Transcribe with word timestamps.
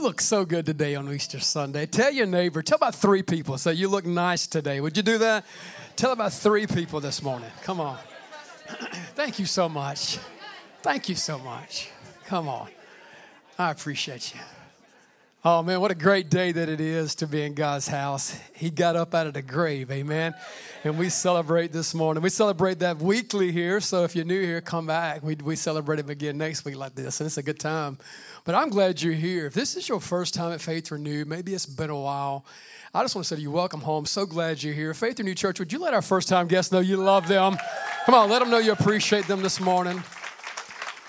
You 0.00 0.06
look 0.06 0.22
so 0.22 0.46
good 0.46 0.64
today 0.64 0.94
on 0.94 1.12
Easter 1.12 1.40
Sunday. 1.40 1.84
Tell 1.84 2.10
your 2.10 2.24
neighbor, 2.24 2.62
tell 2.62 2.76
about 2.76 2.94
three 2.94 3.22
people, 3.22 3.58
say, 3.58 3.74
You 3.74 3.86
look 3.86 4.06
nice 4.06 4.46
today. 4.46 4.80
Would 4.80 4.96
you 4.96 5.02
do 5.02 5.18
that? 5.18 5.44
Tell 5.94 6.12
about 6.12 6.32
three 6.32 6.66
people 6.66 7.00
this 7.00 7.22
morning. 7.22 7.50
Come 7.64 7.80
on. 7.80 7.98
Thank 9.14 9.38
you 9.38 9.44
so 9.44 9.68
much. 9.68 10.18
Thank 10.80 11.10
you 11.10 11.16
so 11.16 11.38
much. 11.38 11.90
Come 12.24 12.48
on. 12.48 12.70
I 13.58 13.72
appreciate 13.72 14.32
you. 14.34 14.40
Oh 15.44 15.62
man, 15.62 15.82
what 15.82 15.90
a 15.90 15.94
great 15.94 16.30
day 16.30 16.52
that 16.52 16.70
it 16.70 16.80
is 16.80 17.14
to 17.16 17.26
be 17.26 17.42
in 17.42 17.52
God's 17.52 17.88
house. 17.88 18.38
He 18.54 18.70
got 18.70 18.96
up 18.96 19.14
out 19.14 19.26
of 19.26 19.34
the 19.34 19.42
grave, 19.42 19.90
amen. 19.90 20.34
And 20.82 20.98
we 20.98 21.10
celebrate 21.10 21.72
this 21.72 21.94
morning. 21.94 22.22
We 22.22 22.30
celebrate 22.30 22.78
that 22.78 22.98
weekly 22.98 23.52
here. 23.52 23.80
So 23.80 24.04
if 24.04 24.16
you're 24.16 24.24
new 24.24 24.40
here, 24.40 24.62
come 24.62 24.86
back. 24.86 25.22
We, 25.22 25.34
we 25.36 25.56
celebrate 25.56 25.98
him 25.98 26.08
again 26.08 26.38
next 26.38 26.64
week 26.64 26.76
like 26.76 26.94
this. 26.94 27.20
And 27.20 27.26
it's 27.26 27.36
a 27.36 27.42
good 27.42 27.58
time. 27.58 27.98
But 28.44 28.54
I'm 28.54 28.70
glad 28.70 29.02
you're 29.02 29.12
here. 29.12 29.46
If 29.46 29.54
this 29.54 29.76
is 29.76 29.88
your 29.88 30.00
first 30.00 30.34
time 30.34 30.52
at 30.52 30.60
Faith 30.60 30.90
Renewed, 30.90 31.28
maybe 31.28 31.54
it's 31.54 31.66
been 31.66 31.90
a 31.90 31.98
while. 31.98 32.44
I 32.94 33.02
just 33.02 33.14
want 33.14 33.24
to 33.24 33.28
say 33.28 33.36
to 33.36 33.42
you, 33.42 33.50
welcome 33.50 33.80
home. 33.80 34.06
So 34.06 34.26
glad 34.26 34.62
you're 34.62 34.74
here. 34.74 34.94
Faith 34.94 35.18
Renewed 35.18 35.36
Church, 35.36 35.58
would 35.58 35.72
you 35.72 35.78
let 35.78 35.94
our 35.94 36.02
first 36.02 36.28
time 36.28 36.48
guests 36.48 36.72
know 36.72 36.80
you 36.80 36.96
love 36.96 37.28
them? 37.28 37.56
Come 38.06 38.14
on, 38.14 38.30
let 38.30 38.40
them 38.40 38.50
know 38.50 38.58
you 38.58 38.72
appreciate 38.72 39.26
them 39.26 39.42
this 39.42 39.60
morning. 39.60 40.02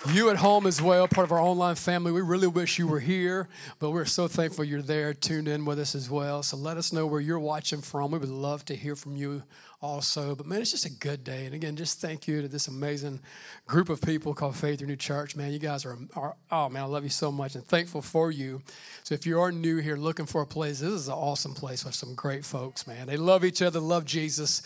You 0.10 0.32
at 0.32 0.38
home 0.38 0.66
as 0.66 0.82
well, 0.82 1.08
part 1.08 1.26
of 1.26 1.32
our 1.32 1.40
online 1.40 1.76
family. 1.76 2.12
We 2.12 2.22
really 2.22 2.48
wish 2.48 2.80
you 2.80 2.88
were 2.88 3.00
here, 3.00 3.48
but 3.78 3.92
we're 3.92 4.06
so 4.06 4.28
thankful 4.28 4.66
you're 4.66 4.82
there, 4.82 5.14
tuned 5.14 5.48
in 5.48 5.64
with 5.64 5.78
us 5.78 5.94
as 5.94 6.10
well. 6.10 6.42
So 6.42 6.58
let 6.58 6.76
us 6.76 6.92
know 6.92 7.06
where 7.06 7.22
you're 7.22 7.38
watching 7.38 7.82
from. 7.82 8.10
We 8.10 8.18
would 8.18 8.28
love 8.28 8.66
to 8.66 8.76
hear 8.76 8.96
from 8.96 9.16
you 9.16 9.44
also. 9.80 10.34
But 10.34 10.48
man, 10.48 10.60
it's 10.60 10.72
just 10.72 10.86
a 10.86 10.92
good 10.92 11.24
day. 11.24 11.46
And 11.46 11.54
again, 11.54 11.76
just 11.76 12.02
thank 12.02 12.28
you 12.28 12.42
to 12.42 12.48
this 12.48 12.68
amazing 12.68 13.20
group 13.68 13.90
of 13.90 14.02
people 14.02 14.34
called 14.34 14.56
Faith 14.56 14.82
Renewed 14.82 15.00
Church. 15.00 15.36
Man, 15.36 15.52
you 15.52 15.60
guys 15.60 15.86
are, 15.86 16.00
are, 16.16 16.36
oh 16.52 16.68
man, 16.68 16.82
I 16.82 16.88
love 16.88 17.04
you 17.04 17.12
so 17.12 17.32
much 17.32 17.54
and 17.54 17.64
thankful 17.64 18.02
for 18.02 18.32
you. 18.32 18.64
So 19.04 19.14
if 19.14 19.28
you 19.28 19.40
are 19.40 19.52
new 19.52 19.78
here 19.78 19.98
looking 19.98 20.26
for 20.26 20.42
a 20.42 20.48
place, 20.48 20.80
this 20.80 20.90
is 20.90 21.10
an 21.10 21.14
awesome 21.14 21.54
place 21.54 21.86
with 21.86 21.94
some 21.94 22.16
great 22.16 22.44
folks, 22.44 22.88
man. 22.88 23.06
They 23.06 23.18
love 23.18 23.46
each 23.46 23.62
other, 23.62 23.80
love 23.80 24.06
Jesus. 24.06 24.64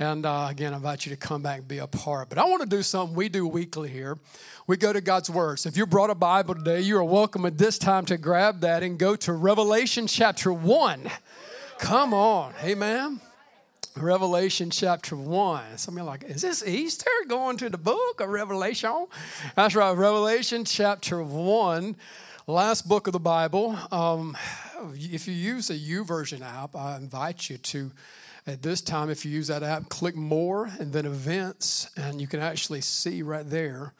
And 0.00 0.24
uh, 0.24 0.46
again, 0.48 0.74
I 0.74 0.76
invite 0.76 1.06
you 1.06 1.10
to 1.10 1.16
come 1.16 1.42
back 1.42 1.58
and 1.58 1.68
be 1.68 1.78
a 1.78 1.86
part. 1.88 2.28
But 2.28 2.38
I 2.38 2.44
want 2.44 2.62
to 2.62 2.68
do 2.68 2.82
something 2.82 3.16
we 3.16 3.28
do 3.28 3.48
weekly 3.48 3.88
here. 3.88 4.16
We 4.68 4.76
go 4.76 4.92
to 4.92 5.00
God's 5.00 5.28
Word. 5.28 5.58
So 5.58 5.68
if 5.68 5.76
you 5.76 5.86
brought 5.86 6.10
a 6.10 6.14
Bible 6.14 6.54
today, 6.54 6.80
you 6.80 6.96
are 6.98 7.04
welcome 7.04 7.44
at 7.44 7.58
this 7.58 7.78
time 7.78 8.04
to 8.06 8.16
grab 8.16 8.60
that 8.60 8.84
and 8.84 8.96
go 8.96 9.16
to 9.16 9.32
Revelation 9.32 10.06
chapter 10.06 10.52
1. 10.52 11.10
Come 11.78 12.14
on. 12.14 12.52
hey, 12.54 12.72
Amen. 12.72 13.20
Revelation 13.96 14.70
chapter 14.70 15.16
1. 15.16 15.78
Some 15.78 15.94
of 15.94 16.02
you 16.02 16.04
like, 16.04 16.22
is 16.22 16.42
this 16.42 16.64
Easter 16.64 17.10
going 17.26 17.56
to 17.56 17.68
the 17.68 17.78
book 17.78 18.20
of 18.20 18.28
Revelation? 18.28 19.06
That's 19.56 19.74
right, 19.74 19.90
Revelation 19.90 20.64
chapter 20.64 21.20
1, 21.20 21.96
last 22.46 22.88
book 22.88 23.08
of 23.08 23.12
the 23.12 23.18
Bible. 23.18 23.76
Um, 23.90 24.36
if 24.94 25.26
you 25.26 25.34
use 25.34 25.68
YouVersion 25.68 26.42
app, 26.42 26.76
I 26.76 26.96
invite 26.96 27.50
you 27.50 27.58
to 27.58 27.90
at 28.50 28.62
this 28.62 28.80
time, 28.80 29.10
if 29.10 29.24
you 29.24 29.30
use 29.30 29.48
that 29.48 29.62
app, 29.62 29.88
click 29.88 30.16
more 30.16 30.70
and 30.78 30.92
then 30.92 31.06
events, 31.06 31.90
and 31.96 32.20
you 32.20 32.26
can 32.26 32.40
actually 32.40 32.80
see 32.80 33.22
right 33.22 33.48
there 33.48 33.92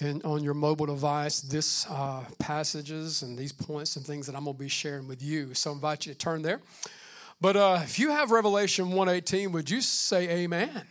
in, 0.00 0.22
on 0.22 0.42
your 0.42 0.54
mobile 0.54 0.86
device 0.86 1.40
this 1.40 1.86
uh, 1.88 2.24
passages 2.38 3.22
and 3.22 3.38
these 3.38 3.52
points 3.52 3.96
and 3.96 4.06
things 4.06 4.26
that 4.26 4.34
I'm 4.34 4.44
going 4.44 4.56
to 4.56 4.62
be 4.62 4.68
sharing 4.68 5.06
with 5.06 5.22
you. 5.22 5.54
So 5.54 5.70
I 5.70 5.74
invite 5.74 6.06
you 6.06 6.12
to 6.12 6.18
turn 6.18 6.42
there. 6.42 6.60
But 7.40 7.56
uh, 7.56 7.80
if 7.82 7.98
you 7.98 8.10
have 8.10 8.30
Revelation 8.30 8.88
118, 8.92 9.52
would 9.52 9.70
you 9.70 9.80
say 9.80 10.28
amen? 10.28 10.68
amen? 10.68 10.84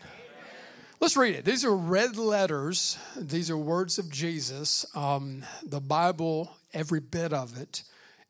Let's 1.00 1.16
read 1.16 1.36
it. 1.36 1.46
These 1.46 1.64
are 1.64 1.76
red 1.76 2.18
letters. 2.18 2.98
These 3.16 3.50
are 3.50 3.58
words 3.58 4.00
of 4.00 4.10
Jesus. 4.12 4.86
Um, 4.96 5.44
the 5.64 5.80
Bible, 5.80 6.52
every 6.74 7.00
bit 7.00 7.34
of 7.34 7.60
it, 7.60 7.84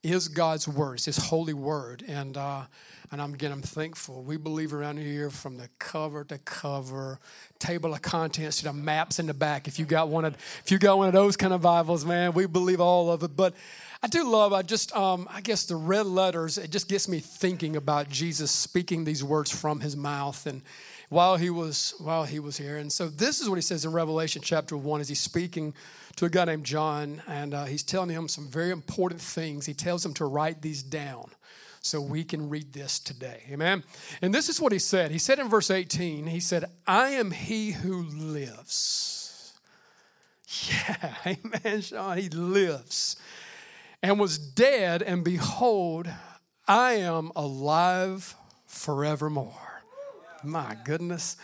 is 0.03 0.27
God's 0.27 0.67
word. 0.67 0.95
It's 0.95 1.05
His 1.05 1.17
holy 1.17 1.53
word. 1.53 2.03
And 2.07 2.37
uh, 2.37 2.65
and 3.11 3.21
I'm, 3.21 3.33
again, 3.33 3.51
I'm 3.51 3.61
thankful. 3.61 4.21
We 4.21 4.37
believe 4.37 4.73
around 4.73 4.97
here 4.97 5.31
from 5.31 5.57
the 5.57 5.67
cover 5.79 6.23
to 6.25 6.37
cover, 6.39 7.19
table 7.57 7.93
of 7.93 8.03
contents 8.03 8.57
to 8.57 8.65
the 8.65 8.73
maps 8.73 9.17
in 9.17 9.25
the 9.25 9.33
back. 9.33 9.67
If 9.67 9.79
you 9.79 9.85
got 9.85 10.09
one 10.09 10.25
of, 10.25 10.35
if 10.63 10.69
you 10.69 10.77
got 10.77 10.97
one 10.97 11.07
of 11.07 11.13
those 11.13 11.35
kind 11.35 11.51
of 11.51 11.61
Bibles, 11.61 12.05
man, 12.05 12.33
we 12.33 12.45
believe 12.45 12.79
all 12.79 13.11
of 13.11 13.23
it. 13.23 13.35
But 13.35 13.55
I 14.03 14.07
do 14.07 14.29
love, 14.29 14.53
I 14.53 14.61
just, 14.61 14.95
um, 14.95 15.27
I 15.31 15.41
guess 15.41 15.65
the 15.65 15.75
red 15.75 16.05
letters, 16.05 16.59
it 16.59 16.69
just 16.69 16.87
gets 16.87 17.09
me 17.09 17.19
thinking 17.19 17.75
about 17.75 18.09
Jesus 18.09 18.51
speaking 18.51 19.05
these 19.05 19.23
words 19.23 19.49
from 19.51 19.79
his 19.79 19.97
mouth 19.97 20.45
and 20.45 20.61
while 21.09 21.35
he 21.35 21.49
was, 21.49 21.95
while 21.97 22.25
he 22.25 22.39
was 22.39 22.57
here. 22.57 22.77
And 22.77 22.91
so 22.91 23.09
this 23.09 23.41
is 23.41 23.49
what 23.49 23.55
he 23.55 23.63
says 23.63 23.85
in 23.85 23.91
Revelation 23.91 24.43
chapter 24.45 24.77
one 24.77 25.01
as 25.01 25.09
he's 25.09 25.19
speaking 25.19 25.73
to 26.17 26.25
a 26.25 26.29
guy 26.29 26.45
named 26.45 26.63
John 26.63 27.23
and 27.27 27.55
uh, 27.55 27.65
he's 27.65 27.81
telling 27.81 28.09
him 28.09 28.27
some 28.27 28.47
very 28.47 28.69
important 28.69 29.19
things. 29.19 29.65
He 29.65 29.73
tells 29.73 30.05
him 30.05 30.13
to 30.13 30.25
write 30.25 30.61
these 30.61 30.83
down 30.83 31.31
so 31.81 32.01
we 32.01 32.23
can 32.23 32.49
read 32.49 32.73
this 32.73 32.99
today. 32.99 33.43
Amen. 33.51 33.83
And 34.21 34.33
this 34.33 34.49
is 34.49 34.59
what 34.59 34.71
he 34.71 34.79
said. 34.79 35.11
He 35.11 35.17
said 35.17 35.39
in 35.39 35.49
verse 35.49 35.71
18, 35.71 36.27
he 36.27 36.39
said, 36.39 36.65
I 36.85 37.09
am 37.09 37.31
he 37.31 37.71
who 37.71 38.03
lives. 38.03 39.53
Yeah, 40.67 41.15
amen, 41.25 41.81
Sean. 41.81 42.17
He 42.17 42.29
lives 42.29 43.17
and 44.01 44.19
was 44.19 44.37
dead, 44.37 45.01
and 45.01 45.23
behold, 45.23 46.09
I 46.67 46.93
am 46.93 47.31
alive 47.35 48.35
forevermore. 48.65 49.83
My 50.43 50.75
goodness. 50.85 51.37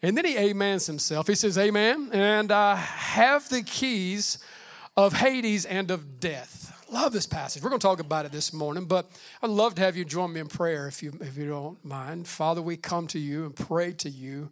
And 0.00 0.16
then 0.16 0.24
he 0.24 0.38
amens 0.38 0.86
himself. 0.86 1.26
He 1.26 1.34
says, 1.34 1.58
Amen. 1.58 2.10
And 2.12 2.52
I 2.52 2.76
have 2.76 3.48
the 3.48 3.62
keys 3.62 4.38
of 4.96 5.12
Hades 5.14 5.64
and 5.64 5.90
of 5.90 6.20
death 6.20 6.57
love 6.90 7.12
this 7.12 7.26
passage. 7.26 7.62
We're 7.62 7.70
going 7.70 7.80
to 7.80 7.86
talk 7.86 8.00
about 8.00 8.24
it 8.24 8.32
this 8.32 8.52
morning, 8.52 8.86
but 8.86 9.10
I'd 9.42 9.50
love 9.50 9.74
to 9.76 9.82
have 9.82 9.96
you 9.96 10.04
join 10.04 10.32
me 10.32 10.40
in 10.40 10.48
prayer 10.48 10.86
if 10.88 11.02
you, 11.02 11.12
if 11.20 11.36
you 11.36 11.48
don't 11.48 11.82
mind. 11.84 12.26
Father, 12.26 12.62
we 12.62 12.76
come 12.76 13.06
to 13.08 13.18
you 13.18 13.44
and 13.44 13.54
pray 13.54 13.92
to 13.92 14.08
you, 14.08 14.50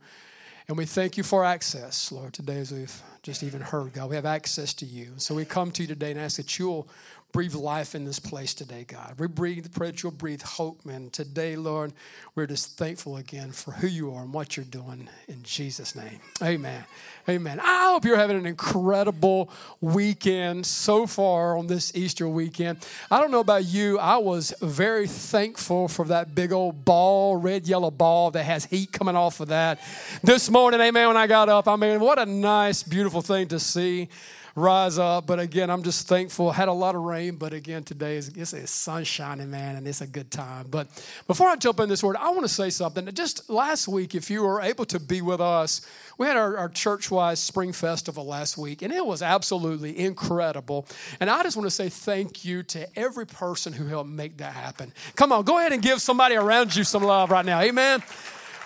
and 0.69 0.77
we 0.77 0.85
thank 0.85 1.17
you 1.17 1.23
for 1.23 1.45
access, 1.45 2.13
Lord, 2.13 2.33
today 2.33 2.59
as 2.59 2.73
we've 2.73 3.03
just 3.23 3.43
even 3.43 3.61
heard, 3.61 3.93
God. 3.93 4.11
We 4.11 4.17
have 4.17 4.27
access 4.27 4.75
to 4.75 4.87
you. 4.87 5.13
So 5.17 5.35
we 5.35 5.45
come 5.45 5.71
to 5.73 5.83
you 5.83 5.89
today 5.89 6.11
and 6.11 6.21
ask 6.21 6.37
that 6.37 6.59
you'll 6.59 6.89
breathe 7.37 7.55
life 7.55 7.95
in 7.95 8.07
this 8.07 8.19
place 8.19 8.55
today, 8.55 8.83
God. 8.89 9.17
We 9.19 9.27
breathe, 9.27 9.71
pray 9.75 9.91
that 9.91 10.03
you'll 10.03 10.11
breathe 10.11 10.41
hope, 10.41 10.87
man. 10.87 11.11
Today, 11.11 11.55
Lord, 11.55 11.93
we're 12.35 12.47
just 12.47 12.79
thankful 12.79 13.19
again 13.19 13.53
for 13.53 13.73
who 13.73 13.87
you 13.87 14.15
are 14.15 14.23
and 14.23 14.33
what 14.33 14.57
you're 14.57 14.65
doing 14.65 15.11
in 15.29 15.43
Jesus' 15.43 15.95
name. 15.95 16.19
Amen. 16.43 16.87
Amen. 17.29 17.61
I 17.61 17.91
hope 17.91 18.07
you're 18.07 18.17
having 18.17 18.39
an 18.39 18.47
incredible 18.47 19.51
weekend 19.83 20.65
so 20.65 21.07
far 21.07 21.59
on 21.59 21.67
this 21.67 21.95
Easter 21.95 22.27
weekend. 22.27 22.79
I 23.11 23.21
don't 23.21 23.31
know 23.31 23.41
about 23.41 23.67
you, 23.67 23.99
I 23.99 24.17
was 24.17 24.55
very 24.63 25.07
thankful 25.07 25.89
for 25.89 26.07
that 26.07 26.35
big 26.35 26.53
old 26.53 26.87
ball, 26.87 27.37
red, 27.37 27.67
yellow 27.67 27.91
ball 27.91 28.31
that 28.31 28.45
has 28.45 28.65
heat 28.65 28.93
coming 28.93 29.15
off 29.15 29.41
of 29.41 29.49
that. 29.49 29.79
This 30.23 30.49
morning, 30.49 30.81
amen, 30.81 31.09
when 31.09 31.19
I 31.19 31.27
got 31.27 31.51
up, 31.51 31.69
I 31.69 31.77
mean, 31.77 32.01
what 32.01 32.19
a 32.19 32.25
nice, 32.25 32.83
beautiful 32.83 33.21
thing 33.21 33.49
to 33.49 33.61
see 33.61 34.09
rise 34.57 34.99
up. 34.99 35.27
But 35.27 35.39
again, 35.39 35.71
I'm 35.71 35.85
just 35.85 36.09
thankful. 36.09 36.51
Had 36.51 36.67
a 36.67 36.73
lot 36.73 36.97
of 36.97 37.03
rain, 37.03 37.37
but 37.37 37.53
again, 37.53 37.85
today 37.85 38.17
is 38.17 38.29
it's, 38.31 38.53
it's 38.53 38.73
sun 38.73 39.05
shining, 39.05 39.51
man, 39.51 39.77
and 39.77 39.87
it's 39.87 40.01
a 40.01 40.07
good 40.07 40.33
time. 40.33 40.67
But 40.69 40.89
before 41.29 41.47
I 41.47 41.57
jump 41.57 41.79
in 41.79 41.89
this 41.89 42.03
word, 42.03 42.17
I 42.17 42.31
want 42.31 42.43
to 42.43 42.49
say 42.49 42.71
something. 42.71 43.07
Just 43.15 43.49
last 43.49 43.87
week, 43.87 44.15
if 44.15 44.31
you 44.31 44.43
were 44.43 44.61
able 44.61 44.87
to 44.87 44.99
be 44.99 45.23
with 45.23 45.41
us, 45.41 45.87
we 46.19 46.27
had 46.27 46.37
our, 46.37 46.57
our 46.57 46.69
church-wise 46.71 47.39
spring 47.39 47.73
festival 47.73 48.25
last 48.25 48.57
week, 48.57 48.83
and 48.83 48.93
it 48.93 49.05
was 49.05 49.21
absolutely 49.23 49.97
incredible. 49.99 50.87
And 51.21 51.29
I 51.29 51.43
just 51.43 51.57
want 51.57 51.67
to 51.67 51.71
say 51.71 51.91
thank 51.91 52.45
you 52.45 52.63
to 52.65 52.99
every 52.99 53.27
person 53.27 53.75
who 53.75 53.87
helped 53.87 54.09
make 54.09 54.39
that 54.39 54.55
happen. 54.55 54.93
Come 55.15 55.31
on, 55.31 55.45
go 55.45 55.59
ahead 55.59 55.73
and 55.73 55.83
give 55.83 56.01
somebody 56.01 56.35
around 56.35 56.75
you 56.75 56.85
some 56.85 57.03
love 57.03 57.31
right 57.31 57.45
now. 57.45 57.61
Amen. 57.61 58.03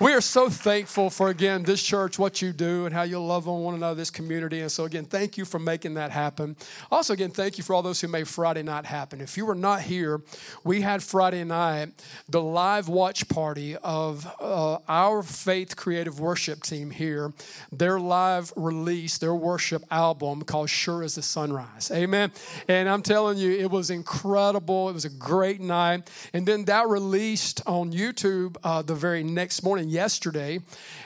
We 0.00 0.14
are 0.14 0.22
so 0.22 0.48
thankful 0.48 1.10
for, 1.10 1.28
again, 1.28 1.62
this 1.62 1.82
church, 1.82 2.18
what 2.18 2.40
you 2.40 2.54
do, 2.54 2.86
and 2.86 2.94
how 2.94 3.02
you 3.02 3.22
love 3.22 3.46
on 3.46 3.62
one 3.62 3.74
another, 3.74 3.96
this 3.96 4.10
community. 4.10 4.60
And 4.60 4.72
so, 4.72 4.84
again, 4.86 5.04
thank 5.04 5.36
you 5.36 5.44
for 5.44 5.58
making 5.58 5.92
that 5.94 6.10
happen. 6.10 6.56
Also, 6.90 7.12
again, 7.12 7.30
thank 7.30 7.58
you 7.58 7.64
for 7.64 7.74
all 7.74 7.82
those 7.82 8.00
who 8.00 8.08
made 8.08 8.26
Friday 8.26 8.62
night 8.62 8.86
happen. 8.86 9.20
If 9.20 9.36
you 9.36 9.44
were 9.44 9.54
not 9.54 9.82
here, 9.82 10.22
we 10.64 10.80
had 10.80 11.02
Friday 11.02 11.44
night 11.44 11.90
the 12.30 12.40
live 12.40 12.88
watch 12.88 13.28
party 13.28 13.76
of 13.76 14.26
uh, 14.40 14.78
our 14.88 15.22
Faith 15.22 15.76
Creative 15.76 16.18
Worship 16.18 16.62
team 16.62 16.90
here, 16.90 17.34
their 17.70 18.00
live 18.00 18.54
release, 18.56 19.18
their 19.18 19.34
worship 19.34 19.84
album 19.90 20.40
called 20.42 20.70
Sure 20.70 21.02
as 21.02 21.16
the 21.16 21.22
Sunrise. 21.22 21.90
Amen. 21.92 22.32
And 22.68 22.88
I'm 22.88 23.02
telling 23.02 23.36
you, 23.36 23.50
it 23.50 23.70
was 23.70 23.90
incredible. 23.90 24.88
It 24.88 24.94
was 24.94 25.04
a 25.04 25.10
great 25.10 25.60
night. 25.60 26.10
And 26.32 26.46
then 26.46 26.64
that 26.64 26.88
released 26.88 27.60
on 27.66 27.92
YouTube 27.92 28.56
uh, 28.64 28.80
the 28.80 28.94
very 28.94 29.22
next 29.22 29.62
morning 29.62 29.89
yesterday, 29.90 30.60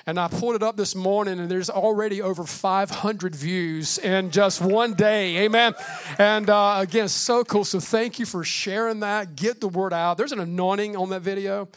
and 0.06 0.19
I 0.19 0.28
pulled 0.28 0.54
it 0.54 0.62
up 0.62 0.76
this 0.76 0.94
morning, 0.94 1.40
and 1.40 1.50
there's 1.50 1.70
already 1.70 2.20
over 2.22 2.44
500 2.44 3.34
views 3.34 3.98
in 3.98 4.31
just 4.31 4.60
one 4.60 4.94
day. 4.94 5.38
Amen. 5.44 5.75
And 6.19 6.50
uh, 6.50 6.76
again, 6.78 7.08
so 7.08 7.44
cool. 7.44 7.64
So 7.64 7.81
thank 7.81 8.19
you 8.19 8.26
for 8.26 8.44
sharing 8.44 9.00
that. 9.00 9.36
Get 9.36 9.60
the 9.60 9.69
word 9.69 9.92
out. 9.92 10.19
There's 10.19 10.32
an 10.32 10.40
anointing 10.40 10.96
on 10.96 11.10
that 11.10 11.22
video, 11.22 11.69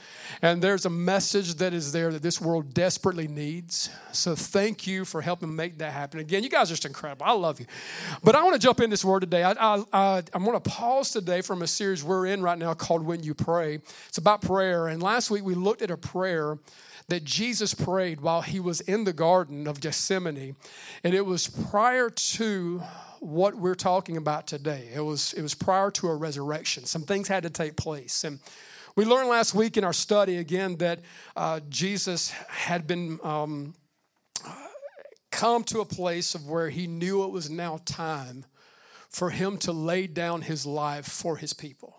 and 0.41 0.61
there's 0.61 0.85
a 0.85 0.89
message 0.89 1.55
that 1.55 1.73
is 1.73 1.91
there 1.91 2.11
that 2.11 2.21
this 2.21 2.41
world 2.41 2.73
desperately 2.73 3.27
needs. 3.27 3.89
So 4.11 4.35
thank 4.35 4.87
you 4.87 5.05
for 5.05 5.21
helping 5.21 5.55
make 5.55 5.77
that 5.77 5.93
happen. 5.93 6.19
Again, 6.19 6.43
you 6.43 6.49
guys 6.49 6.69
are 6.69 6.73
just 6.73 6.85
incredible. 6.85 7.25
I 7.25 7.33
love 7.33 7.59
you. 7.59 7.65
But 8.23 8.35
I 8.35 8.43
want 8.43 8.53
to 8.53 8.59
jump 8.59 8.81
in 8.81 8.89
this 8.89 9.05
word 9.05 9.21
today. 9.21 9.43
I, 9.43 9.51
I, 9.51 9.83
I, 9.93 10.23
I'm 10.33 10.43
going 10.43 10.59
to 10.59 10.69
pause 10.69 11.11
today 11.11 11.41
from 11.41 11.61
a 11.61 11.67
series 11.67 12.03
we're 12.03 12.25
in 12.27 12.41
right 12.41 12.57
now 12.57 12.73
called 12.73 13.03
When 13.03 13.23
You 13.23 13.33
Pray. 13.33 13.79
It's 14.07 14.17
about 14.17 14.41
prayer. 14.41 14.87
And 14.87 15.01
last 15.01 15.29
week 15.29 15.43
we 15.43 15.55
looked 15.55 15.81
at 15.81 15.91
a 15.91 15.97
prayer 15.97 16.57
that 17.09 17.23
Jesus 17.23 17.73
prayed 17.73 18.21
while 18.21 18.41
he 18.41 18.59
was 18.59 18.81
in 18.81 19.05
the 19.05 19.13
Garden 19.13 19.67
of 19.67 19.79
Gethsemane. 19.79 20.55
And 21.03 21.13
it 21.13 21.25
was 21.25 21.47
prior 21.47 22.09
to 22.09 22.81
what 23.19 23.55
we're 23.55 23.75
talking 23.75 24.17
about 24.17 24.47
today. 24.47 24.89
It 24.93 25.01
was, 25.01 25.33
it 25.33 25.41
was 25.41 25.53
prior 25.53 25.89
to 25.91 26.07
a 26.07 26.15
resurrection. 26.15 26.85
Some 26.85 27.03
things 27.03 27.27
had 27.27 27.43
to 27.43 27.49
take 27.49 27.77
place. 27.77 28.23
And 28.23 28.39
we 28.95 29.05
learned 29.05 29.29
last 29.29 29.53
week 29.53 29.77
in 29.77 29.83
our 29.83 29.93
study 29.93 30.37
again 30.37 30.77
that 30.77 30.99
uh, 31.35 31.61
Jesus 31.69 32.31
had 32.49 32.87
been 32.87 33.19
um, 33.23 33.75
come 35.31 35.63
to 35.65 35.81
a 35.81 35.85
place 35.85 36.35
of 36.35 36.47
where 36.47 36.69
he 36.69 36.87
knew 36.87 37.23
it 37.23 37.31
was 37.31 37.49
now 37.49 37.79
time 37.85 38.43
for 39.09 39.29
him 39.29 39.57
to 39.59 39.71
lay 39.71 40.07
down 40.07 40.41
his 40.41 40.65
life 40.65 41.05
for 41.05 41.37
his 41.37 41.53
people. 41.53 41.96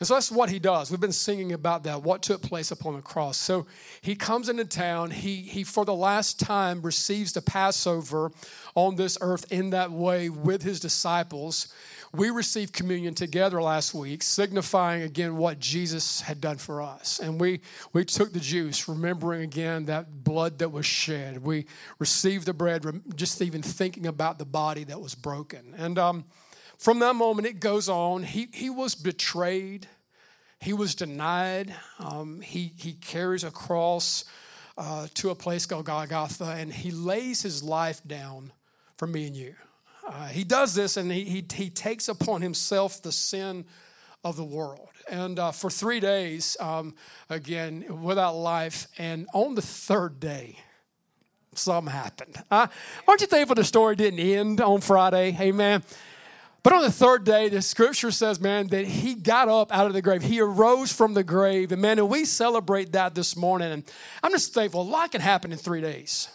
And 0.00 0.06
so 0.06 0.14
that's 0.14 0.30
what 0.30 0.48
he 0.48 0.58
does. 0.58 0.90
We've 0.90 1.00
been 1.00 1.12
singing 1.12 1.52
about 1.52 1.82
that, 1.84 2.02
what 2.02 2.22
took 2.22 2.40
place 2.40 2.70
upon 2.70 2.94
the 2.94 3.02
cross. 3.02 3.36
So 3.36 3.66
he 4.00 4.14
comes 4.14 4.48
into 4.48 4.64
town. 4.64 5.10
He, 5.10 5.36
he 5.36 5.64
for 5.64 5.84
the 5.84 5.94
last 5.94 6.38
time, 6.38 6.82
receives 6.82 7.32
the 7.32 7.42
Passover 7.42 8.30
on 8.76 8.94
this 8.94 9.18
earth 9.20 9.50
in 9.50 9.70
that 9.70 9.90
way 9.90 10.28
with 10.28 10.62
his 10.62 10.78
disciples. 10.78 11.68
We 12.14 12.30
received 12.30 12.72
communion 12.72 13.14
together 13.14 13.60
last 13.60 13.92
week, 13.92 14.22
signifying 14.22 15.02
again 15.02 15.36
what 15.36 15.58
Jesus 15.58 16.20
had 16.20 16.40
done 16.40 16.56
for 16.56 16.80
us. 16.80 17.18
And 17.18 17.40
we, 17.40 17.60
we 17.92 18.04
took 18.04 18.32
the 18.32 18.40
juice, 18.40 18.88
remembering 18.88 19.42
again 19.42 19.86
that 19.86 20.24
blood 20.24 20.58
that 20.60 20.70
was 20.70 20.86
shed. 20.86 21.42
We 21.42 21.66
received 21.98 22.46
the 22.46 22.54
bread, 22.54 22.86
just 23.16 23.42
even 23.42 23.62
thinking 23.62 24.06
about 24.06 24.38
the 24.38 24.46
body 24.46 24.84
that 24.84 25.00
was 25.00 25.14
broken. 25.14 25.74
And, 25.76 25.98
um, 25.98 26.24
from 26.78 27.00
that 27.00 27.16
moment, 27.16 27.46
it 27.48 27.58
goes 27.58 27.88
on. 27.88 28.22
He, 28.22 28.48
he 28.52 28.70
was 28.70 28.94
betrayed, 28.94 29.88
he 30.60 30.72
was 30.72 30.94
denied. 30.94 31.74
Um, 31.98 32.40
he, 32.40 32.72
he 32.76 32.92
carries 32.92 33.44
a 33.44 33.50
cross 33.50 34.24
uh, 34.76 35.08
to 35.14 35.30
a 35.30 35.34
place 35.34 35.66
called 35.66 35.86
Golgotha, 35.86 36.54
and 36.56 36.72
he 36.72 36.92
lays 36.92 37.42
his 37.42 37.62
life 37.64 38.00
down 38.06 38.52
for 38.96 39.08
me 39.08 39.26
and 39.26 39.36
you. 39.36 39.54
Uh, 40.06 40.28
he 40.28 40.44
does 40.44 40.74
this, 40.74 40.96
and 40.96 41.10
he, 41.10 41.24
he, 41.24 41.44
he, 41.52 41.68
takes 41.68 42.08
upon 42.08 42.40
himself 42.40 43.02
the 43.02 43.12
sin 43.12 43.64
of 44.24 44.36
the 44.36 44.44
world. 44.44 44.88
And 45.10 45.38
uh, 45.38 45.50
for 45.50 45.70
three 45.70 46.00
days, 46.00 46.56
um, 46.60 46.94
again, 47.28 48.02
without 48.02 48.34
life, 48.34 48.86
and 48.98 49.26
on 49.34 49.54
the 49.54 49.62
third 49.62 50.18
day, 50.18 50.58
something 51.54 51.92
happened. 51.92 52.42
Uh, 52.50 52.68
aren't 53.06 53.20
you 53.20 53.26
thankful 53.26 53.56
the 53.56 53.64
story 53.64 53.96
didn't 53.96 54.20
end 54.20 54.60
on 54.60 54.80
Friday? 54.80 55.36
Amen. 55.40 55.82
But 56.62 56.72
on 56.72 56.82
the 56.82 56.92
third 56.92 57.24
day, 57.24 57.48
the 57.48 57.62
scripture 57.62 58.10
says, 58.10 58.40
man, 58.40 58.66
that 58.68 58.84
he 58.84 59.14
got 59.14 59.48
up 59.48 59.72
out 59.72 59.86
of 59.86 59.92
the 59.92 60.02
grave. 60.02 60.22
He 60.22 60.40
arose 60.40 60.92
from 60.92 61.14
the 61.14 61.22
grave. 61.22 61.72
And 61.72 61.80
man, 61.80 61.98
and 61.98 62.08
we 62.08 62.24
celebrate 62.24 62.92
that 62.92 63.14
this 63.14 63.36
morning. 63.36 63.70
And 63.70 63.84
I'm 64.22 64.32
just 64.32 64.52
thankful. 64.52 64.82
A 64.82 64.82
lot 64.82 65.12
can 65.12 65.20
happen 65.20 65.52
in 65.52 65.58
three 65.58 65.80
days. 65.80 66.28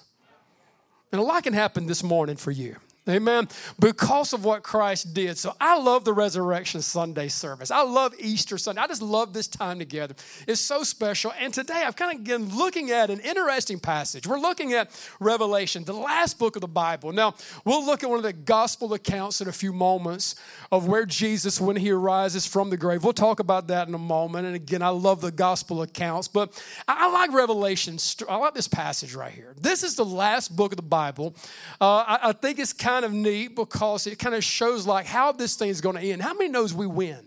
And 1.11 1.19
a 1.19 1.23
lot 1.23 1.43
can 1.43 1.53
happen 1.53 1.85
this 1.87 2.03
morning 2.03 2.37
for 2.37 2.51
you. 2.51 2.77
Amen. 3.07 3.49
Because 3.79 4.31
of 4.31 4.45
what 4.45 4.63
Christ 4.63 5.13
did. 5.13 5.37
So 5.37 5.53
I 5.59 5.77
love 5.77 6.05
the 6.05 6.13
Resurrection 6.13 6.81
Sunday 6.81 7.27
service. 7.27 7.69
I 7.69 7.81
love 7.81 8.13
Easter 8.17 8.57
Sunday. 8.57 8.81
I 8.81 8.87
just 8.87 9.01
love 9.01 9.33
this 9.33 9.47
time 9.47 9.77
together. 9.77 10.15
It's 10.47 10.61
so 10.61 10.83
special. 10.83 11.33
And 11.37 11.53
today 11.53 11.83
I've 11.85 11.97
kind 11.97 12.17
of 12.17 12.23
been 12.23 12.55
looking 12.57 12.91
at 12.91 13.09
an 13.09 13.19
interesting 13.19 13.77
passage. 13.77 14.25
We're 14.25 14.39
looking 14.39 14.71
at 14.71 14.89
Revelation, 15.19 15.83
the 15.83 15.91
last 15.91 16.39
book 16.39 16.55
of 16.55 16.61
the 16.61 16.67
Bible. 16.69 17.11
Now, 17.11 17.35
we'll 17.65 17.85
look 17.85 18.03
at 18.03 18.09
one 18.09 18.19
of 18.19 18.23
the 18.23 18.31
gospel 18.31 18.93
accounts 18.93 19.41
in 19.41 19.49
a 19.49 19.53
few 19.53 19.73
moments 19.73 20.35
of 20.71 20.87
where 20.87 21.05
Jesus, 21.05 21.59
when 21.59 21.75
he 21.75 21.91
arises 21.91 22.47
from 22.47 22.69
the 22.69 22.77
grave, 22.77 23.03
we'll 23.03 23.11
talk 23.11 23.41
about 23.41 23.67
that 23.67 23.89
in 23.89 23.93
a 23.95 23.99
moment. 23.99 24.47
And 24.47 24.55
again, 24.55 24.81
I 24.81 24.89
love 24.89 25.19
the 25.19 25.31
gospel 25.31 25.81
accounts, 25.81 26.29
but 26.29 26.57
I 26.87 27.11
like 27.11 27.33
Revelation. 27.33 27.97
I 28.29 28.37
like 28.37 28.53
this 28.53 28.69
passage 28.69 29.13
right 29.13 29.33
here. 29.33 29.53
This 29.59 29.83
is 29.83 29.95
the 29.95 30.05
last 30.05 30.55
book 30.55 30.71
of 30.71 30.77
the 30.77 30.83
Bible. 30.83 31.35
Uh, 31.81 32.05
I, 32.07 32.19
I 32.29 32.31
think 32.31 32.59
it's 32.59 32.71
kind 32.71 32.92
kind 32.93 33.05
of 33.05 33.11
neat 33.11 33.55
because 33.55 34.05
it 34.05 34.19
kind 34.19 34.35
of 34.35 34.43
shows 34.43 34.85
like 34.85 35.07
how 35.07 35.31
this 35.31 35.55
thing 35.55 35.69
is 35.69 35.81
going 35.81 35.95
to 35.95 36.01
end. 36.01 36.21
How 36.21 36.33
many 36.35 36.49
knows 36.49 36.75
we 36.75 36.85
win? 36.85 37.25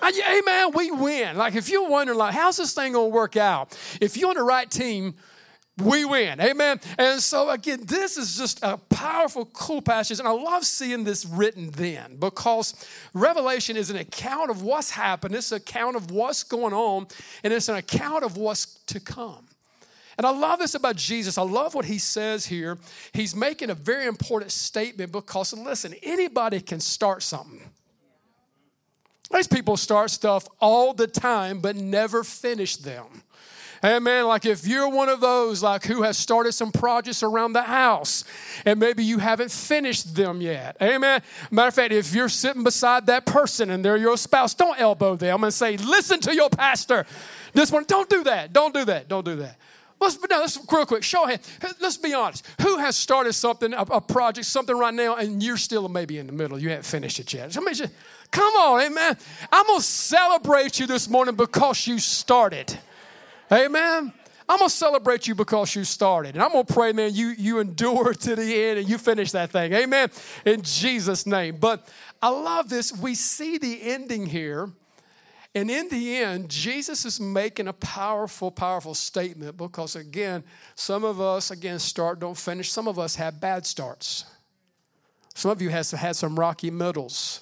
Yeah. 0.00 0.38
Amen. 0.38 0.70
We 0.74 0.92
win. 0.92 1.36
Like 1.36 1.56
if 1.56 1.68
you're 1.68 1.88
wondering, 1.88 2.18
like, 2.18 2.32
how's 2.32 2.56
this 2.56 2.72
thing 2.72 2.92
going 2.92 3.10
to 3.10 3.14
work 3.14 3.36
out? 3.36 3.76
If 4.00 4.16
you're 4.16 4.30
on 4.30 4.36
the 4.36 4.44
right 4.44 4.70
team, 4.70 5.14
we 5.82 6.04
win. 6.04 6.40
Amen. 6.40 6.78
And 6.98 7.20
so, 7.20 7.50
again, 7.50 7.80
this 7.84 8.16
is 8.16 8.36
just 8.36 8.60
a 8.62 8.76
powerful, 8.76 9.46
cool 9.46 9.82
passage. 9.82 10.20
And 10.20 10.28
I 10.28 10.32
love 10.32 10.64
seeing 10.64 11.02
this 11.02 11.26
written 11.26 11.70
then 11.70 12.16
because 12.18 12.74
Revelation 13.14 13.76
is 13.76 13.90
an 13.90 13.96
account 13.96 14.50
of 14.50 14.62
what's 14.62 14.90
happened, 14.90 15.34
it's 15.34 15.50
an 15.50 15.56
account 15.56 15.96
of 15.96 16.12
what's 16.12 16.44
going 16.44 16.74
on, 16.74 17.08
and 17.42 17.52
it's 17.52 17.68
an 17.68 17.76
account 17.76 18.22
of 18.22 18.36
what's 18.36 18.66
to 18.86 19.00
come. 19.00 19.46
And 20.22 20.36
I 20.36 20.38
love 20.38 20.60
this 20.60 20.76
about 20.76 20.94
Jesus. 20.94 21.36
I 21.36 21.42
love 21.42 21.74
what 21.74 21.84
he 21.84 21.98
says 21.98 22.46
here. 22.46 22.78
He's 23.12 23.34
making 23.34 23.70
a 23.70 23.74
very 23.74 24.06
important 24.06 24.52
statement 24.52 25.10
because, 25.10 25.52
listen, 25.52 25.96
anybody 26.00 26.60
can 26.60 26.78
start 26.78 27.24
something. 27.24 27.60
These 29.32 29.48
people 29.48 29.76
start 29.76 30.12
stuff 30.12 30.46
all 30.60 30.94
the 30.94 31.08
time, 31.08 31.58
but 31.58 31.74
never 31.74 32.22
finish 32.22 32.76
them. 32.76 33.24
Amen. 33.84 34.28
Like 34.28 34.46
if 34.46 34.64
you're 34.64 34.88
one 34.88 35.08
of 35.08 35.20
those 35.20 35.60
like 35.60 35.82
who 35.82 36.02
has 36.02 36.16
started 36.16 36.52
some 36.52 36.70
projects 36.70 37.24
around 37.24 37.54
the 37.54 37.62
house 37.62 38.22
and 38.64 38.78
maybe 38.78 39.02
you 39.02 39.18
haven't 39.18 39.50
finished 39.50 40.14
them 40.14 40.40
yet. 40.40 40.76
Amen. 40.80 41.20
Matter 41.50 41.66
of 41.66 41.74
fact, 41.74 41.92
if 41.92 42.14
you're 42.14 42.28
sitting 42.28 42.62
beside 42.62 43.06
that 43.06 43.26
person 43.26 43.70
and 43.70 43.84
they're 43.84 43.96
your 43.96 44.16
spouse, 44.16 44.54
don't 44.54 44.78
elbow 44.80 45.16
them 45.16 45.42
and 45.42 45.52
say, 45.52 45.76
listen 45.78 46.20
to 46.20 46.32
your 46.32 46.48
pastor. 46.48 47.06
This 47.54 47.72
one, 47.72 47.82
don't 47.88 48.08
do 48.08 48.22
that. 48.22 48.52
Don't 48.52 48.72
do 48.72 48.84
that. 48.84 49.08
Don't 49.08 49.24
do 49.24 49.34
that. 49.34 49.58
Let's, 50.02 50.18
no, 50.28 50.38
let's 50.38 50.58
real 50.70 50.84
quick, 50.84 51.04
show 51.04 51.26
hand. 51.26 51.40
Let's 51.80 51.96
be 51.96 52.12
honest. 52.12 52.44
Who 52.60 52.78
has 52.78 52.96
started 52.96 53.34
something, 53.34 53.72
a, 53.72 53.82
a, 53.82 54.00
project, 54.00 54.48
something 54.48 54.76
right 54.76 54.92
now, 54.92 55.14
and 55.14 55.40
you're 55.40 55.56
still 55.56 55.88
maybe 55.88 56.18
in 56.18 56.26
the 56.26 56.32
middle? 56.32 56.58
You 56.58 56.70
haven't 56.70 56.84
finished 56.84 57.20
it 57.20 57.32
yet. 57.32 57.52
Somebody 57.52 57.76
say, 57.76 57.90
come 58.32 58.52
on, 58.54 58.80
amen. 58.80 59.16
I'm 59.52 59.66
going 59.66 59.78
to 59.78 59.84
celebrate 59.84 60.80
you 60.80 60.88
this 60.88 61.08
morning 61.08 61.36
because 61.36 61.86
you 61.86 62.00
started. 62.00 62.76
Amen. 63.52 64.12
I'm 64.48 64.58
to 64.58 64.68
celebrate 64.68 65.28
you 65.28 65.36
because 65.36 65.74
you 65.76 65.84
started. 65.84 66.34
And 66.34 66.42
I'm 66.42 66.50
to 66.50 66.64
pray, 66.64 66.92
man, 66.92 67.14
you, 67.14 67.28
you 67.28 67.60
endure 67.60 68.12
to 68.24 68.36
the 68.36 68.64
end 68.64 68.80
and 68.80 68.88
you 68.88 68.98
finish 68.98 69.30
that 69.32 69.50
thing. 69.50 69.72
Amen. 69.72 70.10
In 70.44 70.62
Jesus' 70.62 71.26
name. 71.26 71.58
But 71.60 71.88
I 72.20 72.28
love 72.28 72.68
this. 72.68 72.92
We 72.92 73.14
see 73.14 73.56
the 73.56 73.80
ending 73.82 74.26
here 74.26 74.68
and 75.54 75.70
in 75.70 75.88
the 75.88 76.16
end, 76.16 76.48
Jesus 76.48 77.04
is 77.04 77.20
making 77.20 77.68
a 77.68 77.74
powerful, 77.74 78.50
powerful 78.50 78.94
statement 78.94 79.56
because, 79.58 79.96
again, 79.96 80.44
some 80.74 81.04
of 81.04 81.20
us, 81.20 81.50
again, 81.50 81.78
start, 81.78 82.20
don't 82.20 82.36
finish. 82.36 82.72
Some 82.72 82.88
of 82.88 82.98
us 82.98 83.16
have 83.16 83.38
bad 83.38 83.66
starts. 83.66 84.24
Some 85.34 85.50
of 85.50 85.60
you 85.60 85.68
have 85.68 85.90
had 85.90 86.16
some 86.16 86.38
rocky 86.38 86.70
middles. 86.70 87.41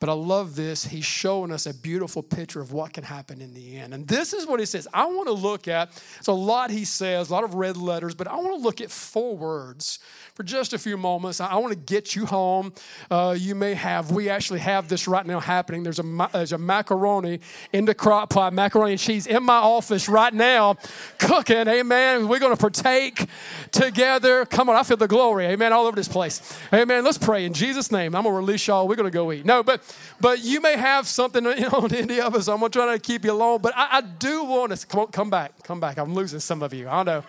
But 0.00 0.08
I 0.08 0.14
love 0.14 0.56
this. 0.56 0.86
He's 0.86 1.04
showing 1.04 1.52
us 1.52 1.66
a 1.66 1.74
beautiful 1.74 2.22
picture 2.22 2.62
of 2.62 2.72
what 2.72 2.94
can 2.94 3.04
happen 3.04 3.42
in 3.42 3.52
the 3.52 3.76
end. 3.76 3.92
And 3.92 4.08
this 4.08 4.32
is 4.32 4.46
what 4.46 4.58
he 4.58 4.64
says. 4.64 4.88
I 4.94 5.04
want 5.04 5.28
to 5.28 5.34
look 5.34 5.68
at, 5.68 5.90
it's 6.18 6.28
a 6.28 6.32
lot 6.32 6.70
he 6.70 6.86
says, 6.86 7.28
a 7.28 7.32
lot 7.34 7.44
of 7.44 7.52
red 7.52 7.76
letters, 7.76 8.14
but 8.14 8.26
I 8.26 8.34
want 8.36 8.54
to 8.54 8.62
look 8.62 8.80
at 8.80 8.90
four 8.90 9.36
words 9.36 9.98
for 10.34 10.42
just 10.42 10.72
a 10.72 10.78
few 10.78 10.96
moments. 10.96 11.38
I 11.38 11.54
want 11.56 11.72
to 11.72 11.78
get 11.78 12.16
you 12.16 12.24
home. 12.24 12.72
Uh, 13.10 13.36
you 13.38 13.54
may 13.54 13.74
have, 13.74 14.10
we 14.10 14.30
actually 14.30 14.60
have 14.60 14.88
this 14.88 15.06
right 15.06 15.26
now 15.26 15.38
happening. 15.38 15.82
There's 15.82 15.98
a, 15.98 16.28
there's 16.32 16.52
a 16.52 16.58
macaroni 16.58 17.40
in 17.74 17.84
the 17.84 17.94
crock 17.94 18.30
pot, 18.30 18.54
macaroni 18.54 18.92
and 18.92 19.00
cheese 19.00 19.26
in 19.26 19.42
my 19.42 19.58
office 19.58 20.08
right 20.08 20.32
now, 20.32 20.78
cooking. 21.18 21.68
Amen. 21.68 22.26
We're 22.26 22.38
going 22.38 22.56
to 22.56 22.60
partake 22.60 23.26
together. 23.70 24.46
Come 24.46 24.70
on, 24.70 24.76
I 24.76 24.82
feel 24.82 24.96
the 24.96 25.06
glory. 25.08 25.44
Amen. 25.44 25.74
All 25.74 25.84
over 25.84 25.96
this 25.96 26.08
place. 26.08 26.58
Amen. 26.72 27.04
Let's 27.04 27.18
pray 27.18 27.44
in 27.44 27.52
Jesus' 27.52 27.92
name. 27.92 28.14
I'm 28.14 28.22
going 28.22 28.32
to 28.32 28.38
release 28.38 28.66
y'all. 28.66 28.88
We're 28.88 28.96
going 28.96 29.10
to 29.10 29.14
go 29.14 29.30
eat. 29.30 29.44
No, 29.44 29.62
but 29.62 29.82
but 30.20 30.40
you 30.40 30.60
may 30.60 30.76
have 30.76 31.06
something 31.06 31.46
on 31.46 31.94
any 31.94 32.20
of 32.20 32.34
us. 32.34 32.48
I'm 32.48 32.60
going 32.60 32.70
to 32.70 32.78
try 32.78 32.92
to 32.92 32.98
keep 32.98 33.24
you 33.24 33.32
alone. 33.32 33.60
But 33.62 33.76
I, 33.76 33.98
I 33.98 34.00
do 34.00 34.44
want 34.44 34.76
to 34.76 34.86
come, 34.86 35.00
on, 35.00 35.06
come 35.08 35.30
back. 35.30 35.62
Come 35.62 35.80
back. 35.80 35.98
I'm 35.98 36.14
losing 36.14 36.40
some 36.40 36.62
of 36.62 36.74
you. 36.74 36.88
I 36.88 37.02
know. 37.02 37.24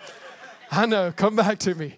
I 0.70 0.86
know. 0.86 1.12
Come 1.12 1.36
back 1.36 1.58
to 1.60 1.74
me. 1.74 1.96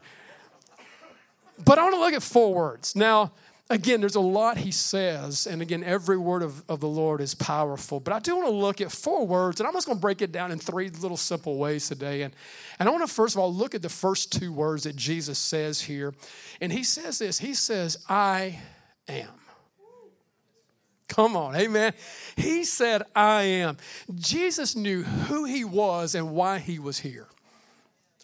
But 1.64 1.78
I 1.78 1.82
want 1.82 1.94
to 1.94 2.00
look 2.00 2.14
at 2.14 2.22
four 2.22 2.52
words. 2.54 2.96
Now, 2.96 3.32
again, 3.70 4.00
there's 4.00 4.14
a 4.14 4.20
lot 4.20 4.58
he 4.58 4.70
says, 4.70 5.46
and 5.46 5.62
again, 5.62 5.82
every 5.84 6.16
word 6.16 6.42
of, 6.42 6.62
of 6.68 6.80
the 6.80 6.88
Lord 6.88 7.20
is 7.20 7.34
powerful. 7.34 8.00
But 8.00 8.12
I 8.12 8.18
do 8.18 8.36
want 8.36 8.48
to 8.48 8.54
look 8.54 8.80
at 8.80 8.92
four 8.92 9.26
words, 9.26 9.60
and 9.60 9.66
I'm 9.66 9.72
just 9.72 9.86
going 9.86 9.98
to 9.98 10.02
break 10.02 10.22
it 10.22 10.32
down 10.32 10.52
in 10.52 10.58
three 10.58 10.90
little 10.90 11.16
simple 11.16 11.56
ways 11.58 11.88
today. 11.88 12.22
And, 12.22 12.34
and 12.78 12.88
I 12.88 12.92
want 12.92 13.06
to 13.06 13.12
first 13.12 13.34
of 13.34 13.40
all 13.40 13.52
look 13.52 13.74
at 13.74 13.82
the 13.82 13.88
first 13.88 14.32
two 14.32 14.52
words 14.52 14.84
that 14.84 14.96
Jesus 14.96 15.38
says 15.38 15.80
here. 15.80 16.14
And 16.60 16.72
he 16.72 16.84
says 16.84 17.18
this 17.18 17.38
He 17.38 17.54
says, 17.54 17.98
I 18.08 18.58
am. 19.08 19.43
Come 21.08 21.36
on, 21.36 21.54
amen. 21.54 21.92
He 22.36 22.64
said, 22.64 23.02
I 23.14 23.42
am. 23.42 23.76
Jesus 24.14 24.74
knew 24.74 25.02
who 25.02 25.44
he 25.44 25.64
was 25.64 26.14
and 26.14 26.32
why 26.32 26.58
he 26.58 26.78
was 26.78 27.00
here. 27.00 27.28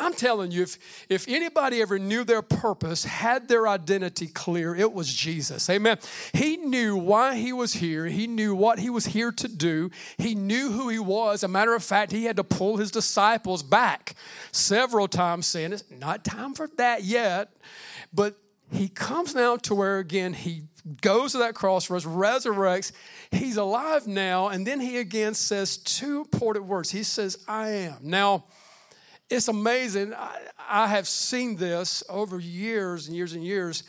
I'm 0.01 0.15
telling 0.15 0.51
you, 0.51 0.63
if, 0.63 0.79
if 1.11 1.29
anybody 1.29 1.83
ever 1.83 1.99
knew 1.99 2.25
their 2.25 2.41
purpose, 2.41 3.05
had 3.05 3.49
their 3.49 3.69
identity 3.69 4.27
clear, 4.27 4.75
it 4.75 4.93
was 4.93 5.13
Jesus. 5.13 5.69
Amen. 5.69 5.99
He 6.33 6.57
knew 6.57 6.97
why 6.97 7.37
he 7.37 7.53
was 7.53 7.75
here. 7.75 8.07
He 8.07 8.27
knew 8.27 8.55
what 8.55 8.79
he 8.79 8.89
was 8.89 9.07
here 9.07 9.31
to 9.31 9.49
do. 9.49 9.91
He 10.17 10.35
knew 10.35 10.73
who 10.73 10.89
he 10.89 10.99
was. 10.99 11.43
A 11.43 11.49
matter 11.49 11.75
of 11.75 11.85
fact, 11.85 12.13
he 12.13 12.25
had 12.25 12.37
to 12.37 12.45
pull 12.45 12.79
his 12.79 12.91
disciples 12.91 13.63
back 13.63 14.15
several 14.53 15.07
times, 15.07 15.47
saying, 15.47 15.75
It's 15.75 15.85
not 15.91 16.25
time 16.25 16.55
for 16.55 16.69
that 16.79 17.05
yet. 17.05 17.53
But 18.13 18.37
he 18.73 18.89
comes 18.89 19.35
now 19.35 19.57
to 19.57 19.75
where, 19.75 19.99
again, 19.99 20.33
he 20.33 20.63
goes 21.01 21.33
to 21.33 21.39
that 21.39 21.55
cross, 21.55 21.87
crossroads, 21.87 22.07
resurrects. 22.07 22.93
He's 23.31 23.57
alive 23.57 24.07
now. 24.07 24.49
And 24.49 24.67
then 24.67 24.81
he 24.81 24.99
again 24.99 25.35
says 25.35 25.77
two 25.77 26.21
important 26.21 26.67
words. 26.67 26.91
He 26.91 27.03
says, 27.03 27.39
I 27.47 27.69
am. 27.69 27.99
Now, 28.03 28.45
it's 29.29 29.49
amazing. 29.49 30.13
I, 30.15 30.39
I, 30.69 30.87
have 30.89 31.07
seen 31.07 31.57
this 31.57 32.03
over 32.09 32.41
years 32.41 33.07
and 33.07 33.17
years 33.17 33.33
and 33.33 33.45
years. 33.45 33.85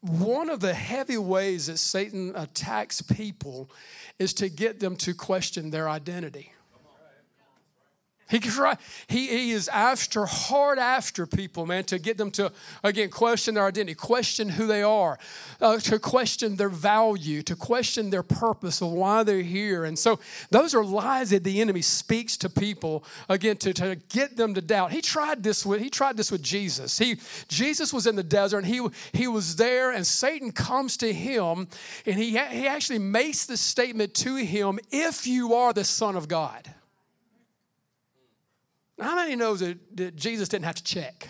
One 0.00 0.50
of 0.50 0.60
the 0.60 0.74
heavy 0.74 1.16
ways 1.16 1.68
that 1.68 1.78
Satan 1.78 2.32
attacks 2.34 3.00
people 3.00 3.70
is 4.18 4.34
to 4.34 4.48
get 4.48 4.80
them 4.80 4.96
to 4.96 5.14
question 5.14 5.70
their 5.70 5.88
identity. 5.88 6.52
He, 8.30 8.40
he, 9.08 9.26
he 9.26 9.50
is 9.52 9.68
after, 9.68 10.24
hard 10.24 10.78
after 10.78 11.26
people, 11.26 11.66
man, 11.66 11.84
to 11.84 11.98
get 11.98 12.16
them 12.16 12.30
to, 12.32 12.52
again, 12.82 13.10
question 13.10 13.54
their 13.54 13.66
identity, 13.66 13.94
question 13.94 14.48
who 14.48 14.66
they 14.66 14.82
are, 14.82 15.18
uh, 15.60 15.76
to 15.80 15.98
question 15.98 16.56
their 16.56 16.70
value, 16.70 17.42
to 17.42 17.54
question 17.54 18.08
their 18.08 18.22
purpose 18.22 18.80
of 18.80 18.90
why 18.92 19.24
they're 19.24 19.42
here. 19.42 19.84
And 19.84 19.98
so 19.98 20.20
those 20.50 20.74
are 20.74 20.82
lies 20.82 21.30
that 21.30 21.44
the 21.44 21.60
enemy 21.60 21.82
speaks 21.82 22.38
to 22.38 22.48
people, 22.48 23.04
again, 23.28 23.58
to, 23.58 23.74
to 23.74 23.96
get 24.08 24.38
them 24.38 24.54
to 24.54 24.62
doubt. 24.62 24.92
He 24.92 25.02
tried 25.02 25.42
this 25.42 25.66
with, 25.66 25.82
he 25.82 25.90
tried 25.90 26.16
this 26.16 26.32
with 26.32 26.42
Jesus. 26.42 26.98
He, 26.98 27.18
Jesus 27.48 27.92
was 27.92 28.06
in 28.06 28.16
the 28.16 28.22
desert 28.22 28.58
and 28.58 28.66
he, 28.66 28.86
he 29.12 29.28
was 29.28 29.56
there 29.56 29.92
and 29.92 30.06
Satan 30.06 30.50
comes 30.50 30.96
to 30.96 31.12
him 31.12 31.68
and 32.06 32.16
he, 32.16 32.30
he 32.30 32.66
actually 32.66 33.00
makes 33.00 33.44
the 33.44 33.58
statement 33.58 34.14
to 34.14 34.36
him, 34.36 34.78
if 34.90 35.26
you 35.26 35.54
are 35.54 35.74
the 35.74 35.84
son 35.84 36.16
of 36.16 36.26
God. 36.26 36.74
How 39.00 39.16
many 39.16 39.36
knows 39.36 39.60
that, 39.60 39.78
that 39.96 40.16
Jesus 40.16 40.48
didn't 40.48 40.64
have 40.66 40.76
to 40.76 40.84
check? 40.84 41.28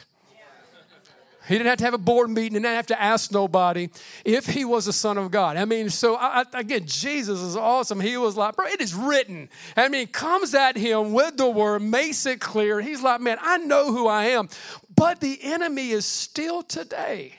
He 1.46 1.56
didn't 1.56 1.68
have 1.68 1.78
to 1.78 1.84
have 1.84 1.94
a 1.94 1.98
board 1.98 2.30
meeting, 2.30 2.54
didn't 2.54 2.66
have 2.66 2.86
to 2.86 3.00
ask 3.00 3.30
nobody 3.30 3.90
if 4.24 4.46
he 4.46 4.64
was 4.64 4.86
the 4.86 4.94
Son 4.94 5.18
of 5.18 5.30
God. 5.30 5.58
I 5.58 5.66
mean, 5.66 5.90
so 5.90 6.16
I, 6.16 6.44
again, 6.54 6.86
Jesus 6.86 7.40
is 7.40 7.54
awesome. 7.54 8.00
He 8.00 8.16
was 8.16 8.34
like, 8.34 8.56
bro, 8.56 8.66
it 8.66 8.80
is 8.80 8.94
written. 8.94 9.50
I 9.76 9.90
mean, 9.90 10.06
comes 10.06 10.54
at 10.54 10.78
him 10.78 11.12
with 11.12 11.36
the 11.36 11.48
word, 11.48 11.82
makes 11.82 12.24
it 12.24 12.40
clear. 12.40 12.80
He's 12.80 13.02
like, 13.02 13.20
man, 13.20 13.36
I 13.42 13.58
know 13.58 13.92
who 13.92 14.06
I 14.06 14.26
am. 14.26 14.48
But 14.96 15.20
the 15.20 15.38
enemy 15.42 15.90
is 15.90 16.06
still 16.06 16.62
today 16.62 17.34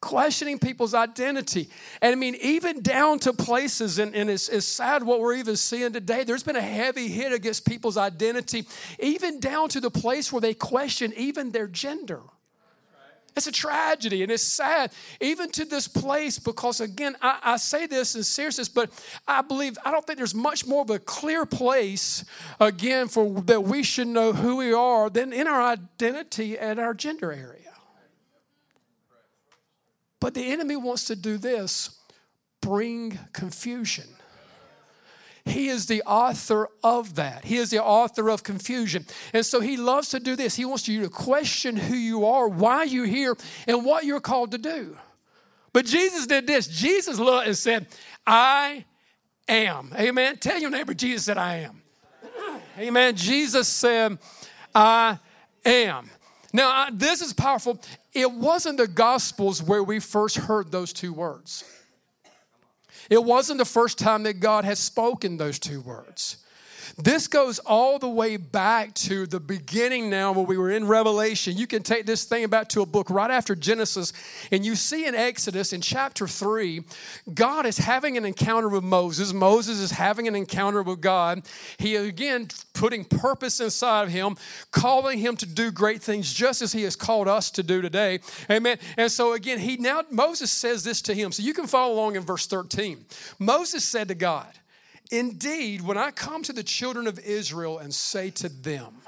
questioning 0.00 0.58
people's 0.58 0.94
identity. 0.94 1.68
And 2.00 2.12
I 2.12 2.14
mean, 2.14 2.34
even 2.40 2.80
down 2.80 3.18
to 3.20 3.32
places, 3.32 3.98
and, 3.98 4.14
and 4.14 4.30
it's, 4.30 4.48
it's, 4.48 4.66
sad 4.66 5.02
what 5.02 5.20
we're 5.20 5.34
even 5.34 5.56
seeing 5.56 5.92
today, 5.92 6.24
there's 6.24 6.42
been 6.42 6.56
a 6.56 6.60
heavy 6.60 7.08
hit 7.08 7.32
against 7.32 7.66
people's 7.66 7.96
identity, 7.96 8.66
even 8.98 9.40
down 9.40 9.68
to 9.70 9.80
the 9.80 9.90
place 9.90 10.32
where 10.32 10.40
they 10.40 10.54
question 10.54 11.12
even 11.16 11.50
their 11.50 11.66
gender. 11.66 12.20
It's 13.36 13.46
a 13.46 13.52
tragedy 13.52 14.22
and 14.22 14.32
it's 14.32 14.42
sad, 14.42 14.92
even 15.20 15.50
to 15.52 15.64
this 15.64 15.86
place, 15.86 16.38
because 16.38 16.80
again, 16.80 17.16
I, 17.22 17.38
I, 17.42 17.56
say 17.58 17.86
this 17.86 18.16
in 18.16 18.24
seriousness, 18.24 18.68
but 18.68 18.90
I 19.26 19.42
believe, 19.42 19.78
I 19.84 19.92
don't 19.92 20.04
think 20.04 20.18
there's 20.18 20.34
much 20.34 20.66
more 20.66 20.82
of 20.82 20.90
a 20.90 20.98
clear 20.98 21.46
place, 21.46 22.24
again, 22.58 23.06
for 23.08 23.40
that 23.42 23.62
we 23.62 23.82
should 23.82 24.08
know 24.08 24.32
who 24.32 24.56
we 24.56 24.72
are 24.72 25.08
than 25.10 25.32
in 25.32 25.46
our 25.46 25.62
identity 25.62 26.58
and 26.58 26.80
our 26.80 26.92
gender 26.92 27.32
area. 27.32 27.69
But 30.20 30.34
the 30.34 30.52
enemy 30.52 30.76
wants 30.76 31.06
to 31.06 31.16
do 31.16 31.38
this 31.38 31.98
bring 32.60 33.18
confusion. 33.32 34.04
He 35.46 35.68
is 35.68 35.86
the 35.86 36.02
author 36.02 36.68
of 36.84 37.14
that. 37.14 37.44
He 37.44 37.56
is 37.56 37.70
the 37.70 37.82
author 37.82 38.28
of 38.28 38.42
confusion. 38.42 39.06
And 39.32 39.44
so 39.44 39.60
he 39.60 39.78
loves 39.78 40.10
to 40.10 40.20
do 40.20 40.36
this. 40.36 40.54
He 40.54 40.66
wants 40.66 40.86
you 40.86 41.00
to 41.02 41.08
question 41.08 41.76
who 41.76 41.94
you 41.94 42.26
are, 42.26 42.46
why 42.46 42.84
you're 42.84 43.06
here, 43.06 43.34
and 43.66 43.84
what 43.84 44.04
you're 44.04 44.20
called 44.20 44.50
to 44.50 44.58
do. 44.58 44.98
But 45.72 45.86
Jesus 45.86 46.26
did 46.26 46.46
this. 46.46 46.66
Jesus 46.66 47.18
looked 47.18 47.46
and 47.46 47.56
said, 47.56 47.86
I 48.26 48.84
am. 49.48 49.92
Amen. 49.98 50.36
Tell 50.36 50.60
your 50.60 50.70
neighbor, 50.70 50.94
Jesus 50.94 51.24
said, 51.24 51.38
I 51.38 51.56
am. 51.58 51.82
Amen. 52.78 53.16
Jesus 53.16 53.68
said, 53.68 54.18
I 54.74 55.18
am. 55.64 56.10
Now, 56.52 56.88
this 56.92 57.22
is 57.22 57.32
powerful. 57.32 57.80
It 58.12 58.32
wasn't 58.32 58.78
the 58.78 58.88
Gospels 58.88 59.62
where 59.62 59.82
we 59.82 60.00
first 60.00 60.36
heard 60.36 60.72
those 60.72 60.92
two 60.92 61.12
words. 61.12 61.64
It 63.08 63.24
wasn't 63.24 63.58
the 63.58 63.64
first 63.64 63.98
time 63.98 64.24
that 64.24 64.40
God 64.40 64.64
has 64.64 64.78
spoken 64.78 65.36
those 65.36 65.58
two 65.58 65.80
words. 65.80 66.38
This 67.02 67.28
goes 67.28 67.58
all 67.60 67.98
the 67.98 68.08
way 68.08 68.36
back 68.36 68.92
to 68.94 69.26
the 69.26 69.40
beginning 69.40 70.10
now 70.10 70.32
when 70.32 70.44
we 70.44 70.58
were 70.58 70.70
in 70.70 70.86
Revelation. 70.86 71.56
You 71.56 71.66
can 71.66 71.82
take 71.82 72.04
this 72.04 72.24
thing 72.24 72.46
back 72.48 72.68
to 72.70 72.82
a 72.82 72.86
book 72.86 73.08
right 73.08 73.30
after 73.30 73.54
Genesis, 73.54 74.12
and 74.52 74.66
you 74.66 74.74
see 74.74 75.06
in 75.06 75.14
Exodus 75.14 75.72
in 75.72 75.80
chapter 75.80 76.26
3, 76.26 76.82
God 77.32 77.64
is 77.64 77.78
having 77.78 78.18
an 78.18 78.26
encounter 78.26 78.68
with 78.68 78.84
Moses. 78.84 79.32
Moses 79.32 79.78
is 79.78 79.92
having 79.92 80.28
an 80.28 80.34
encounter 80.34 80.82
with 80.82 81.00
God. 81.00 81.42
He 81.78 81.96
again 81.96 82.48
putting 82.74 83.04
purpose 83.04 83.60
inside 83.60 84.02
of 84.02 84.10
him, 84.10 84.36
calling 84.70 85.18
him 85.18 85.36
to 85.36 85.46
do 85.46 85.70
great 85.70 86.02
things 86.02 86.32
just 86.32 86.60
as 86.60 86.72
he 86.72 86.82
has 86.82 86.96
called 86.96 87.28
us 87.28 87.50
to 87.52 87.62
do 87.62 87.80
today. 87.80 88.20
Amen. 88.50 88.78
And 88.98 89.10
so 89.10 89.32
again, 89.32 89.58
he 89.58 89.78
now 89.78 90.02
Moses 90.10 90.50
says 90.50 90.84
this 90.84 91.00
to 91.02 91.14
him. 91.14 91.32
So 91.32 91.42
you 91.42 91.54
can 91.54 91.66
follow 91.66 91.94
along 91.94 92.16
in 92.16 92.22
verse 92.22 92.46
13. 92.46 93.06
Moses 93.38 93.84
said 93.84 94.08
to 94.08 94.14
God, 94.14 94.59
Indeed, 95.10 95.80
when 95.80 95.98
I 95.98 96.10
come 96.10 96.42
to 96.44 96.52
the 96.52 96.62
children 96.62 97.06
of 97.06 97.18
Israel 97.18 97.78
and 97.78 97.92
say 97.92 98.30
to 98.30 98.48
them, 98.48 99.02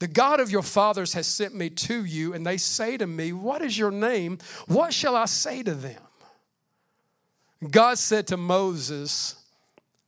the 0.00 0.08
God 0.08 0.40
of 0.40 0.50
your 0.50 0.62
fathers 0.62 1.12
has 1.12 1.26
sent 1.26 1.54
me 1.54 1.68
to 1.70 2.04
you, 2.04 2.32
and 2.32 2.44
they 2.44 2.56
say 2.56 2.96
to 2.96 3.06
me, 3.06 3.34
What 3.34 3.60
is 3.60 3.76
your 3.76 3.90
name? 3.90 4.38
What 4.66 4.94
shall 4.94 5.14
I 5.14 5.26
say 5.26 5.62
to 5.62 5.74
them? 5.74 6.00
God 7.70 7.98
said 7.98 8.26
to 8.28 8.38
Moses, 8.38 9.36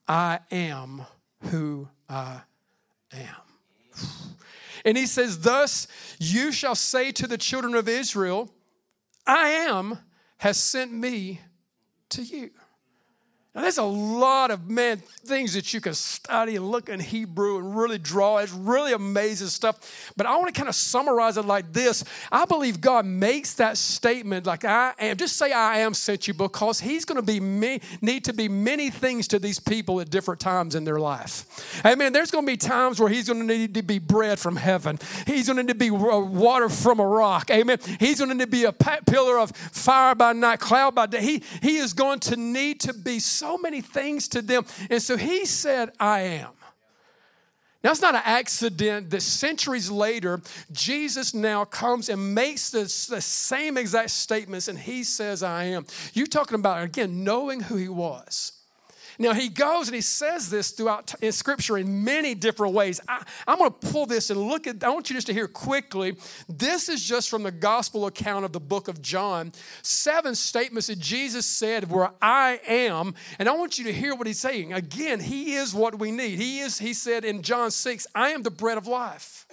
I 0.09 0.41
am 0.50 1.02
who 1.50 1.88
I 2.09 2.41
am. 3.12 3.37
And 4.85 4.97
he 4.97 5.07
says, 5.07 5.41
Thus 5.41 5.87
you 6.19 6.50
shall 6.52 6.75
say 6.75 7.12
to 7.12 7.26
the 7.26 7.38
children 7.38 7.75
of 7.75 7.87
Israel, 7.87 8.50
I 9.26 9.49
am 9.49 9.99
has 10.38 10.57
sent 10.57 10.93
me 10.93 11.41
to 12.09 12.23
you. 12.23 12.50
Now, 13.54 13.61
there's 13.61 13.76
a 13.76 13.82
lot 13.82 14.50
of 14.50 14.71
man 14.71 14.97
things 14.97 15.52
that 15.52 15.75
you 15.75 15.80
can 15.82 15.92
study 15.92 16.56
and 16.56 16.71
look 16.71 16.88
in 16.88 16.99
Hebrew 16.99 17.59
and 17.59 17.76
really 17.76 17.99
draw. 17.99 18.38
It's 18.38 18.50
really 18.50 18.94
amazing 18.94 19.49
stuff. 19.49 20.11
But 20.16 20.25
I 20.25 20.35
want 20.37 20.54
to 20.54 20.59
kind 20.59 20.71
of 20.71 20.75
summarize 20.75 21.37
it 21.37 21.44
like 21.44 21.71
this. 21.71 22.02
I 22.30 22.47
believe 22.47 22.80
God 22.80 23.04
makes 23.04 23.52
that 23.54 23.76
statement 23.76 24.47
like 24.47 24.64
I 24.64 24.94
am. 24.99 25.18
Just 25.18 25.37
say 25.37 25.52
I 25.52 25.80
am 25.80 25.92
sent 25.92 26.26
you 26.26 26.32
because 26.32 26.80
He's 26.80 27.04
going 27.04 27.16
to 27.16 27.23
be 27.23 27.40
me, 27.40 27.82
need 28.00 28.25
to 28.25 28.32
be 28.32 28.49
many 28.49 28.88
things 28.88 29.28
to 29.28 29.38
these 29.38 29.61
people 29.61 30.00
at 30.00 30.09
different 30.09 30.40
times 30.40 30.75
in 30.75 30.85
their 30.85 30.99
life. 30.99 31.82
Amen. 31.85 32.14
There's 32.14 32.30
going 32.30 32.47
to 32.47 32.50
be 32.50 32.56
times 32.56 33.00
where 33.00 33.11
He's 33.11 33.28
going 33.28 33.47
to 33.47 33.59
need 33.59 33.75
to 33.75 33.82
be 33.82 33.99
bread 33.99 34.38
from 34.38 34.56
heaven. 34.56 34.99
He's 35.26 35.49
going 35.49 35.59
to 35.59 35.62
need 35.62 35.68
to 35.68 35.75
be 35.75 35.90
water 35.90 36.71
from 36.71 37.00
a 37.00 37.06
rock. 37.06 37.50
Amen. 37.50 37.78
He's 38.00 38.18
going 38.18 38.30
to 38.30 38.35
need 38.35 38.44
to 38.44 38.50
be 38.50 38.64
a 38.64 38.73
pillar 38.73 39.38
of 39.38 39.50
fire 39.50 40.14
by 40.14 40.32
night, 40.32 40.59
cloud 40.59 40.94
by 40.94 41.04
day. 41.04 41.21
He, 41.21 41.42
he 41.61 41.76
is 41.76 41.92
going 41.92 42.21
to 42.21 42.37
need 42.37 42.80
to 42.80 42.94
be 42.94 43.18
so 43.42 43.58
many 43.58 43.80
things 43.80 44.28
to 44.28 44.40
them. 44.40 44.64
And 44.88 45.02
so 45.02 45.16
he 45.16 45.44
said, 45.44 45.90
I 45.99 46.20
am. 46.20 46.50
Now, 47.82 47.90
it's 47.90 48.00
not 48.00 48.14
an 48.14 48.22
accident 48.25 49.11
that 49.11 49.22
centuries 49.22 49.90
later, 49.90 50.40
Jesus 50.70 51.34
now 51.34 51.64
comes 51.64 52.08
and 52.08 52.37
makes 52.37 52.70
the, 52.70 52.82
the 53.11 53.20
same 53.20 53.76
exact 53.76 54.11
statements 54.11 54.68
and 54.68 54.78
he 54.78 55.02
says, 55.02 55.42
I 55.42 55.64
am. 55.64 55.87
You're 56.14 56.28
talking 56.28 56.54
about, 56.54 56.84
again, 56.84 57.25
knowing 57.25 57.61
who 57.61 57.75
he 57.75 57.88
was. 57.88 58.52
Now, 59.19 59.35
he 59.35 59.49
goes 59.49 59.88
and 59.88 59.95
he 59.95 60.00
says 60.00 60.50
this 60.50 60.71
throughout 60.71 61.14
in 61.21 61.33
scripture 61.33 61.78
in 61.78 62.04
many 62.04 62.35
different 62.35 62.75
ways. 62.75 63.00
I, 63.09 63.25
am 63.47 63.59
going 63.59 63.71
to 63.71 63.92
pull 63.92 64.07
this 64.07 64.31
and 64.31 64.40
look 64.40 64.66
at, 64.66 64.83
I 64.83 64.90
want 64.90 65.11
you 65.11 65.14
just 65.14 65.26
to 65.28 65.35
hear 65.35 65.49
quickly. 65.49 66.16
This 66.49 66.88
is 66.88 67.04
just 67.04 67.28
from 67.28 67.42
the 67.42 67.50
gospel 67.50 68.07
account 68.07 68.45
of 68.45 68.52
the 68.52 68.61
book 68.61 68.88
of 68.88 69.02
John. 69.02 69.52
Seven 69.83 70.35
statements 70.35 70.87
that 70.87 70.99
Jesus 70.99 71.47
said 71.47 71.90
where 71.90 72.11
I 72.21 72.61
am. 72.66 73.14
And 73.38 73.49
I 73.49 73.52
want 73.52 73.78
you 73.78 73.85
to 73.85 73.92
hear 73.92 74.14
what 74.14 74.26
he's 74.26 74.40
saying. 74.40 74.73
Again, 74.73 75.21
he 75.21 75.54
is 75.54 75.75
what 75.75 75.99
we 75.99 76.11
need. 76.11 76.38
He 76.38 76.61
is, 76.61 76.78
he 76.78 76.95
said 76.95 77.25
in 77.25 77.42
John 77.42 77.71
6, 77.71 78.07
I 78.14 78.31
am 78.31 78.42
the 78.42 78.50
bread 78.50 78.78
of 78.78 78.87
life. 78.87 79.47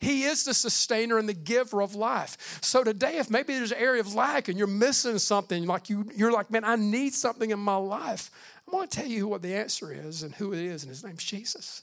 He 0.00 0.24
is 0.24 0.44
the 0.44 0.54
sustainer 0.54 1.18
and 1.18 1.28
the 1.28 1.34
giver 1.34 1.82
of 1.82 1.94
life. 1.94 2.58
So 2.62 2.82
today, 2.82 3.18
if 3.18 3.30
maybe 3.30 3.54
there's 3.54 3.70
an 3.70 3.78
area 3.78 4.00
of 4.00 4.14
lack 4.14 4.48
and 4.48 4.56
you're 4.56 4.66
missing 4.66 5.18
something, 5.18 5.66
like 5.66 5.90
you, 5.90 6.10
you're 6.14 6.32
like, 6.32 6.50
man, 6.50 6.64
I 6.64 6.76
need 6.76 7.12
something 7.12 7.50
in 7.50 7.58
my 7.58 7.76
life. 7.76 8.30
I 8.70 8.76
want 8.76 8.90
to 8.90 9.00
tell 9.00 9.08
you 9.08 9.26
what 9.26 9.42
the 9.42 9.54
answer 9.54 9.92
is 9.92 10.22
and 10.22 10.34
who 10.34 10.52
it 10.52 10.60
is, 10.60 10.82
and 10.82 10.90
his 10.90 11.02
name's 11.02 11.24
Jesus. 11.24 11.82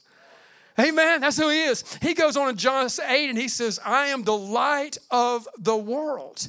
Amen. 0.79 1.21
That's 1.21 1.37
who 1.37 1.49
he 1.49 1.63
is. 1.63 1.83
He 2.01 2.13
goes 2.13 2.37
on 2.37 2.49
in 2.49 2.55
John 2.55 2.87
8 2.87 3.29
and 3.29 3.37
he 3.37 3.47
says, 3.47 3.79
I 3.83 4.07
am 4.07 4.23
the 4.23 4.37
light 4.37 4.97
of 5.09 5.47
the 5.57 5.75
world. 5.75 6.47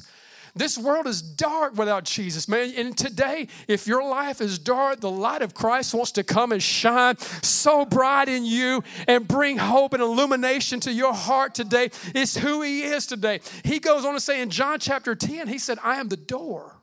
This 0.55 0.77
world 0.77 1.07
is 1.07 1.21
dark 1.21 1.77
without 1.77 2.03
Jesus, 2.03 2.47
man. 2.47 2.73
And 2.75 2.97
today, 2.97 3.47
if 3.67 3.87
your 3.87 4.07
life 4.07 4.39
is 4.39 4.59
dark, 4.59 4.99
the 4.99 5.09
light 5.09 5.41
of 5.41 5.53
Christ 5.53 5.93
wants 5.93 6.11
to 6.13 6.23
come 6.23 6.51
and 6.51 6.61
shine 6.61 7.17
so 7.17 7.85
bright 7.85 8.29
in 8.29 8.45
you 8.45 8.83
and 9.07 9.27
bring 9.27 9.57
hope 9.57 9.93
and 9.93 10.01
illumination 10.01 10.79
to 10.81 10.93
your 10.93 11.13
heart 11.13 11.55
today. 11.55 11.89
It's 12.13 12.37
who 12.37 12.61
He 12.61 12.83
is 12.83 13.07
today. 13.07 13.41
He 13.63 13.79
goes 13.79 14.05
on 14.05 14.13
to 14.13 14.19
say 14.19 14.41
in 14.41 14.49
John 14.49 14.79
chapter 14.79 15.15
10, 15.15 15.47
He 15.47 15.59
said, 15.59 15.79
I 15.83 15.99
am 15.99 16.09
the 16.09 16.17
door. 16.17 16.78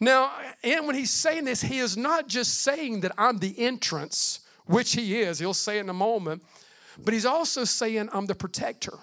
Now, 0.00 0.32
and 0.62 0.86
when 0.86 0.96
he's 0.96 1.10
saying 1.10 1.44
this, 1.44 1.62
he 1.62 1.78
is 1.78 1.96
not 1.96 2.28
just 2.28 2.62
saying 2.62 3.00
that 3.00 3.12
I'm 3.16 3.38
the 3.38 3.58
entrance, 3.58 4.40
which 4.66 4.92
he 4.92 5.20
is, 5.20 5.38
he'll 5.38 5.54
say 5.54 5.78
in 5.78 5.88
a 5.88 5.94
moment, 5.94 6.42
but 7.02 7.14
he's 7.14 7.26
also 7.26 7.64
saying 7.64 8.08
I'm 8.12 8.26
the 8.26 8.34
protector. 8.34 8.98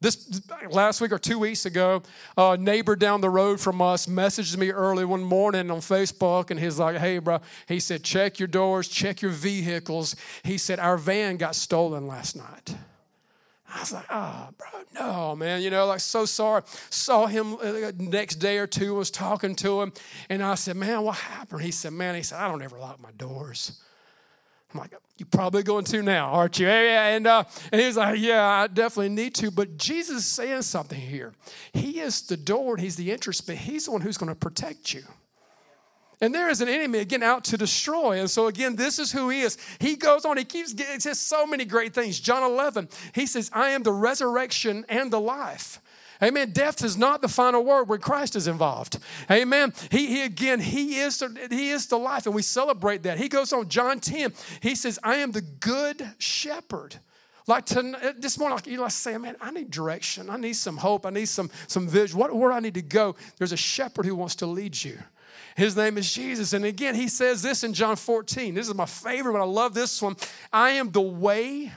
This 0.00 0.42
last 0.72 1.00
week 1.00 1.12
or 1.12 1.18
two 1.18 1.38
weeks 1.38 1.64
ago, 1.64 2.02
a 2.36 2.56
neighbor 2.56 2.96
down 2.96 3.20
the 3.20 3.30
road 3.30 3.60
from 3.60 3.80
us 3.80 4.06
messaged 4.06 4.56
me 4.56 4.72
early 4.72 5.04
one 5.04 5.22
morning 5.22 5.70
on 5.70 5.78
Facebook, 5.78 6.50
and 6.50 6.58
he's 6.58 6.76
like, 6.76 6.96
"Hey, 6.96 7.18
bro," 7.18 7.40
he 7.68 7.78
said, 7.78 8.02
"Check 8.02 8.40
your 8.40 8.48
doors, 8.48 8.88
check 8.88 9.22
your 9.22 9.30
vehicles." 9.30 10.16
He 10.42 10.58
said, 10.58 10.80
"Our 10.80 10.98
van 10.98 11.36
got 11.36 11.54
stolen 11.54 12.08
last 12.08 12.34
night." 12.34 12.74
I 13.74 13.80
was 13.80 13.92
like, 13.92 14.04
oh, 14.10 14.48
bro, 14.58 14.80
no, 14.94 15.36
man. 15.36 15.62
You 15.62 15.70
know, 15.70 15.86
like, 15.86 16.00
so 16.00 16.24
sorry. 16.24 16.62
Saw 16.90 17.26
him 17.26 17.54
uh, 17.54 17.92
next 17.96 18.36
day 18.36 18.58
or 18.58 18.66
two, 18.66 18.94
was 18.94 19.10
talking 19.10 19.54
to 19.56 19.80
him. 19.80 19.92
And 20.28 20.42
I 20.42 20.56
said, 20.56 20.76
man, 20.76 21.02
what 21.02 21.16
happened? 21.16 21.62
He 21.62 21.70
said, 21.70 21.92
man, 21.92 22.14
he 22.14 22.22
said, 22.22 22.38
I 22.38 22.48
don't 22.48 22.62
ever 22.62 22.78
lock 22.78 23.00
my 23.00 23.12
doors. 23.12 23.80
I'm 24.72 24.80
like, 24.80 24.94
you're 25.16 25.28
probably 25.30 25.62
going 25.62 25.84
to 25.84 26.02
now, 26.02 26.32
aren't 26.32 26.58
you? 26.58 26.68
And, 26.68 27.26
uh, 27.26 27.44
and 27.70 27.80
he 27.80 27.86
was 27.86 27.96
like, 27.96 28.18
yeah, 28.18 28.44
I 28.44 28.66
definitely 28.66 29.10
need 29.10 29.34
to. 29.36 29.50
But 29.50 29.76
Jesus 29.76 30.18
is 30.18 30.26
saying 30.26 30.62
something 30.62 31.00
here. 31.00 31.32
He 31.72 32.00
is 32.00 32.22
the 32.22 32.36
door 32.36 32.74
and 32.74 32.82
he's 32.82 32.96
the 32.96 33.12
entrance, 33.12 33.40
but 33.40 33.56
he's 33.56 33.86
the 33.86 33.92
one 33.92 34.00
who's 34.00 34.18
going 34.18 34.30
to 34.30 34.34
protect 34.34 34.92
you. 34.92 35.02
And 36.22 36.32
there 36.32 36.48
is 36.48 36.60
an 36.60 36.68
enemy 36.68 37.00
again 37.00 37.24
out 37.24 37.42
to 37.44 37.58
destroy. 37.58 38.20
And 38.20 38.30
so 38.30 38.46
again, 38.46 38.76
this 38.76 39.00
is 39.00 39.10
who 39.10 39.28
he 39.28 39.40
is. 39.40 39.58
He 39.80 39.96
goes 39.96 40.24
on, 40.24 40.38
he 40.38 40.44
keeps 40.44 40.72
getting 40.72 41.00
says 41.00 41.18
so 41.18 41.44
many 41.44 41.64
great 41.64 41.92
things. 41.92 42.20
John 42.20 42.44
11, 42.44 42.88
he 43.12 43.26
says, 43.26 43.50
I 43.52 43.70
am 43.70 43.82
the 43.82 43.92
resurrection 43.92 44.86
and 44.88 45.12
the 45.12 45.20
life. 45.20 45.80
Amen. 46.22 46.52
Death 46.52 46.84
is 46.84 46.96
not 46.96 47.20
the 47.20 47.28
final 47.28 47.64
word 47.64 47.88
when 47.88 47.98
Christ 47.98 48.36
is 48.36 48.46
involved. 48.46 49.00
Amen. 49.28 49.72
He, 49.90 50.06
he 50.06 50.22
again, 50.22 50.60
he 50.60 51.00
is, 51.00 51.18
the, 51.18 51.48
he 51.50 51.70
is 51.70 51.88
the 51.88 51.98
life, 51.98 52.26
and 52.26 52.34
we 52.36 52.42
celebrate 52.42 53.02
that. 53.02 53.18
He 53.18 53.28
goes 53.28 53.52
on, 53.52 53.68
John 53.68 53.98
10, 53.98 54.32
he 54.60 54.76
says, 54.76 55.00
I 55.02 55.16
am 55.16 55.32
the 55.32 55.40
good 55.40 56.08
shepherd. 56.18 56.94
Like 57.48 57.66
to, 57.66 57.80
uh, 57.80 58.12
this 58.16 58.38
morning, 58.38 58.54
like 58.54 58.68
you 58.68 58.80
like 58.80 58.92
say, 58.92 59.18
man, 59.18 59.34
I 59.40 59.50
need 59.50 59.72
direction. 59.72 60.30
I 60.30 60.36
need 60.36 60.52
some 60.52 60.76
hope. 60.76 61.04
I 61.04 61.10
need 61.10 61.26
some, 61.26 61.50
some 61.66 61.88
vision. 61.88 62.16
What, 62.16 62.32
where 62.32 62.52
I 62.52 62.60
need 62.60 62.74
to 62.74 62.82
go? 62.82 63.16
There's 63.38 63.50
a 63.50 63.56
shepherd 63.56 64.06
who 64.06 64.14
wants 64.14 64.36
to 64.36 64.46
lead 64.46 64.84
you. 64.84 64.98
His 65.56 65.76
name 65.76 65.98
is 65.98 66.12
Jesus. 66.12 66.52
And 66.52 66.64
again, 66.64 66.94
he 66.94 67.08
says 67.08 67.42
this 67.42 67.64
in 67.64 67.72
John 67.72 67.96
14. 67.96 68.54
This 68.54 68.68
is 68.68 68.74
my 68.74 68.86
favorite, 68.86 69.32
but 69.32 69.42
I 69.42 69.46
love 69.46 69.74
this 69.74 70.00
one. 70.00 70.16
I 70.52 70.70
am 70.70 70.90
the 70.90 71.00
way, 71.00 71.72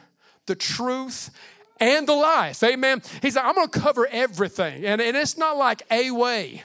the 0.45 0.55
truth, 0.55 1.31
and 1.79 2.07
the 2.07 2.13
life. 2.13 2.63
Amen. 2.63 3.01
He's 3.21 3.35
like, 3.35 3.45
I'm 3.45 3.55
going 3.55 3.69
to 3.69 3.79
cover 3.79 4.07
everything. 4.07 4.85
And, 4.85 5.01
and 5.01 5.17
it's 5.17 5.38
not 5.38 5.57
like 5.57 5.81
a 5.91 6.11
way. 6.11 6.63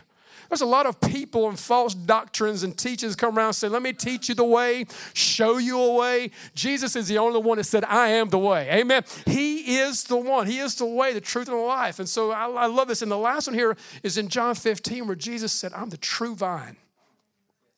There's 0.51 0.63
a 0.63 0.67
lot 0.67 0.87
of 0.87 1.01
people 1.01 1.49
and 1.49 1.57
false 1.57 1.95
doctrines 1.95 2.65
and 2.65 2.77
teachings 2.77 3.15
come 3.15 3.39
around 3.39 3.53
say, 3.53 3.69
Let 3.69 3.83
me 3.83 3.93
teach 3.93 4.29
you 4.29 4.35
the 4.35 4.45
way, 4.45 4.85
show 5.15 5.59
you 5.59 5.79
a 5.79 5.95
way. 5.95 6.33
Jesus 6.57 6.97
is 6.97 7.07
the 7.07 7.19
only 7.19 7.41
one 7.41 7.59
that 7.59 7.65
said, 7.65 7.85
I 7.85 8.09
am 8.09 8.31
the 8.31 8.39
way. 8.39 8.69
Amen. 8.69 9.05
He 9.27 9.79
is 9.79 10.03
the 10.05 10.17
one. 10.17 10.49
He 10.49 10.59
is 10.59 10.75
the 10.75 10.87
way, 10.87 11.13
the 11.13 11.21
truth, 11.21 11.49
and 11.49 11.57
the 11.57 11.63
life. 11.63 12.01
And 12.01 12.09
so 12.09 12.33
I, 12.33 12.49
I 12.49 12.67
love 12.67 12.89
this. 12.89 13.01
And 13.01 13.13
the 13.13 13.17
last 13.17 13.47
one 13.47 13.55
here 13.55 13.77
is 14.03 14.19
in 14.19 14.29
John 14.29 14.57
15, 14.57 15.07
where 15.07 15.15
Jesus 15.15 15.53
said, 15.53 15.73
I'm 15.73 15.91
the 15.91 15.97
true 15.97 16.35
vine. 16.35 16.77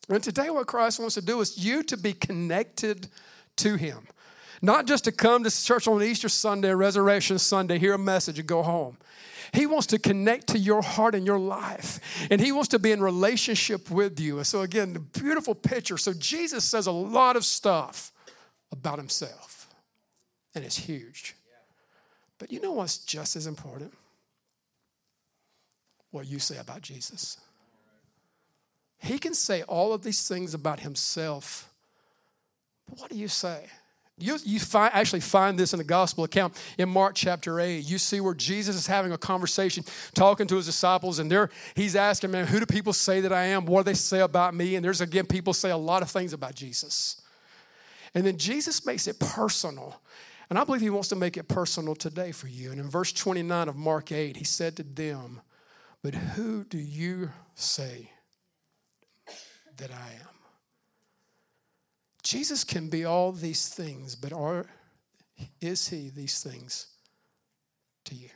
And 0.09 0.23
today, 0.23 0.51
what 0.51 0.67
Christ 0.67 0.99
wants 0.99 1.15
to 1.15 1.23
do 1.23 1.41
is 1.41 1.65
you 1.65 1.83
to 1.85 1.97
be 1.97 2.13
connected 2.13 3.09
to 3.57 3.77
Him. 3.77 4.07
Not 4.61 4.87
just 4.87 5.05
to 5.05 5.13
come 5.13 5.45
to 5.45 5.65
church 5.65 5.89
on 5.89 6.03
Easter 6.03 6.29
Sunday, 6.29 6.73
Resurrection 6.73 7.39
Sunday, 7.39 7.79
hear 7.79 7.95
a 7.95 7.99
message, 7.99 8.39
and 8.39 8.49
go 8.49 8.63
home. 8.63 8.97
He 9.53 9.67
wants 9.67 9.87
to 9.89 9.99
connect 9.99 10.49
to 10.49 10.59
your 10.59 10.83
heart 10.83 11.15
and 11.15 11.27
your 11.27 11.39
life. 11.39 12.01
And 12.31 12.41
He 12.41 12.53
wants 12.53 12.69
to 12.69 12.79
be 12.79 12.93
in 12.93 13.03
relationship 13.03 13.91
with 13.91 14.19
you. 14.19 14.39
And 14.39 14.47
so, 14.47 14.63
again, 14.63 14.93
the 14.93 15.01
beautiful 15.01 15.55
picture. 15.55 15.99
So, 15.99 16.13
Jesus 16.13 16.65
says 16.65 16.87
a 16.87 16.93
lot 16.93 17.37
of 17.37 17.45
stuff 17.45 18.13
about 18.71 18.99
Himself, 18.99 19.69
and 20.55 20.65
it's 20.65 20.79
huge. 20.79 21.37
But 22.39 22.51
you 22.51 22.61
know 22.61 22.73
what's 22.73 22.99
just 22.99 23.37
as 23.37 23.47
important? 23.47 23.95
What 26.11 26.27
you 26.27 26.41
say 26.41 26.59
about 26.59 26.83
Jesus. 26.83 27.39
He 29.03 29.19
can 29.19 29.35
say 29.35 29.63
all 29.65 29.93
of 29.93 30.03
these 30.03 30.29
things 30.29 30.55
about 30.55 30.81
himself, 30.81 31.69
but 32.89 33.01
what 33.01 33.11
do 33.11 33.17
you 33.17 33.29
say? 33.29 33.67
You, 34.17 34.39
you 34.45 34.61
find, 34.61 34.95
actually 34.95 35.21
find 35.21 35.59
this 35.59 35.73
in 35.73 35.79
the 35.79 35.85
gospel 35.85 36.23
account 36.23 36.55
in 36.79 36.89
Mark 36.89 37.15
chapter 37.17 37.59
8. 37.59 37.79
You 37.79 37.99
see 37.99 38.21
where 38.21 38.35
Jesus 38.35 38.77
is 38.77 38.87
having 38.87 39.11
a 39.11 39.19
conversation, 39.19 39.85
talking 40.15 40.47
to 40.47 40.57
his 40.57 40.67
disciples, 40.67 41.19
and 41.19 41.29
there 41.29 41.51
he's 41.75 41.97
asking, 41.97 42.31
Man, 42.31 42.47
who 42.47 42.61
do 42.61 42.67
people 42.67 42.93
say 42.93 43.21
that 43.23 43.33
I 43.33 43.47
am? 43.47 43.67
What 43.67 43.81
do 43.81 43.91
they 43.91 43.95
say 43.95 44.21
about 44.21 44.55
me? 44.55 44.77
And 44.77 44.85
there's 44.85 45.01
again, 45.01 45.27
people 45.27 45.53
say 45.53 45.71
a 45.71 45.77
lot 45.77 46.03
of 46.03 46.11
things 46.11 46.33
about 46.33 46.55
Jesus. 46.55 47.21
And 48.15 48.25
then 48.25 48.37
Jesus 48.37 48.87
makes 48.87 49.09
it 49.09 49.19
personal. 49.19 50.01
And 50.49 50.59
I 50.59 50.65
believe 50.65 50.83
he 50.83 50.91
wants 50.91 51.09
to 51.09 51.17
make 51.17 51.37
it 51.37 51.49
personal 51.49 51.97
today 51.97 52.31
for 52.31 52.47
you. 52.47 52.71
And 52.71 52.79
in 52.79 52.89
verse 52.89 53.13
29 53.13 53.69
of 53.69 53.75
Mark 53.75 54.13
8, 54.13 54.37
he 54.37 54.45
said 54.45 54.77
to 54.77 54.85
them, 54.85 55.41
But 56.03 56.15
who 56.15 56.63
do 56.63 56.79
you 56.79 57.31
say 57.57 58.12
that 59.79 59.91
I 59.91 60.13
am. 60.21 60.29
Jesus 62.23 62.65
can 62.65 62.89
be 62.89 63.05
all 63.05 63.33
these 63.33 63.69
things, 63.69 64.15
but 64.15 64.33
are, 64.33 64.67
is 65.61 65.89
he 65.89 66.09
these 66.09 66.43
things 66.43 66.87
to 68.05 68.15
you? 68.15 68.29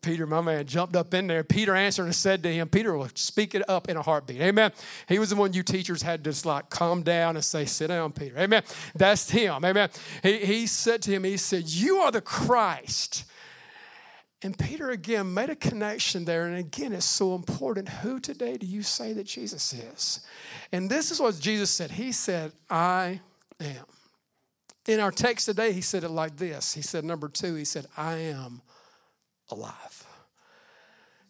Peter, 0.00 0.26
my 0.26 0.40
man, 0.40 0.64
jumped 0.66 0.94
up 0.94 1.12
in 1.12 1.26
there. 1.26 1.42
Peter 1.42 1.74
answered 1.74 2.04
and 2.04 2.14
said 2.14 2.42
to 2.42 2.52
him, 2.52 2.68
Peter 2.68 2.96
will 2.96 3.08
speak 3.14 3.54
it 3.54 3.68
up 3.68 3.88
in 3.88 3.96
a 3.96 4.02
heartbeat. 4.02 4.40
Amen. 4.40 4.70
He 5.08 5.18
was 5.18 5.30
the 5.30 5.36
one 5.36 5.52
you 5.52 5.62
teachers 5.62 6.02
had 6.02 6.22
to 6.24 6.30
just 6.30 6.46
like 6.46 6.70
calm 6.70 7.02
down 7.02 7.36
and 7.36 7.44
say, 7.44 7.64
Sit 7.64 7.88
down, 7.88 8.12
Peter. 8.12 8.38
Amen. 8.38 8.62
That's 8.94 9.28
him. 9.30 9.64
Amen. 9.64 9.90
He, 10.22 10.38
he 10.38 10.66
said 10.66 11.02
to 11.02 11.10
him, 11.10 11.24
He 11.24 11.36
said, 11.36 11.68
You 11.68 11.98
are 11.98 12.12
the 12.12 12.20
Christ. 12.20 13.24
And 14.42 14.56
Peter 14.56 14.90
again 14.90 15.34
made 15.34 15.50
a 15.50 15.56
connection 15.56 16.24
there. 16.24 16.46
And 16.46 16.56
again, 16.56 16.92
it's 16.92 17.04
so 17.04 17.34
important. 17.34 17.88
Who 17.88 18.20
today 18.20 18.56
do 18.56 18.66
you 18.66 18.82
say 18.82 19.12
that 19.14 19.26
Jesus 19.26 19.72
is? 19.72 20.20
And 20.70 20.88
this 20.88 21.10
is 21.10 21.20
what 21.20 21.38
Jesus 21.40 21.70
said 21.70 21.90
He 21.90 22.12
said, 22.12 22.52
I 22.70 23.20
am. 23.60 23.84
In 24.88 25.00
our 25.00 25.10
text 25.10 25.44
today, 25.44 25.72
he 25.72 25.82
said 25.82 26.02
it 26.02 26.08
like 26.08 26.36
this. 26.38 26.72
He 26.72 26.80
said, 26.80 27.04
number 27.04 27.28
two, 27.28 27.54
he 27.54 27.66
said, 27.66 27.86
I 27.94 28.14
am 28.14 28.62
alive. 29.50 30.06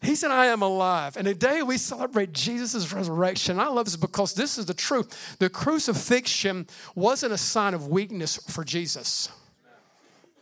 He 0.01 0.15
said, 0.15 0.31
I 0.31 0.47
am 0.47 0.63
alive. 0.63 1.17
And 1.17 1.27
today 1.27 1.63
we 1.63 1.77
celebrate 1.77 2.33
Jesus' 2.33 2.93
resurrection. 2.93 3.59
I 3.59 3.67
love 3.67 3.87
this 3.87 3.97
because 3.97 4.35
this 4.35 4.59
is 4.59 4.67
the 4.67 4.75
truth. 4.75 5.37
The 5.41 5.51
crucifixion 5.51 6.69
wasn't 6.95 7.33
a 7.33 7.39
sign 7.39 7.75
of 7.75 7.89
weakness 7.89 8.37
for 8.49 8.63
Jesus. 8.63 9.29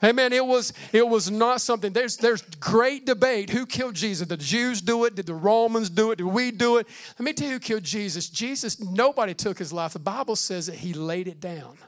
Amen. 0.05 0.33
It 0.33 0.45
was, 0.45 0.75
it 0.93 1.09
was 1.09 1.31
not 1.31 1.63
something, 1.63 1.93
there's, 1.93 2.19
there's 2.19 2.43
great 2.61 3.07
debate. 3.07 3.49
Who 3.49 3.65
killed 3.65 3.95
Jesus? 3.95 4.29
Did 4.29 4.39
the 4.39 4.45
Jews 4.45 4.83
do 4.83 5.05
it? 5.07 5.15
Did 5.15 5.27
the 5.27 5.35
Romans 5.35 5.89
do 5.89 6.11
it? 6.11 6.17
Did 6.17 6.27
we 6.27 6.51
do 6.51 6.77
it? 6.77 6.87
Let 7.19 7.25
me 7.25 7.33
tell 7.33 7.49
you 7.49 7.55
who 7.55 7.61
killed 7.61 7.85
Jesus. 7.85 8.29
Jesus, 8.29 8.79
nobody 8.79 9.33
took 9.33 9.59
his 9.59 9.73
life. 9.73 9.95
The 9.95 9.99
Bible 9.99 10.37
says 10.37 10.67
that 10.67 10.77
he 10.77 10.93
laid 10.93 11.29
it 11.29 11.41
down. 11.41 11.79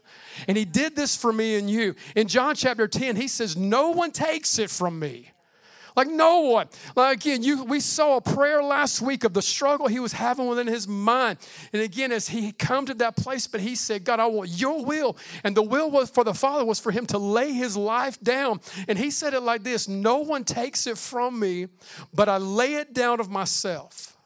And 0.46 0.56
he 0.56 0.64
did 0.64 0.96
this 0.96 1.16
for 1.16 1.32
me 1.32 1.56
and 1.56 1.68
you. 1.68 1.94
In 2.16 2.28
John 2.28 2.54
chapter 2.54 2.88
10, 2.88 3.16
he 3.16 3.28
says, 3.28 3.56
No 3.56 3.90
one 3.90 4.10
takes 4.10 4.58
it 4.58 4.70
from 4.70 4.98
me. 4.98 5.32
Like 5.98 6.10
no 6.10 6.42
one. 6.42 6.68
Like 6.94 7.16
again, 7.16 7.42
you 7.42 7.64
we 7.64 7.80
saw 7.80 8.18
a 8.18 8.20
prayer 8.20 8.62
last 8.62 9.02
week 9.02 9.24
of 9.24 9.34
the 9.34 9.42
struggle 9.42 9.88
he 9.88 9.98
was 9.98 10.12
having 10.12 10.46
within 10.46 10.68
his 10.68 10.86
mind. 10.86 11.38
And 11.72 11.82
again, 11.82 12.12
as 12.12 12.28
he 12.28 12.52
come 12.52 12.86
to 12.86 12.94
that 12.94 13.16
place, 13.16 13.48
but 13.48 13.60
he 13.60 13.74
said, 13.74 14.04
God, 14.04 14.20
I 14.20 14.26
want 14.26 14.48
your 14.50 14.84
will. 14.84 15.16
And 15.42 15.56
the 15.56 15.62
will 15.64 15.90
was 15.90 16.08
for 16.08 16.22
the 16.22 16.34
Father 16.34 16.64
was 16.64 16.78
for 16.78 16.92
him 16.92 17.04
to 17.06 17.18
lay 17.18 17.52
his 17.52 17.76
life 17.76 18.20
down. 18.20 18.60
And 18.86 18.96
he 18.96 19.10
said 19.10 19.34
it 19.34 19.40
like 19.40 19.64
this: 19.64 19.88
No 19.88 20.18
one 20.18 20.44
takes 20.44 20.86
it 20.86 20.98
from 20.98 21.40
me, 21.40 21.66
but 22.14 22.28
I 22.28 22.36
lay 22.36 22.74
it 22.74 22.94
down 22.94 23.18
of 23.18 23.28
myself. 23.28 24.16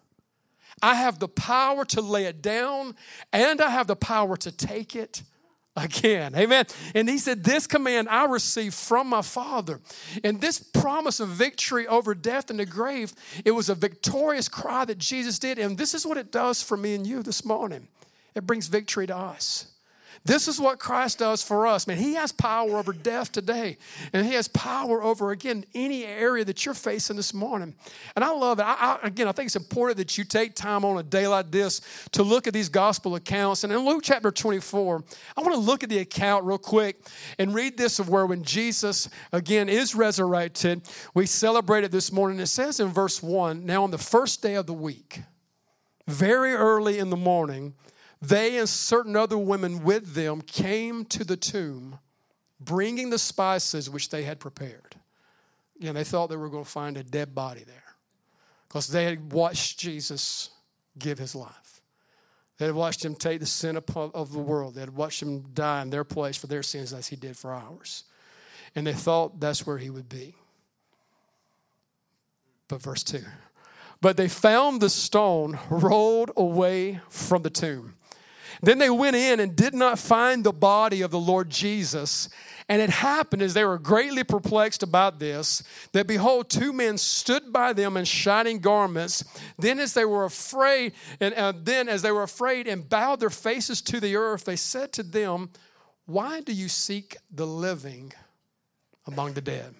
I 0.82 0.96
have 0.96 1.20
the 1.20 1.28
power 1.28 1.86
to 1.86 2.02
lay 2.02 2.26
it 2.26 2.42
down, 2.42 2.96
and 3.32 3.62
I 3.62 3.70
have 3.70 3.86
the 3.86 3.96
power 3.96 4.36
to 4.36 4.52
take 4.52 4.94
it 4.94 5.22
again. 5.76 6.34
Amen. 6.34 6.66
And 6.94 7.08
he 7.08 7.18
said, 7.18 7.44
This 7.44 7.66
command 7.66 8.08
I 8.08 8.26
received 8.26 8.74
from 8.74 9.08
my 9.08 9.22
Father. 9.22 9.80
And 10.22 10.40
this 10.40 10.58
promise 10.58 11.20
of 11.20 11.28
victory 11.28 11.86
over 11.86 12.14
death 12.14 12.50
and 12.50 12.58
the 12.58 12.66
grave, 12.66 13.14
it 13.44 13.52
was 13.52 13.68
a 13.68 13.74
victorious 13.74 14.48
cry 14.48 14.84
that 14.84 14.98
Jesus 14.98 15.38
did. 15.38 15.58
And 15.58 15.78
this 15.78 15.94
is 15.94 16.06
what 16.06 16.16
it 16.16 16.30
does 16.30 16.62
for 16.62 16.76
me 16.76 16.94
and 16.94 17.06
you 17.06 17.22
this 17.22 17.44
morning 17.44 17.88
it 18.34 18.46
brings 18.46 18.66
victory 18.68 19.06
to 19.06 19.16
us. 19.16 19.71
This 20.24 20.46
is 20.46 20.60
what 20.60 20.78
Christ 20.78 21.18
does 21.18 21.42
for 21.42 21.66
us. 21.66 21.86
Man, 21.88 21.96
He 21.96 22.14
has 22.14 22.30
power 22.30 22.78
over 22.78 22.92
death 22.92 23.32
today. 23.32 23.76
And 24.12 24.24
He 24.24 24.34
has 24.34 24.46
power 24.46 25.02
over, 25.02 25.32
again, 25.32 25.64
any 25.74 26.04
area 26.04 26.44
that 26.44 26.64
you're 26.64 26.74
facing 26.74 27.16
this 27.16 27.34
morning. 27.34 27.74
And 28.14 28.24
I 28.24 28.30
love 28.30 28.60
it. 28.60 28.62
I, 28.62 28.98
I, 29.02 29.06
again, 29.06 29.26
I 29.26 29.32
think 29.32 29.46
it's 29.46 29.56
important 29.56 29.98
that 29.98 30.16
you 30.16 30.24
take 30.24 30.54
time 30.54 30.84
on 30.84 30.96
a 30.96 31.02
day 31.02 31.26
like 31.26 31.50
this 31.50 31.80
to 32.12 32.22
look 32.22 32.46
at 32.46 32.52
these 32.52 32.68
gospel 32.68 33.16
accounts. 33.16 33.64
And 33.64 33.72
in 33.72 33.80
Luke 33.80 34.02
chapter 34.04 34.30
24, 34.30 35.02
I 35.36 35.40
want 35.40 35.54
to 35.54 35.60
look 35.60 35.82
at 35.82 35.88
the 35.88 35.98
account 35.98 36.44
real 36.44 36.58
quick 36.58 37.04
and 37.38 37.52
read 37.52 37.76
this 37.76 37.98
of 37.98 38.08
where 38.08 38.26
when 38.26 38.44
Jesus, 38.44 39.08
again, 39.32 39.68
is 39.68 39.96
resurrected, 39.96 40.82
we 41.14 41.26
celebrate 41.26 41.82
it 41.82 41.90
this 41.90 42.12
morning. 42.12 42.38
It 42.38 42.46
says 42.46 42.78
in 42.78 42.88
verse 42.88 43.22
1 43.22 43.66
Now, 43.66 43.82
on 43.82 43.90
the 43.90 43.98
first 43.98 44.40
day 44.40 44.54
of 44.54 44.66
the 44.66 44.72
week, 44.72 45.22
very 46.06 46.52
early 46.52 46.98
in 46.98 47.10
the 47.10 47.16
morning, 47.16 47.74
they 48.22 48.56
and 48.56 48.68
certain 48.68 49.16
other 49.16 49.36
women 49.36 49.82
with 49.82 50.14
them 50.14 50.40
came 50.40 51.04
to 51.06 51.24
the 51.24 51.36
tomb, 51.36 51.98
bringing 52.60 53.10
the 53.10 53.18
spices 53.18 53.90
which 53.90 54.10
they 54.10 54.22
had 54.22 54.38
prepared. 54.38 54.94
Know, 55.80 55.92
they 55.92 56.04
thought 56.04 56.28
they 56.28 56.36
were 56.36 56.48
going 56.48 56.64
to 56.64 56.70
find 56.70 56.96
a 56.96 57.02
dead 57.02 57.34
body 57.34 57.64
there 57.64 57.82
because 58.68 58.86
they 58.86 59.04
had 59.04 59.32
watched 59.32 59.80
Jesus 59.80 60.50
give 60.96 61.18
his 61.18 61.34
life. 61.34 61.80
They 62.58 62.66
had 62.66 62.76
watched 62.76 63.04
him 63.04 63.16
take 63.16 63.40
the 63.40 63.46
sin 63.46 63.76
of 63.76 64.32
the 64.32 64.38
world. 64.38 64.76
They 64.76 64.82
had 64.82 64.94
watched 64.94 65.20
him 65.20 65.40
die 65.52 65.82
in 65.82 65.90
their 65.90 66.04
place 66.04 66.36
for 66.36 66.46
their 66.46 66.62
sins 66.62 66.92
as 66.92 67.08
he 67.08 67.16
did 67.16 67.36
for 67.36 67.52
ours. 67.52 68.04
And 68.76 68.86
they 68.86 68.92
thought 68.92 69.40
that's 69.40 69.66
where 69.66 69.78
he 69.78 69.90
would 69.90 70.08
be. 70.08 70.36
But 72.68 72.80
verse 72.80 73.02
2 73.02 73.24
But 74.00 74.16
they 74.16 74.28
found 74.28 74.80
the 74.80 74.90
stone 74.90 75.58
rolled 75.68 76.30
away 76.36 77.00
from 77.08 77.42
the 77.42 77.50
tomb. 77.50 77.96
Then 78.60 78.78
they 78.78 78.90
went 78.90 79.16
in 79.16 79.40
and 79.40 79.56
did 79.56 79.74
not 79.74 79.98
find 79.98 80.44
the 80.44 80.52
body 80.52 81.02
of 81.02 81.10
the 81.10 81.18
Lord 81.18 81.48
Jesus. 81.50 82.28
And 82.68 82.80
it 82.80 82.90
happened 82.90 83.42
as 83.42 83.54
they 83.54 83.64
were 83.64 83.78
greatly 83.78 84.24
perplexed 84.24 84.82
about 84.82 85.18
this, 85.18 85.62
that 85.92 86.06
behold, 86.06 86.48
two 86.48 86.72
men 86.72 86.98
stood 86.98 87.52
by 87.52 87.72
them 87.72 87.96
in 87.96 88.04
shining 88.04 88.60
garments. 88.60 89.24
Then, 89.58 89.78
as 89.80 89.94
they 89.94 90.04
were 90.04 90.24
afraid, 90.24 90.92
and 91.20 91.34
uh, 91.34 91.52
then 91.56 91.88
as 91.88 92.02
they 92.02 92.12
were 92.12 92.22
afraid 92.22 92.66
and 92.66 92.88
bowed 92.88 93.20
their 93.20 93.30
faces 93.30 93.82
to 93.82 94.00
the 94.00 94.16
earth, 94.16 94.44
they 94.44 94.56
said 94.56 94.92
to 94.94 95.02
them, 95.02 95.50
Why 96.06 96.40
do 96.40 96.52
you 96.52 96.68
seek 96.68 97.16
the 97.30 97.46
living 97.46 98.12
among 99.06 99.34
the 99.34 99.42
dead? 99.42 99.74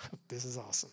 This 0.28 0.44
is 0.44 0.56
awesome. 0.56 0.90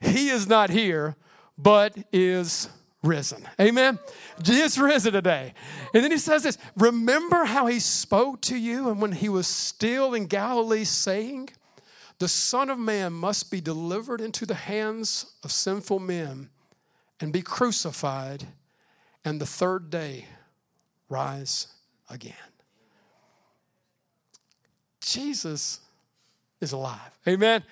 He 0.00 0.28
is 0.28 0.46
not 0.46 0.70
here, 0.70 1.16
but 1.56 1.96
is 2.12 2.68
risen. 3.04 3.46
Amen. 3.60 3.98
Jesus 4.42 4.78
risen 4.78 5.12
today. 5.12 5.54
And 5.92 6.02
then 6.02 6.10
he 6.10 6.18
says 6.18 6.42
this 6.42 6.58
Remember 6.76 7.44
how 7.44 7.66
he 7.66 7.78
spoke 7.78 8.40
to 8.42 8.56
you 8.56 8.88
and 8.90 9.00
when 9.00 9.12
he 9.12 9.28
was 9.28 9.46
still 9.46 10.14
in 10.14 10.26
Galilee, 10.26 10.84
saying, 10.84 11.50
The 12.18 12.28
Son 12.28 12.70
of 12.70 12.78
Man 12.78 13.12
must 13.12 13.50
be 13.50 13.60
delivered 13.60 14.20
into 14.20 14.46
the 14.46 14.54
hands 14.54 15.34
of 15.44 15.52
sinful 15.52 16.00
men 16.00 16.50
and 17.20 17.32
be 17.32 17.42
crucified, 17.42 18.46
and 19.24 19.40
the 19.40 19.46
third 19.46 19.90
day 19.90 20.26
rise 21.08 21.68
again. 22.10 22.34
Jesus 25.00 25.80
is 26.60 26.72
alive. 26.72 26.98
Amen. 27.28 27.62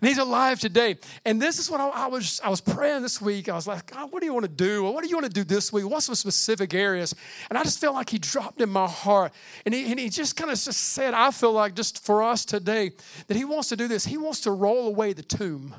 And 0.00 0.08
he's 0.08 0.18
alive 0.18 0.58
today. 0.58 0.96
And 1.26 1.40
this 1.40 1.58
is 1.58 1.70
what 1.70 1.80
I, 1.80 1.88
I, 1.88 2.06
was 2.06 2.40
I 2.42 2.48
was 2.48 2.60
praying 2.60 3.02
this 3.02 3.20
week. 3.20 3.48
I 3.48 3.54
was 3.54 3.66
like, 3.66 3.90
God, 3.90 4.10
what 4.10 4.20
do 4.20 4.26
you 4.26 4.32
want 4.32 4.44
to 4.44 4.50
do? 4.50 4.82
What 4.84 5.02
do 5.02 5.10
you 5.10 5.16
want 5.16 5.26
to 5.26 5.32
do 5.32 5.44
this 5.44 5.72
week? 5.72 5.88
What's 5.88 6.06
some 6.06 6.14
specific 6.14 6.72
areas? 6.72 7.14
And 7.50 7.58
I 7.58 7.62
just 7.62 7.80
felt 7.80 7.94
like 7.94 8.08
he 8.08 8.18
dropped 8.18 8.62
in 8.62 8.70
my 8.70 8.86
heart. 8.86 9.32
And 9.66 9.74
he, 9.74 9.90
and 9.90 10.00
he 10.00 10.08
just 10.08 10.36
kind 10.36 10.50
of 10.50 10.58
just 10.58 10.80
said, 10.80 11.12
I 11.12 11.30
feel 11.30 11.52
like 11.52 11.74
just 11.74 12.04
for 12.04 12.22
us 12.22 12.46
today, 12.46 12.92
that 13.26 13.36
he 13.36 13.44
wants 13.44 13.68
to 13.68 13.76
do 13.76 13.88
this. 13.88 14.06
He 14.06 14.16
wants 14.16 14.40
to 14.40 14.52
roll 14.52 14.86
away 14.86 15.12
the 15.12 15.22
tomb. 15.22 15.74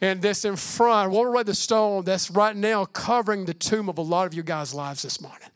And 0.00 0.22
this 0.22 0.46
in 0.46 0.56
front, 0.56 1.12
roll 1.12 1.26
away 1.26 1.42
the 1.42 1.54
stone 1.54 2.04
that's 2.04 2.30
right 2.30 2.56
now 2.56 2.86
covering 2.86 3.44
the 3.44 3.52
tomb 3.52 3.90
of 3.90 3.98
a 3.98 4.02
lot 4.02 4.26
of 4.26 4.32
you 4.32 4.42
guys' 4.42 4.72
lives 4.72 5.02
this 5.02 5.20
morning. 5.20 5.48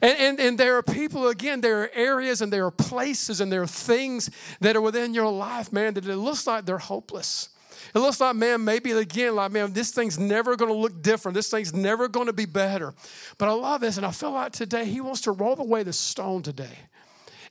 And, 0.00 0.18
and, 0.18 0.40
and 0.40 0.58
there 0.58 0.76
are 0.76 0.82
people, 0.82 1.28
again, 1.28 1.60
there 1.60 1.82
are 1.82 1.90
areas 1.94 2.40
and 2.40 2.52
there 2.52 2.66
are 2.66 2.70
places 2.70 3.40
and 3.40 3.52
there 3.52 3.62
are 3.62 3.66
things 3.66 4.30
that 4.60 4.76
are 4.76 4.80
within 4.80 5.14
your 5.14 5.30
life, 5.30 5.72
man, 5.72 5.94
that 5.94 6.06
it 6.06 6.16
looks 6.16 6.46
like 6.46 6.64
they're 6.64 6.78
hopeless. 6.78 7.50
It 7.94 7.98
looks 7.98 8.20
like, 8.20 8.36
man, 8.36 8.64
maybe 8.64 8.92
again, 8.92 9.34
like, 9.34 9.52
man, 9.52 9.72
this 9.72 9.90
thing's 9.90 10.18
never 10.18 10.56
going 10.56 10.70
to 10.70 10.76
look 10.76 11.02
different. 11.02 11.34
This 11.34 11.50
thing's 11.50 11.74
never 11.74 12.08
going 12.08 12.26
to 12.26 12.32
be 12.32 12.46
better. 12.46 12.94
But 13.38 13.48
I 13.48 13.52
love 13.52 13.80
this, 13.80 13.96
and 13.96 14.06
I 14.06 14.12
feel 14.12 14.30
like 14.30 14.52
today 14.52 14.84
he 14.84 15.00
wants 15.00 15.20
to 15.22 15.32
roll 15.32 15.60
away 15.60 15.82
the 15.82 15.92
stone 15.92 16.42
today. 16.42 16.78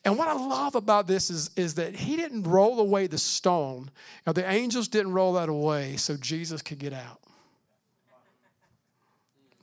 And 0.04 0.17
what 0.17 0.27
I 0.27 0.34
love 0.34 0.73
about 0.73 1.06
this 1.06 1.30
is, 1.30 1.51
is 1.56 1.75
that 1.75 1.95
he 1.95 2.15
didn't 2.15 2.43
roll 2.43 2.80
away 2.80 3.06
the 3.06 3.19
stone. 3.19 3.91
Now, 4.25 4.34
the 4.34 4.49
angels 4.49 4.88
didn't 4.88 5.12
roll 5.12 5.34
that 5.34 5.47
away 5.47 5.97
so 5.97 6.17
Jesus 6.17 6.63
could 6.63 6.80
get 6.80 6.93
out. 6.93 7.19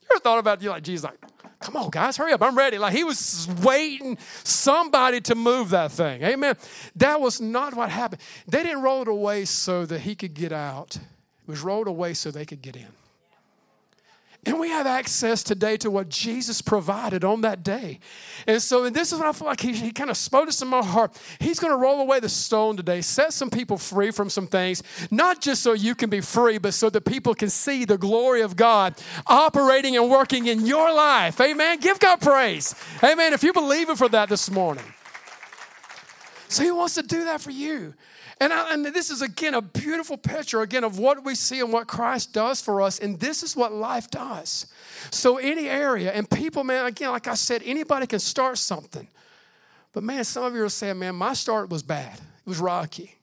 You 0.00 0.08
ever 0.12 0.20
thought 0.20 0.38
about 0.38 0.62
you 0.62 0.70
like 0.70 0.84
Jesus, 0.84 1.04
like, 1.04 1.18
Come 1.60 1.76
on, 1.76 1.90
guys, 1.90 2.16
hurry 2.16 2.32
up. 2.32 2.42
I'm 2.42 2.56
ready. 2.56 2.78
Like 2.78 2.94
he 2.94 3.02
was 3.02 3.48
waiting 3.62 4.16
somebody 4.44 5.20
to 5.22 5.34
move 5.34 5.70
that 5.70 5.90
thing. 5.90 6.22
Amen. 6.22 6.54
That 6.96 7.20
was 7.20 7.40
not 7.40 7.74
what 7.74 7.90
happened. 7.90 8.22
They 8.46 8.62
didn't 8.62 8.82
roll 8.82 9.02
it 9.02 9.08
away 9.08 9.44
so 9.44 9.84
that 9.86 10.00
he 10.00 10.14
could 10.14 10.34
get 10.34 10.52
out, 10.52 10.96
it 10.96 11.50
was 11.50 11.60
rolled 11.60 11.88
away 11.88 12.14
so 12.14 12.30
they 12.30 12.46
could 12.46 12.62
get 12.62 12.76
in. 12.76 12.86
And 14.46 14.60
we 14.60 14.70
have 14.70 14.86
access 14.86 15.42
today 15.42 15.76
to 15.78 15.90
what 15.90 16.08
Jesus 16.08 16.62
provided 16.62 17.24
on 17.24 17.40
that 17.40 17.64
day. 17.64 17.98
And 18.46 18.62
so, 18.62 18.84
and 18.84 18.94
this 18.94 19.12
is 19.12 19.18
what 19.18 19.26
I 19.26 19.32
feel 19.32 19.48
like 19.48 19.60
he, 19.60 19.72
he 19.72 19.90
kind 19.90 20.10
of 20.10 20.16
spoke 20.16 20.46
this 20.46 20.62
in 20.62 20.68
my 20.68 20.82
heart. 20.82 21.20
He's 21.40 21.58
going 21.58 21.72
to 21.72 21.76
roll 21.76 22.00
away 22.00 22.20
the 22.20 22.28
stone 22.28 22.76
today, 22.76 23.00
set 23.00 23.32
some 23.32 23.50
people 23.50 23.76
free 23.76 24.10
from 24.12 24.30
some 24.30 24.46
things, 24.46 24.82
not 25.10 25.40
just 25.40 25.62
so 25.62 25.72
you 25.72 25.94
can 25.94 26.08
be 26.08 26.20
free, 26.20 26.58
but 26.58 26.72
so 26.72 26.88
that 26.90 27.04
people 27.04 27.34
can 27.34 27.50
see 27.50 27.84
the 27.84 27.98
glory 27.98 28.40
of 28.40 28.54
God 28.54 28.94
operating 29.26 29.96
and 29.96 30.08
working 30.08 30.46
in 30.46 30.64
your 30.64 30.94
life. 30.94 31.40
Amen. 31.40 31.80
Give 31.80 31.98
God 31.98 32.20
praise. 32.20 32.74
Amen. 33.02 33.32
If 33.32 33.42
you 33.42 33.52
believe 33.52 33.90
it 33.90 33.98
for 33.98 34.08
that 34.08 34.28
this 34.28 34.50
morning. 34.50 34.84
So 36.48 36.62
he 36.62 36.70
wants 36.70 36.94
to 36.94 37.02
do 37.02 37.24
that 37.24 37.40
for 37.40 37.50
you. 37.50 37.92
And, 38.40 38.52
I, 38.52 38.72
and 38.72 38.86
this 38.86 39.10
is 39.10 39.20
again 39.20 39.54
a 39.54 39.62
beautiful 39.62 40.16
picture 40.16 40.62
again 40.62 40.84
of 40.84 40.98
what 40.98 41.24
we 41.24 41.34
see 41.34 41.60
and 41.60 41.72
what 41.72 41.88
Christ 41.88 42.32
does 42.32 42.60
for 42.60 42.80
us. 42.80 43.00
And 43.00 43.18
this 43.18 43.42
is 43.42 43.56
what 43.56 43.72
life 43.72 44.10
does. 44.10 44.66
So 45.10 45.38
any 45.38 45.68
area 45.68 46.12
and 46.12 46.28
people, 46.30 46.62
man, 46.62 46.86
again, 46.86 47.10
like 47.10 47.26
I 47.26 47.34
said, 47.34 47.62
anybody 47.64 48.06
can 48.06 48.20
start 48.20 48.58
something. 48.58 49.08
But 49.92 50.04
man, 50.04 50.22
some 50.22 50.44
of 50.44 50.54
you 50.54 50.62
are 50.62 50.68
saying, 50.68 50.98
man, 50.98 51.16
my 51.16 51.32
start 51.32 51.70
was 51.70 51.82
bad. 51.82 52.14
It 52.14 52.48
was 52.48 52.60
rocky. 52.60 53.16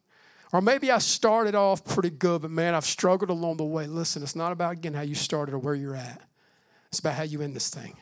Or 0.52 0.62
maybe 0.62 0.92
I 0.92 1.00
started 1.00 1.56
off 1.56 1.84
pretty 1.84 2.10
good, 2.10 2.42
but 2.42 2.52
man, 2.52 2.76
I've 2.76 2.86
struggled 2.86 3.30
along 3.30 3.58
the 3.58 3.66
way. 3.66 3.88
Listen, 3.88 4.24
it's 4.24 4.36
not 4.36 4.52
about 4.52 4.74
again 4.74 4.94
how 4.94 5.02
you 5.02 5.16
started 5.16 5.54
or 5.54 5.60
where 5.60 5.76
you're 5.76 5.96
at. 5.96 6.22
It's 6.90 7.00
about 7.00 7.16
how 7.16 7.24
you 7.24 7.42
end 7.42 7.56
this 7.56 7.70
thing. 7.70 7.96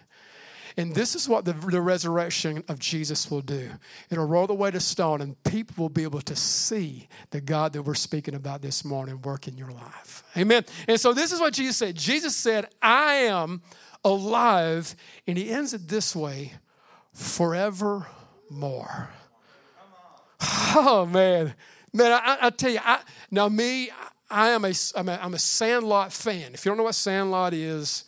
And 0.76 0.96
this 0.96 1.16
is 1.16 1.30
what 1.30 1.46
the, 1.46 1.54
the 1.54 1.82
resurrection 1.82 2.64
of 2.68 2.80
Jesus 2.80 3.30
will 3.30 3.42
do. 3.42 3.70
It'll 4.10 4.26
roll 4.26 4.48
the 4.48 4.54
weight 4.54 4.76
of 4.76 4.82
stone, 4.82 5.22
and 5.22 5.42
people 5.44 5.84
will 5.84 5.90
be 5.90 6.04
able 6.04 6.22
to 6.22 6.36
see 6.36 7.08
the 7.30 7.42
God 7.42 7.74
that 7.74 7.84
we're 7.84 7.94
speaking 7.94 8.34
about 8.34 8.62
this 8.62 8.84
morning 8.84 9.22
work 9.22 9.48
in 9.48 9.58
your 9.58 9.72
life. 9.72 10.24
Amen. 10.36 10.66
And 10.88 11.00
so 11.00 11.14
this 11.14 11.32
is 11.32 11.40
what 11.40 11.54
Jesus 11.54 11.78
said. 11.78 11.96
Jesus 11.96 12.36
said, 12.36 12.70
I 12.82 13.14
am 13.14 13.62
alive. 14.04 14.96
And 15.28 15.38
he 15.38 15.50
ends 15.50 15.74
it 15.74 15.88
this 15.88 16.16
way 16.16 16.54
forevermore. 17.14 19.10
Oh, 20.76 21.08
man. 21.10 21.54
Man, 21.94 22.12
I, 22.12 22.38
I 22.42 22.50
tell 22.50 22.72
you, 22.72 22.80
I, 22.84 23.00
now 23.30 23.48
me, 23.48 23.90
I 24.30 24.50
am 24.50 24.66
a, 24.66 24.74
I'm 24.96 25.10
a, 25.10 25.20
I'm 25.22 25.34
a 25.36 25.40
Sandlot 25.40 26.12
fan. 26.12 26.54
If 26.54 26.66
you 26.66 26.72
don't 26.72 26.78
know 26.78 26.84
what 26.84 26.96
Sandlot 26.96 27.54
is, 27.54 28.06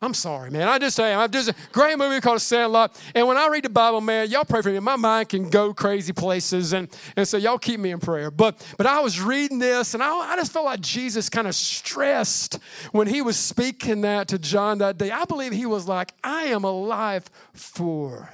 I'm 0.00 0.14
sorry, 0.14 0.50
man. 0.50 0.68
I 0.68 0.78
just 0.78 0.94
say 0.94 1.12
I'm 1.12 1.28
just 1.28 1.48
a 1.48 1.54
great 1.72 1.98
movie 1.98 2.20
called 2.20 2.40
Sandlot. 2.40 2.96
And 3.16 3.26
when 3.26 3.36
I 3.36 3.48
read 3.48 3.64
the 3.64 3.68
Bible, 3.68 4.00
man, 4.00 4.30
y'all 4.30 4.44
pray 4.44 4.62
for 4.62 4.70
me. 4.70 4.78
My 4.78 4.94
mind 4.94 5.30
can 5.30 5.50
go 5.50 5.74
crazy 5.74 6.12
places, 6.12 6.72
and, 6.72 6.88
and 7.16 7.26
so 7.26 7.36
y'all 7.36 7.58
keep 7.58 7.80
me 7.80 7.90
in 7.90 7.98
prayer. 7.98 8.30
But 8.30 8.64
but 8.76 8.86
I 8.86 9.00
was 9.00 9.20
reading 9.20 9.58
this, 9.58 9.94
and 9.94 10.02
I, 10.02 10.08
I 10.08 10.36
just 10.36 10.52
felt 10.52 10.66
like 10.66 10.80
Jesus 10.80 11.28
kind 11.28 11.48
of 11.48 11.54
stressed 11.54 12.60
when 12.92 13.08
he 13.08 13.22
was 13.22 13.36
speaking 13.36 14.02
that 14.02 14.28
to 14.28 14.38
John 14.38 14.78
that 14.78 14.98
day. 14.98 15.10
I 15.10 15.24
believe 15.24 15.52
he 15.52 15.66
was 15.66 15.88
like, 15.88 16.14
"I 16.22 16.44
am 16.44 16.62
alive 16.62 17.28
forever." 17.52 18.28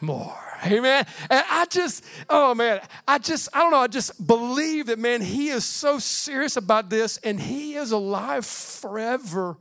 More. 0.00 0.36
Amen. 0.64 1.06
And 1.30 1.44
I 1.48 1.64
just, 1.66 2.04
oh 2.28 2.54
man, 2.54 2.80
I 3.08 3.18
just, 3.18 3.48
I 3.54 3.60
don't 3.60 3.70
know, 3.70 3.78
I 3.78 3.86
just 3.86 4.26
believe 4.26 4.86
that, 4.86 4.98
man, 4.98 5.20
he 5.22 5.48
is 5.48 5.64
so 5.64 5.98
serious 5.98 6.56
about 6.56 6.90
this 6.90 7.16
and 7.18 7.40
he 7.40 7.74
is 7.74 7.92
alive 7.92 8.44
forever 8.44 9.56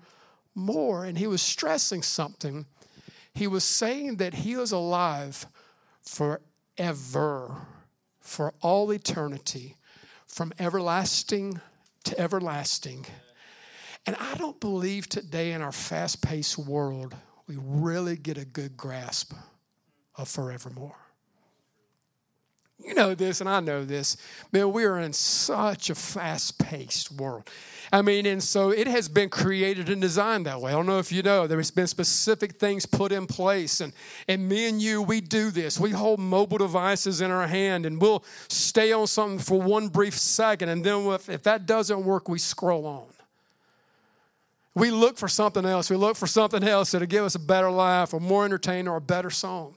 more. 0.56 1.06
And 1.06 1.18
he 1.18 1.28
was 1.28 1.42
stressing 1.42 2.02
something. 2.02 2.66
He 3.34 3.48
was 3.48 3.64
saying 3.64 4.18
that 4.18 4.34
he 4.34 4.54
is 4.54 4.72
alive 4.72 5.46
forever, 6.02 7.56
for 8.20 8.54
all 8.62 8.92
eternity, 8.92 9.76
from 10.28 10.52
everlasting 10.60 11.62
to 12.04 12.20
everlasting. 12.20 13.06
And 14.06 14.16
I 14.20 14.36
don't 14.36 14.60
believe 14.60 15.08
today 15.08 15.52
in 15.52 15.62
our 15.62 15.72
fast 15.72 16.22
paced 16.22 16.58
world 16.58 17.16
we 17.50 17.58
really 17.58 18.16
get 18.16 18.38
a 18.38 18.46
good 18.46 18.78
grasp 18.78 19.34
of 20.20 20.28
forevermore. 20.28 20.96
You 22.82 22.94
know 22.94 23.14
this, 23.14 23.42
and 23.42 23.50
I 23.50 23.60
know 23.60 23.84
this. 23.84 24.16
Man, 24.54 24.72
we 24.72 24.86
are 24.86 25.00
in 25.00 25.12
such 25.12 25.90
a 25.90 25.96
fast 25.96 26.60
paced 26.60 27.12
world. 27.12 27.50
I 27.92 28.02
mean, 28.02 28.26
and 28.26 28.42
so 28.42 28.70
it 28.70 28.88
has 28.88 29.10
been 29.10 29.30
created 29.30 29.90
and 29.90 30.02
designed 30.02 30.46
that 30.46 30.62
way. 30.62 30.72
I 30.72 30.76
don't 30.76 30.86
know 30.86 31.00
if 31.00 31.12
you 31.12 31.22
know, 31.22 31.46
there's 31.46 31.72
been 31.72 31.88
specific 31.88 32.54
things 32.54 32.86
put 32.86 33.12
in 33.12 33.28
place. 33.28 33.82
And, 33.82 33.92
and 34.30 34.48
me 34.48 34.70
and 34.70 34.82
you, 34.82 35.02
we 35.02 35.20
do 35.20 35.52
this. 35.52 35.78
We 35.78 35.92
hold 35.92 36.20
mobile 36.20 36.60
devices 36.60 37.20
in 37.20 37.32
our 37.32 37.48
hand 37.48 37.86
and 37.86 38.00
we'll 38.00 38.24
stay 38.48 38.94
on 38.94 39.08
something 39.08 39.40
for 39.40 39.62
one 39.62 39.90
brief 39.90 40.18
second. 40.18 40.70
And 40.70 40.84
then 40.84 41.06
if, 41.08 41.28
if 41.30 41.44
that 41.44 41.66
doesn't 41.66 42.06
work, 42.06 42.30
we 42.30 42.40
scroll 42.40 42.86
on. 42.86 43.08
We 44.76 44.92
look 44.92 45.18
for 45.18 45.28
something 45.28 45.66
else. 45.66 45.90
We 45.90 45.98
look 45.98 46.16
for 46.16 46.28
something 46.28 46.64
else 46.64 46.92
that'll 46.92 47.08
give 47.08 47.26
us 47.26 47.36
a 47.36 47.40
better 47.40 47.72
life 47.72 48.14
or 48.14 48.22
more 48.22 48.46
entertainment 48.46 48.88
or 48.88 48.98
a 48.98 49.02
better 49.02 49.32
song. 49.32 49.76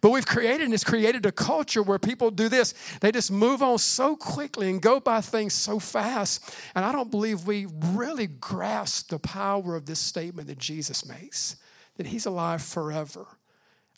But 0.00 0.10
we've 0.10 0.26
created 0.26 0.62
and 0.62 0.74
it's 0.74 0.84
created 0.84 1.26
a 1.26 1.32
culture 1.32 1.82
where 1.82 1.98
people 1.98 2.30
do 2.30 2.48
this. 2.48 2.74
They 3.00 3.10
just 3.10 3.32
move 3.32 3.62
on 3.62 3.78
so 3.78 4.16
quickly 4.16 4.70
and 4.70 4.80
go 4.80 5.00
by 5.00 5.20
things 5.20 5.54
so 5.54 5.78
fast. 5.78 6.54
And 6.74 6.84
I 6.84 6.92
don't 6.92 7.10
believe 7.10 7.46
we 7.46 7.66
really 7.82 8.26
grasp 8.26 9.10
the 9.10 9.18
power 9.18 9.74
of 9.74 9.86
this 9.86 9.98
statement 9.98 10.48
that 10.48 10.58
Jesus 10.58 11.04
makes 11.04 11.56
that 11.98 12.06
he's 12.06 12.26
alive 12.26 12.62
forever. 12.62 13.26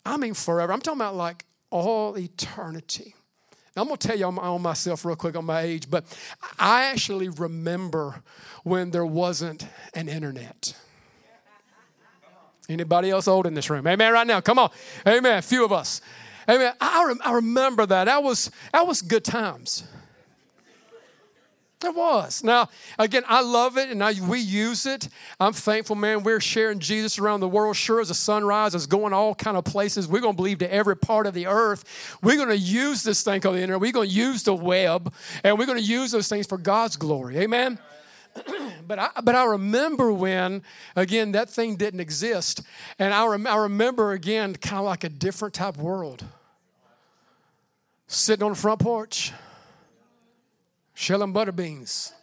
I 0.05 0.17
mean, 0.17 0.33
forever. 0.33 0.73
I'm 0.73 0.81
talking 0.81 0.99
about 0.99 1.15
like 1.15 1.45
all 1.69 2.17
eternity. 2.17 3.15
Now, 3.75 3.83
I'm 3.83 3.87
going 3.87 3.97
to 3.97 4.07
tell 4.07 4.17
you 4.17 4.25
on, 4.25 4.37
on 4.37 4.61
myself 4.61 5.05
real 5.05 5.15
quick 5.15 5.37
on 5.37 5.45
my 5.45 5.61
age, 5.61 5.89
but 5.89 6.05
I 6.59 6.83
actually 6.85 7.29
remember 7.29 8.21
when 8.63 8.91
there 8.91 9.05
wasn't 9.05 9.65
an 9.93 10.09
internet. 10.09 10.75
Anybody 12.69 13.09
else 13.09 13.27
old 13.27 13.47
in 13.47 13.53
this 13.53 13.69
room? 13.69 13.85
Amen. 13.87 14.13
Right 14.13 14.27
now, 14.27 14.41
come 14.41 14.59
on. 14.59 14.69
Amen. 15.07 15.39
A 15.39 15.41
few 15.41 15.65
of 15.65 15.71
us. 15.71 16.01
Amen. 16.47 16.73
I, 16.79 17.05
rem- 17.05 17.21
I 17.23 17.33
remember 17.33 17.85
that. 17.85 18.05
That 18.05 18.23
was 18.23 18.51
that 18.71 18.85
was 18.85 19.01
good 19.01 19.23
times. 19.23 19.83
It 21.83 21.95
was. 21.95 22.43
Now, 22.43 22.69
again, 22.99 23.23
I 23.27 23.41
love 23.41 23.77
it 23.77 23.89
and 23.89 24.03
I, 24.03 24.13
we 24.27 24.39
use 24.39 24.85
it. 24.85 25.09
I'm 25.39 25.53
thankful, 25.53 25.95
man. 25.95 26.21
We're 26.21 26.39
sharing 26.39 26.79
Jesus 26.79 27.17
around 27.17 27.39
the 27.39 27.47
world. 27.47 27.75
Sure 27.75 27.99
as 27.99 28.09
the 28.09 28.13
sunrise 28.13 28.75
is 28.75 28.85
going 28.85 29.13
all 29.13 29.33
kind 29.33 29.57
of 29.57 29.65
places. 29.65 30.07
We're 30.07 30.21
going 30.21 30.33
to 30.33 30.37
believe 30.37 30.59
to 30.59 30.71
every 30.71 30.95
part 30.95 31.25
of 31.25 31.33
the 31.33 31.47
earth. 31.47 32.17
We're 32.21 32.35
going 32.35 32.49
to 32.49 32.57
use 32.57 33.01
this 33.01 33.23
thing 33.23 33.41
called 33.41 33.55
the 33.55 33.61
internet. 33.61 33.81
We're 33.81 33.91
going 33.91 34.09
to 34.09 34.15
use 34.15 34.43
the 34.43 34.53
web 34.53 35.11
and 35.43 35.57
we're 35.57 35.65
going 35.65 35.79
to 35.79 35.83
use 35.83 36.11
those 36.11 36.27
things 36.27 36.45
for 36.45 36.59
God's 36.59 36.97
glory. 36.97 37.37
Amen. 37.37 37.79
but 38.87 38.99
I 38.99 39.09
but 39.23 39.35
I 39.35 39.43
remember 39.45 40.11
when 40.11 40.63
again 40.95 41.33
that 41.33 41.49
thing 41.49 41.75
didn't 41.75 41.99
exist, 41.99 42.61
and 42.97 43.13
I, 43.13 43.25
rem, 43.25 43.47
I 43.47 43.55
remember 43.55 44.11
again 44.11 44.55
kind 44.55 44.79
of 44.79 44.85
like 44.85 45.03
a 45.03 45.09
different 45.09 45.53
type 45.53 45.77
world. 45.77 46.23
Sitting 48.07 48.43
on 48.43 48.51
the 48.51 48.57
front 48.57 48.81
porch, 48.81 49.31
shelling 50.93 51.31
butter 51.31 51.51
beans. 51.51 52.13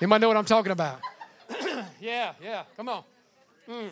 Might 0.00 0.20
know 0.20 0.28
what 0.28 0.36
I'm 0.36 0.44
talking 0.44 0.72
about. 0.72 1.00
yeah, 2.00 2.32
yeah. 2.42 2.64
Come 2.76 2.90
on. 2.90 3.04
Mm. 3.68 3.88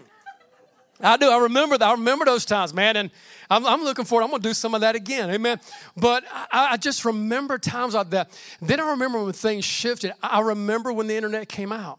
I 1.03 1.17
do. 1.17 1.29
I 1.29 1.39
remember 1.39 1.77
that. 1.77 1.89
I 1.89 1.93
remember 1.93 2.25
those 2.25 2.45
times, 2.45 2.73
man. 2.73 2.97
And 2.97 3.11
I'm, 3.51 3.67
I'm 3.67 3.83
looking 3.83 4.05
forward. 4.05 4.25
I'm 4.25 4.31
going 4.31 4.43
to 4.43 4.49
do 4.49 4.55
some 4.55 4.75
of 4.75 4.83
that 4.83 4.95
again. 4.95 5.31
Amen. 5.31 5.61
But 5.97 6.25
I, 6.31 6.69
I, 6.73 6.77
just 6.77 7.05
remember 7.05 7.59
times 7.59 7.95
like 7.95 8.11
that. 8.11 8.31
Then 8.61 8.79
I 8.81 8.91
remember 8.91 9.23
when 9.23 9.33
things 9.33 9.65
shifted. 9.65 10.13
I 10.23 10.41
remember 10.41 10.93
when 10.93 11.09
the 11.09 11.17
internet 11.17 11.49
came 11.49 11.73
out. 11.73 11.99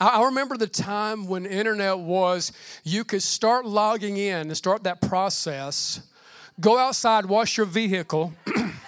I, 0.00 0.20
I 0.20 0.24
remember 0.24 0.56
the 0.56 0.66
time 0.66 1.26
when 1.26 1.44
internet 1.44 1.98
was 1.98 2.52
you 2.84 3.04
could 3.04 3.22
start 3.22 3.66
logging 3.66 4.16
in 4.16 4.48
and 4.48 4.56
start 4.56 4.84
that 4.84 5.02
process, 5.02 6.00
go 6.58 6.78
outside, 6.78 7.26
wash 7.26 7.58
your 7.58 7.66
vehicle. 7.66 8.32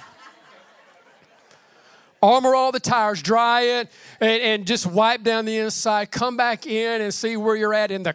armor 2.23 2.55
all 2.55 2.73
the 2.73 2.81
tires, 2.81 3.21
dry 3.21 3.63
it, 3.63 3.91
and, 4.21 4.43
and, 4.43 4.67
just 4.67 4.87
wipe 4.87 5.23
down 5.23 5.45
the 5.45 5.59
inside. 5.59 6.11
Come 6.11 6.37
back 6.37 6.67
in 6.67 7.01
and 7.01 7.13
see 7.13 7.37
where 7.37 7.57
you're 7.57 7.75
at 7.75 7.91
in 7.91 8.05
the 8.05 8.13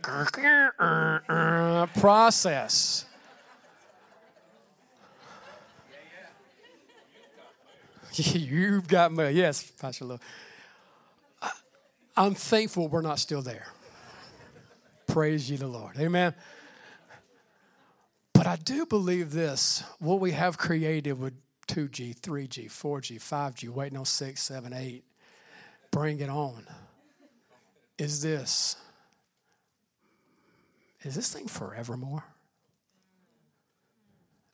process. 1.95 3.05
You've 8.33 8.87
got 8.87 9.11
me. 9.11 9.29
Yes, 9.31 9.69
Pastor 9.79 10.05
Lou. 10.05 10.19
I'm 12.15 12.33
thankful 12.33 12.87
we're 12.87 13.01
not 13.01 13.19
still 13.19 13.43
there. 13.43 13.67
Praise 15.05 15.51
you, 15.51 15.57
the 15.57 15.67
Lord. 15.67 15.97
Amen. 15.99 16.33
But 18.33 18.47
I 18.47 18.55
do 18.55 18.85
believe 18.85 19.31
this 19.31 19.83
what 19.99 20.19
we 20.19 20.31
have 20.31 20.57
created 20.57 21.19
would 21.19 21.35
2G, 21.67 22.19
3G, 22.19 22.65
4G, 22.65 23.17
5G, 23.17 23.69
waiting 23.69 23.97
on 23.97 24.05
6, 24.05 24.41
7, 24.41 24.73
8. 24.73 25.03
Bring 25.91 26.19
it 26.19 26.29
on. 26.29 26.65
Is 27.97 28.21
this, 28.21 28.75
is 31.01 31.15
this 31.15 31.33
thing 31.33 31.47
forevermore? 31.47 32.23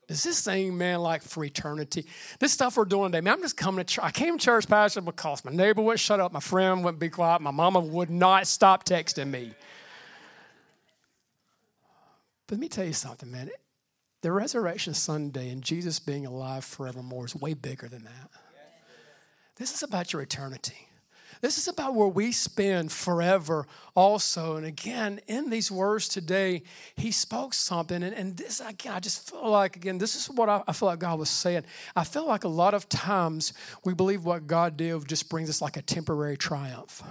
Is 0.10 0.24
this 0.24 0.44
thing, 0.44 0.78
man, 0.78 1.00
like 1.00 1.22
for 1.22 1.44
eternity? 1.44 2.06
This 2.40 2.52
stuff 2.52 2.78
we're 2.78 2.86
doing 2.86 3.12
today, 3.12 3.22
man, 3.22 3.36
I'm 3.36 3.42
just 3.42 3.58
coming 3.58 3.84
to 3.84 3.94
church. 3.94 4.04
I 4.04 4.12
came 4.12 4.38
to 4.38 4.44
church, 4.44 4.68
Pastor, 4.68 5.02
because 5.02 5.44
my 5.46 5.52
neighbor 5.52 5.82
wouldn't 5.82 6.02
shut 6.02 6.20
up, 6.20 6.34
my 6.34 6.40
friend 6.40 6.84
wouldn't 6.84 7.00
be 7.00 7.10
quiet, 7.10 7.42
my 7.42 7.52
mama 7.52 7.80
would 7.80 8.10
not 8.10 8.46
stop 8.48 8.86
texting 8.86 9.30
me. 9.30 9.54
But 12.48 12.56
let 12.56 12.60
me 12.60 12.68
tell 12.68 12.86
you 12.86 12.94
something, 12.94 13.32
man. 13.32 13.50
The 14.24 14.32
resurrection 14.32 14.94
Sunday 14.94 15.50
and 15.50 15.62
Jesus 15.62 16.00
being 16.00 16.26
alive 16.26 16.64
forevermore 16.64 17.26
is 17.26 17.36
way 17.36 17.54
bigger 17.54 17.90
than 17.90 18.06
that. 18.06 18.30
This 19.58 19.74
is 19.74 19.84
about 19.84 20.14
your 20.14 20.22
eternity. 20.22 20.88
This 21.42 21.58
is 21.58 21.68
about 21.68 21.94
where 21.94 22.08
we 22.08 22.32
spend 22.32 22.94
forever 22.94 23.68
also. 23.96 24.56
And 24.56 24.66
again, 24.66 25.20
in 25.28 25.50
these 25.50 25.70
words 25.70 26.08
today, 26.08 26.64
he 26.96 27.12
spoke 27.12 27.54
something. 27.54 28.02
And, 28.02 28.16
and 28.16 28.38
this, 28.38 28.62
again, 28.62 28.94
I 28.94 29.02
just 29.02 29.30
feel 29.30 29.50
like, 29.50 29.76
again, 29.76 29.98
this 29.98 30.16
is 30.16 30.30
what 30.30 30.48
I, 30.48 30.64
I, 30.70 30.72
feel 30.72 30.88
like 30.88 31.00
God 31.00 31.20
was 31.20 31.30
saying. 31.30 31.66
I 31.94 32.06
feel 32.06 32.26
like 32.26 32.46
a 32.46 32.48
lot 32.48 32.74
of 32.74 32.88
times 32.88 33.52
we 33.84 33.94
believe 33.94 34.24
what 34.24 34.48
God 34.48 34.78
did 34.78 35.06
just 35.06 35.28
brings 35.28 35.50
us 35.50 35.62
like 35.62 35.76
a 35.76 35.82
temporary 35.82 36.38
triumph. 36.38 37.04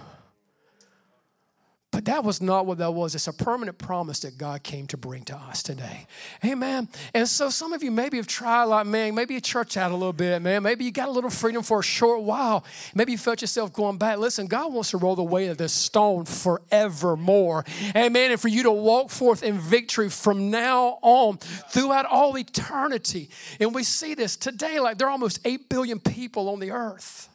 But 1.92 2.06
that 2.06 2.24
was 2.24 2.40
not 2.40 2.64
what 2.64 2.78
that 2.78 2.94
was. 2.94 3.14
It's 3.14 3.28
a 3.28 3.34
permanent 3.34 3.76
promise 3.76 4.20
that 4.20 4.38
God 4.38 4.62
came 4.62 4.86
to 4.88 4.96
bring 4.96 5.24
to 5.24 5.36
us 5.36 5.62
today. 5.62 6.06
Amen. 6.42 6.88
And 7.12 7.28
so 7.28 7.50
some 7.50 7.74
of 7.74 7.82
you 7.82 7.90
maybe 7.90 8.16
have 8.16 8.26
tried 8.26 8.64
like, 8.64 8.86
man, 8.86 9.14
maybe 9.14 9.34
you 9.34 9.42
church 9.42 9.76
out 9.76 9.90
a 9.90 9.94
little 9.94 10.14
bit, 10.14 10.40
man. 10.40 10.62
Maybe 10.62 10.86
you 10.86 10.90
got 10.90 11.08
a 11.08 11.12
little 11.12 11.28
freedom 11.28 11.62
for 11.62 11.80
a 11.80 11.82
short 11.82 12.22
while. 12.22 12.64
Maybe 12.94 13.12
you 13.12 13.18
felt 13.18 13.42
yourself 13.42 13.74
going 13.74 13.98
back. 13.98 14.16
Listen, 14.16 14.46
God 14.46 14.72
wants 14.72 14.90
to 14.92 14.96
roll 14.96 15.14
the 15.14 15.22
weight 15.22 15.48
of 15.48 15.58
this 15.58 15.74
stone 15.74 16.24
forevermore. 16.24 17.66
Amen. 17.94 18.30
And 18.30 18.40
for 18.40 18.48
you 18.48 18.62
to 18.62 18.72
walk 18.72 19.10
forth 19.10 19.42
in 19.42 19.58
victory 19.58 20.08
from 20.08 20.50
now 20.50 20.98
on 21.02 21.36
throughout 21.36 22.06
all 22.06 22.38
eternity. 22.38 23.28
And 23.60 23.74
we 23.74 23.84
see 23.84 24.14
this 24.14 24.36
today, 24.36 24.80
like 24.80 24.96
there 24.96 25.08
are 25.08 25.12
almost 25.12 25.40
8 25.44 25.68
billion 25.68 26.00
people 26.00 26.48
on 26.48 26.58
the 26.58 26.70
earth. 26.70 27.28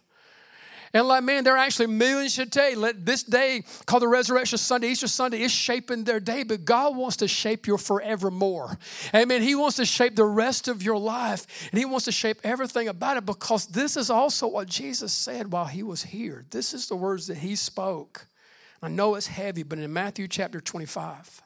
And 0.98 1.08
like, 1.08 1.24
man, 1.24 1.44
there 1.44 1.54
are 1.54 1.60
actually 1.60 1.86
millions 1.86 2.34
today. 2.34 2.74
Let 2.74 3.06
this 3.06 3.22
day 3.22 3.64
called 3.86 4.02
the 4.02 4.08
Resurrection 4.08 4.58
Sunday, 4.58 4.88
Easter 4.88 5.08
Sunday, 5.08 5.44
is 5.44 5.52
shaping 5.52 6.06
their 6.06 6.20
day, 6.20 6.42
but 6.42 6.66
God 6.66 6.96
wants 6.96 7.18
to 7.18 7.28
shape 7.28 7.68
your 7.68 7.78
forevermore. 7.78 8.80
Amen. 9.14 9.44
He 9.44 9.54
wants 9.54 9.76
to 9.76 9.86
shape 9.86 10.16
the 10.16 10.26
rest 10.26 10.68
of 10.68 10.82
your 10.82 10.98
life, 10.98 11.70
and 11.70 11.78
He 11.78 11.86
wants 11.86 12.06
to 12.06 12.12
shape 12.12 12.40
everything 12.44 12.88
about 12.88 13.16
it 13.16 13.28
because 13.28 13.68
this 13.68 13.96
is 13.96 14.10
also 14.10 14.48
what 14.48 14.70
Jesus 14.70 15.14
said 15.14 15.52
while 15.52 15.66
He 15.66 15.84
was 15.84 16.02
here. 16.02 16.46
This 16.50 16.74
is 16.74 16.88
the 16.88 16.96
words 16.96 17.28
that 17.28 17.38
He 17.38 17.56
spoke. 17.56 18.26
I 18.82 18.88
know 18.88 19.14
it's 19.14 19.28
heavy, 19.28 19.62
but 19.62 19.78
in 19.78 19.94
Matthew 19.94 20.28
chapter 20.28 20.60
25, 20.60 21.44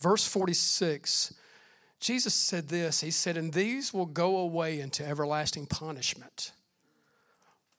verse 0.00 0.26
46, 0.26 1.34
Jesus 2.00 2.32
said 2.32 2.68
this 2.70 3.02
He 3.02 3.10
said, 3.10 3.36
And 3.36 3.52
these 3.52 3.92
will 3.92 4.06
go 4.06 4.38
away 4.38 4.80
into 4.80 5.06
everlasting 5.06 5.66
punishment 5.66 6.52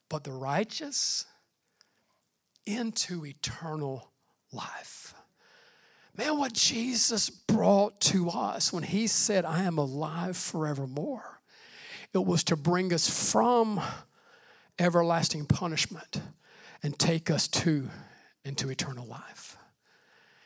but 0.09 0.23
the 0.23 0.31
righteous 0.31 1.25
into 2.65 3.25
eternal 3.25 4.11
life. 4.51 5.13
Man, 6.17 6.37
what 6.37 6.53
Jesus 6.53 7.29
brought 7.29 8.01
to 8.01 8.29
us 8.29 8.73
when 8.73 8.83
he 8.83 9.07
said, 9.07 9.45
I 9.45 9.63
am 9.63 9.77
alive 9.77 10.35
forevermore, 10.35 11.39
it 12.13 12.25
was 12.25 12.43
to 12.45 12.55
bring 12.55 12.91
us 12.91 13.31
from 13.31 13.79
everlasting 14.77 15.45
punishment 15.45 16.21
and 16.81 16.97
take 16.97 17.29
us 17.29 17.47
to 17.47 17.89
into 18.43 18.69
eternal 18.69 19.05
life. 19.05 19.58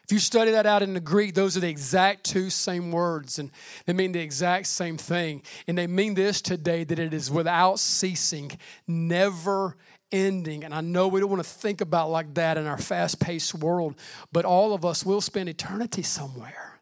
If 0.04 0.12
you 0.12 0.20
study 0.20 0.52
that 0.52 0.66
out 0.66 0.84
in 0.84 0.94
the 0.94 1.00
Greek, 1.00 1.34
those 1.34 1.56
are 1.56 1.62
the 1.62 1.70
exact 1.70 2.26
two 2.26 2.50
same 2.50 2.92
words, 2.92 3.40
and 3.40 3.52
they 3.86 3.94
mean 3.94 4.12
the 4.12 4.20
exact 4.20 4.68
same 4.68 4.98
thing. 4.98 5.44
And 5.66 5.78
they 5.78 5.88
mean 5.88 6.14
this 6.14 6.42
today 6.42 6.84
that 6.84 7.00
it 7.00 7.14
is 7.14 7.32
without 7.32 7.80
ceasing, 7.80 8.52
never 8.86 9.78
ending. 10.12 10.66
And 10.66 10.74
I 10.74 10.82
know 10.82 11.08
we 11.08 11.22
don't 11.22 11.30
want 11.30 11.44
to 11.44 11.50
think 11.50 11.80
about 11.80 12.12
like 12.12 12.34
that 12.34 12.58
in 12.58 12.68
our 12.68 12.78
fast 12.78 13.22
paced 13.22 13.56
world, 13.56 13.96
but 14.34 14.44
all 14.44 14.74
of 14.74 14.84
us 14.84 15.06
will 15.06 15.22
spend 15.22 15.48
eternity 15.48 16.04
somewhere. 16.04 16.80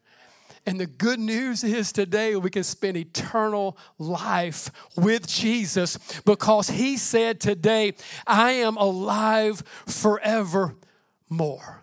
And 0.66 0.80
the 0.80 0.86
good 0.86 1.20
news 1.20 1.64
is 1.64 1.92
today 1.92 2.36
we 2.36 2.50
can 2.50 2.64
spend 2.64 2.98
eternal 2.98 3.78
life 3.98 4.70
with 4.96 5.28
Jesus 5.28 5.98
because 6.24 6.70
he 6.70 6.98
said 6.98 7.40
today, 7.40 7.94
I 8.28 8.52
am 8.52 8.78
alive 8.78 9.64
forevermore. 9.88 11.81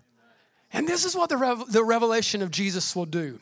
And 0.73 0.87
this 0.87 1.05
is 1.05 1.17
what 1.17 1.29
the, 1.29 1.37
rev- 1.37 1.73
the 1.73 1.85
revelation 1.85 2.43
of 2.43 2.51
Jesus 2.51 2.95
will 2.95 3.07
do. 3.07 3.41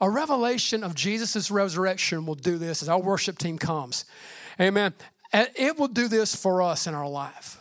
A 0.00 0.10
revelation 0.10 0.82
of 0.82 0.94
Jesus' 0.94 1.50
resurrection 1.50 2.26
will 2.26 2.34
do 2.34 2.58
this 2.58 2.82
as 2.82 2.88
our 2.88 3.00
worship 3.00 3.38
team 3.38 3.58
comes. 3.58 4.04
Amen. 4.60 4.92
And 5.32 5.48
it 5.54 5.78
will 5.78 5.88
do 5.88 6.08
this 6.08 6.34
for 6.34 6.62
us 6.62 6.86
in 6.86 6.94
our 6.94 7.08
life. 7.08 7.58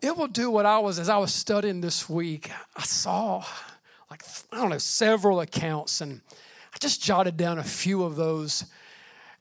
It 0.00 0.16
will 0.16 0.28
do 0.28 0.50
what 0.50 0.66
I 0.66 0.78
was, 0.78 0.98
as 0.98 1.08
I 1.08 1.18
was 1.18 1.32
studying 1.32 1.80
this 1.80 2.08
week, 2.08 2.50
I 2.76 2.82
saw 2.82 3.44
like, 4.12 4.24
I 4.52 4.56
don't 4.58 4.68
know, 4.68 4.76
several 4.76 5.40
accounts, 5.40 6.02
and 6.02 6.20
I 6.74 6.78
just 6.78 7.02
jotted 7.02 7.38
down 7.38 7.58
a 7.58 7.64
few 7.64 8.02
of 8.02 8.14
those 8.14 8.66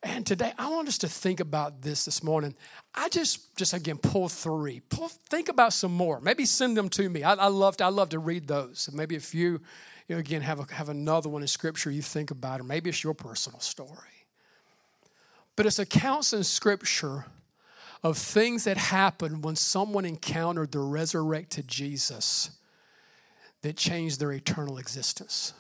and 0.03 0.25
today, 0.25 0.51
I 0.57 0.69
want 0.69 0.87
us 0.87 0.97
to 0.99 1.07
think 1.07 1.39
about 1.39 1.83
this 1.83 2.05
this 2.05 2.23
morning. 2.23 2.55
I 2.95 3.07
just, 3.09 3.55
just 3.55 3.73
again, 3.73 3.97
pull 3.97 4.29
three. 4.29 4.81
Pull, 4.89 5.09
think 5.09 5.47
about 5.47 5.73
some 5.73 5.93
more. 5.93 6.19
Maybe 6.19 6.45
send 6.45 6.75
them 6.75 6.89
to 6.89 7.07
me. 7.07 7.21
I, 7.23 7.33
I 7.33 7.47
love 7.47 7.77
to, 7.77 7.85
I 7.85 7.89
love 7.89 8.09
to 8.09 8.19
read 8.19 8.47
those. 8.47 8.89
Maybe 8.91 9.15
if 9.15 9.35
you, 9.35 9.61
you 10.07 10.15
know, 10.15 10.17
again, 10.17 10.41
have, 10.41 10.59
a, 10.59 10.73
have 10.73 10.89
another 10.89 11.29
one 11.29 11.43
in 11.43 11.47
Scripture 11.47 11.91
you 11.91 12.01
think 12.01 12.31
about, 12.31 12.59
or 12.59 12.63
maybe 12.63 12.89
it's 12.89 13.03
your 13.03 13.13
personal 13.13 13.59
story. 13.59 14.25
But 15.55 15.67
it's 15.67 15.77
accounts 15.77 16.33
in 16.33 16.43
Scripture 16.43 17.25
of 18.03 18.17
things 18.17 18.63
that 18.63 18.77
happened 18.77 19.43
when 19.43 19.55
someone 19.55 20.05
encountered 20.05 20.71
the 20.71 20.79
resurrected 20.79 21.67
Jesus 21.67 22.49
that 23.61 23.77
changed 23.77 24.19
their 24.19 24.31
eternal 24.31 24.79
existence. 24.79 25.53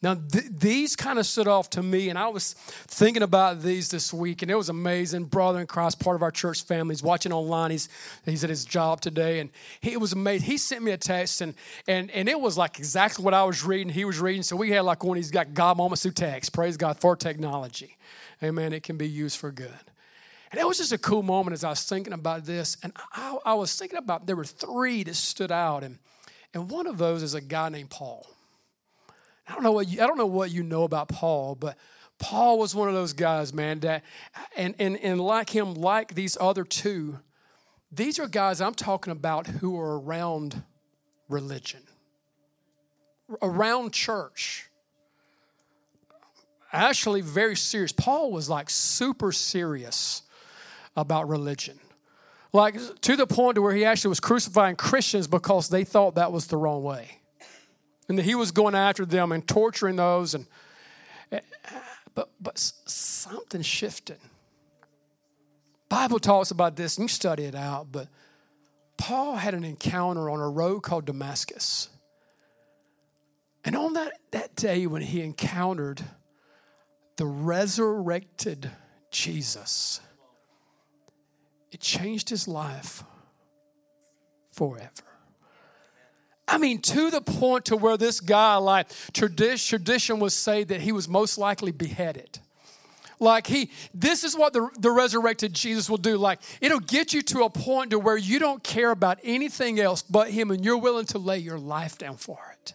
Now, 0.00 0.14
th- 0.14 0.44
these 0.56 0.94
kind 0.94 1.18
of 1.18 1.26
stood 1.26 1.48
off 1.48 1.70
to 1.70 1.82
me, 1.82 2.08
and 2.08 2.16
I 2.16 2.28
was 2.28 2.52
thinking 2.52 3.24
about 3.24 3.62
these 3.62 3.88
this 3.88 4.12
week, 4.12 4.42
and 4.42 4.50
it 4.50 4.54
was 4.54 4.68
amazing. 4.68 5.24
Brother 5.24 5.58
in 5.60 5.66
Christ, 5.66 5.98
part 5.98 6.14
of 6.14 6.22
our 6.22 6.30
church 6.30 6.62
family, 6.62 6.92
he's 6.92 7.02
watching 7.02 7.32
online. 7.32 7.72
He's, 7.72 7.88
he's 8.24 8.44
at 8.44 8.50
his 8.50 8.64
job 8.64 9.00
today, 9.00 9.40
and 9.40 9.50
he 9.80 9.96
was 9.96 10.12
amazing. 10.12 10.46
He 10.46 10.56
sent 10.56 10.84
me 10.84 10.92
a 10.92 10.96
text, 10.96 11.40
and, 11.40 11.54
and, 11.88 12.12
and 12.12 12.28
it 12.28 12.40
was 12.40 12.56
like 12.56 12.78
exactly 12.78 13.24
what 13.24 13.34
I 13.34 13.42
was 13.42 13.64
reading, 13.64 13.92
he 13.92 14.04
was 14.04 14.20
reading. 14.20 14.44
So 14.44 14.54
we 14.54 14.70
had 14.70 14.82
like 14.82 15.02
one 15.02 15.16
he's 15.16 15.32
got 15.32 15.52
God 15.52 15.76
moments 15.76 16.02
through 16.02 16.12
text. 16.12 16.52
Praise 16.52 16.76
God 16.76 17.00
for 17.00 17.16
technology. 17.16 17.96
Amen. 18.40 18.72
It 18.72 18.84
can 18.84 18.98
be 18.98 19.08
used 19.08 19.36
for 19.36 19.50
good. 19.50 19.72
And 20.52 20.60
it 20.60 20.66
was 20.66 20.78
just 20.78 20.92
a 20.92 20.98
cool 20.98 21.24
moment 21.24 21.54
as 21.54 21.64
I 21.64 21.70
was 21.70 21.82
thinking 21.82 22.12
about 22.12 22.44
this, 22.44 22.76
and 22.84 22.92
I, 23.12 23.36
I 23.44 23.54
was 23.54 23.76
thinking 23.76 23.98
about 23.98 24.26
there 24.26 24.36
were 24.36 24.44
three 24.44 25.02
that 25.02 25.16
stood 25.16 25.50
out, 25.50 25.82
and, 25.82 25.98
and 26.54 26.70
one 26.70 26.86
of 26.86 26.98
those 26.98 27.24
is 27.24 27.34
a 27.34 27.40
guy 27.40 27.68
named 27.68 27.90
Paul. 27.90 28.24
I 29.48 29.54
don't 29.54 29.62
know 29.62 29.72
what 29.72 29.88
you, 29.88 30.02
I 30.02 30.06
don't 30.06 30.18
know 30.18 30.26
what 30.26 30.50
you 30.50 30.62
know 30.62 30.84
about 30.84 31.08
Paul, 31.08 31.54
but 31.54 31.76
Paul 32.18 32.58
was 32.58 32.74
one 32.74 32.88
of 32.88 32.94
those 32.94 33.12
guys, 33.14 33.54
man, 33.54 33.80
that 33.80 34.04
and 34.56 34.74
and 34.78 34.98
and 34.98 35.20
like 35.20 35.50
him, 35.50 35.74
like 35.74 36.14
these 36.14 36.36
other 36.40 36.64
two, 36.64 37.20
these 37.90 38.18
are 38.18 38.28
guys 38.28 38.60
I'm 38.60 38.74
talking 38.74 39.10
about 39.10 39.46
who 39.46 39.78
are 39.78 39.98
around 39.98 40.62
religion, 41.28 41.82
around 43.40 43.92
church. 43.92 44.66
Actually, 46.70 47.22
very 47.22 47.56
serious. 47.56 47.92
Paul 47.92 48.30
was 48.30 48.50
like 48.50 48.68
super 48.68 49.32
serious 49.32 50.22
about 50.94 51.26
religion. 51.26 51.78
Like 52.52 52.76
to 53.02 53.16
the 53.16 53.26
point 53.26 53.54
to 53.54 53.62
where 53.62 53.74
he 53.74 53.86
actually 53.86 54.10
was 54.10 54.20
crucifying 54.20 54.76
Christians 54.76 55.26
because 55.26 55.70
they 55.70 55.84
thought 55.84 56.16
that 56.16 56.32
was 56.32 56.48
the 56.48 56.58
wrong 56.58 56.82
way 56.82 57.18
and 58.08 58.18
that 58.18 58.24
he 58.24 58.34
was 58.34 58.50
going 58.50 58.74
after 58.74 59.04
them 59.04 59.32
and 59.32 59.46
torturing 59.46 59.96
those 59.96 60.34
and 60.34 60.46
but 62.14 62.30
but 62.40 62.58
something 62.58 63.62
shifted. 63.62 64.18
Bible 65.88 66.18
talks 66.18 66.50
about 66.50 66.76
this 66.76 66.96
and 66.96 67.04
you 67.04 67.08
study 67.08 67.44
it 67.44 67.54
out 67.54 67.88
but 67.92 68.08
paul 68.96 69.36
had 69.36 69.54
an 69.54 69.64
encounter 69.64 70.28
on 70.28 70.40
a 70.40 70.48
road 70.48 70.80
called 70.80 71.04
damascus. 71.06 71.88
And 73.64 73.76
on 73.76 73.92
that, 73.94 74.12
that 74.30 74.56
day 74.56 74.86
when 74.86 75.02
he 75.02 75.20
encountered 75.20 76.02
the 77.16 77.26
resurrected 77.26 78.70
jesus 79.10 80.00
it 81.70 81.80
changed 81.80 82.28
his 82.28 82.46
life 82.46 83.02
forever 84.52 85.17
I 86.48 86.56
mean, 86.56 86.80
to 86.80 87.10
the 87.10 87.20
point 87.20 87.66
to 87.66 87.76
where 87.76 87.98
this 87.98 88.20
guy, 88.20 88.56
like 88.56 88.88
tradition, 89.12 90.18
would 90.18 90.32
say 90.32 90.64
that 90.64 90.80
he 90.80 90.92
was 90.92 91.06
most 91.06 91.36
likely 91.36 91.72
beheaded. 91.72 92.38
Like 93.20 93.46
he, 93.46 93.70
this 93.92 94.24
is 94.24 94.36
what 94.36 94.52
the, 94.52 94.70
the 94.78 94.90
resurrected 94.90 95.52
Jesus 95.52 95.90
will 95.90 95.98
do. 95.98 96.16
Like 96.16 96.40
it'll 96.60 96.80
get 96.80 97.12
you 97.12 97.20
to 97.22 97.42
a 97.42 97.50
point 97.50 97.90
to 97.90 97.98
where 97.98 98.16
you 98.16 98.38
don't 98.38 98.62
care 98.62 98.90
about 98.90 99.18
anything 99.22 99.78
else 99.80 100.02
but 100.02 100.30
him 100.30 100.50
and 100.50 100.64
you're 100.64 100.78
willing 100.78 101.06
to 101.06 101.18
lay 101.18 101.38
your 101.38 101.58
life 101.58 101.98
down 101.98 102.16
for 102.16 102.38
it. 102.52 102.74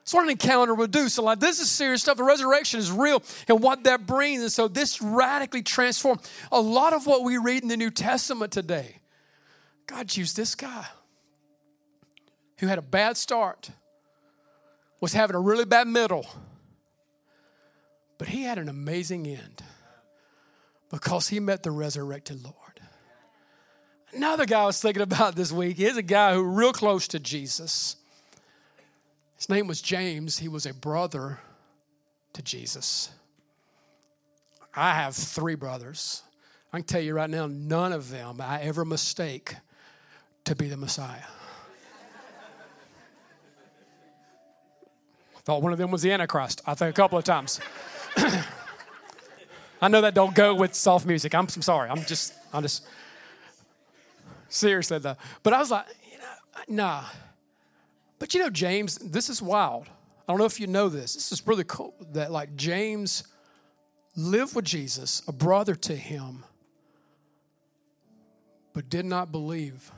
That's 0.00 0.12
what 0.12 0.24
an 0.24 0.30
encounter 0.30 0.74
will 0.74 0.86
do. 0.86 1.08
So, 1.08 1.22
like, 1.22 1.40
this 1.40 1.60
is 1.60 1.70
serious 1.70 2.02
stuff. 2.02 2.18
The 2.18 2.24
resurrection 2.24 2.78
is 2.78 2.92
real 2.92 3.22
and 3.48 3.62
what 3.62 3.84
that 3.84 4.06
brings. 4.06 4.42
And 4.42 4.52
so, 4.52 4.68
this 4.68 5.00
radically 5.00 5.62
transformed 5.62 6.20
a 6.52 6.60
lot 6.60 6.92
of 6.92 7.06
what 7.06 7.24
we 7.24 7.38
read 7.38 7.62
in 7.62 7.70
the 7.70 7.76
New 7.78 7.90
Testament 7.90 8.52
today. 8.52 8.98
God 9.86 10.14
used 10.14 10.36
this 10.36 10.54
guy 10.54 10.84
who 12.58 12.66
had 12.66 12.78
a 12.78 12.82
bad 12.82 13.16
start, 13.16 13.70
was 15.00 15.12
having 15.12 15.36
a 15.36 15.40
really 15.40 15.64
bad 15.64 15.86
middle, 15.86 16.26
but 18.18 18.28
he 18.28 18.42
had 18.42 18.58
an 18.58 18.68
amazing 18.68 19.26
end 19.26 19.62
because 20.90 21.28
he 21.28 21.40
met 21.40 21.62
the 21.62 21.70
resurrected 21.70 22.42
Lord. 22.42 22.56
Another 24.12 24.46
guy 24.46 24.62
I 24.62 24.66
was 24.66 24.80
thinking 24.80 25.02
about 25.02 25.34
this 25.34 25.50
week 25.50 25.80
is 25.80 25.96
a 25.96 26.02
guy 26.02 26.34
who 26.34 26.42
real 26.42 26.72
close 26.72 27.08
to 27.08 27.18
Jesus. 27.18 27.96
His 29.36 29.48
name 29.48 29.66
was 29.66 29.82
James. 29.82 30.38
He 30.38 30.46
was 30.46 30.66
a 30.66 30.72
brother 30.72 31.40
to 32.32 32.42
Jesus. 32.42 33.10
I 34.76 34.94
have 34.94 35.14
three 35.14 35.56
brothers. 35.56 36.22
I 36.72 36.78
can 36.78 36.86
tell 36.86 37.00
you 37.00 37.14
right 37.14 37.30
now, 37.30 37.46
none 37.46 37.92
of 37.92 38.10
them 38.10 38.40
I 38.40 38.60
ever 38.62 38.84
mistake 38.84 39.54
to 40.44 40.54
be 40.54 40.68
the 40.68 40.76
Messiah. 40.76 41.22
Thought 45.44 45.62
one 45.62 45.72
of 45.72 45.78
them 45.78 45.90
was 45.90 46.02
the 46.02 46.10
Antichrist, 46.10 46.62
I 46.66 46.74
think 46.74 46.90
a 46.90 46.92
couple 46.92 47.18
of 47.18 47.24
times. 47.24 47.60
I 49.82 49.88
know 49.88 50.00
that 50.00 50.14
don't 50.14 50.34
go 50.34 50.54
with 50.54 50.74
soft 50.74 51.04
music. 51.04 51.34
I'm, 51.34 51.46
I'm 51.54 51.62
sorry. 51.62 51.90
I'm 51.90 52.02
just, 52.04 52.32
I'm 52.52 52.62
just, 52.62 52.86
seriously 54.48 54.98
though. 54.98 55.16
But 55.42 55.52
I 55.52 55.58
was 55.58 55.70
like, 55.70 55.86
you 56.10 56.18
know, 56.18 56.84
nah. 56.84 57.04
But 58.18 58.32
you 58.32 58.40
know, 58.40 58.48
James, 58.48 58.96
this 58.96 59.28
is 59.28 59.42
wild. 59.42 59.86
I 60.26 60.32
don't 60.32 60.38
know 60.38 60.46
if 60.46 60.58
you 60.58 60.66
know 60.66 60.88
this. 60.88 61.14
This 61.14 61.32
is 61.32 61.46
really 61.46 61.64
cool 61.64 61.94
that 62.12 62.32
like 62.32 62.56
James 62.56 63.24
lived 64.16 64.54
with 64.54 64.64
Jesus, 64.64 65.22
a 65.28 65.32
brother 65.32 65.74
to 65.74 65.94
him, 65.94 66.44
but 68.72 68.88
did 68.88 69.04
not 69.04 69.30
believe 69.30 69.92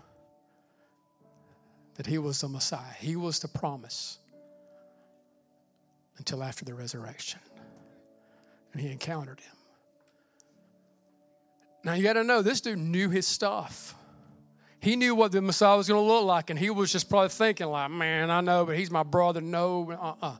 that 1.94 2.06
he 2.06 2.18
was 2.18 2.40
the 2.40 2.48
Messiah. 2.48 2.92
He 2.98 3.14
was 3.14 3.38
the 3.38 3.48
promise 3.48 4.18
until 6.18 6.42
after 6.42 6.64
the 6.64 6.74
resurrection. 6.74 7.40
And 8.72 8.80
he 8.80 8.90
encountered 8.90 9.40
him. 9.40 9.56
Now 11.84 11.94
you 11.94 12.02
got 12.02 12.14
to 12.14 12.24
know 12.24 12.42
this 12.42 12.60
dude 12.60 12.78
knew 12.78 13.10
his 13.10 13.26
stuff. 13.26 13.94
He 14.80 14.96
knew 14.96 15.14
what 15.14 15.32
the 15.32 15.40
Messiah 15.40 15.76
was 15.76 15.88
going 15.88 16.00
to 16.00 16.06
look 16.06 16.24
like, 16.24 16.50
and 16.50 16.58
he 16.58 16.70
was 16.70 16.92
just 16.92 17.08
probably 17.08 17.28
thinking, 17.30 17.66
like, 17.68 17.90
man, 17.90 18.30
I 18.30 18.40
know, 18.40 18.66
but 18.66 18.76
he's 18.76 18.90
my 18.90 19.02
brother. 19.02 19.40
No, 19.40 19.90
uh 19.92 20.14
uh 20.24 20.36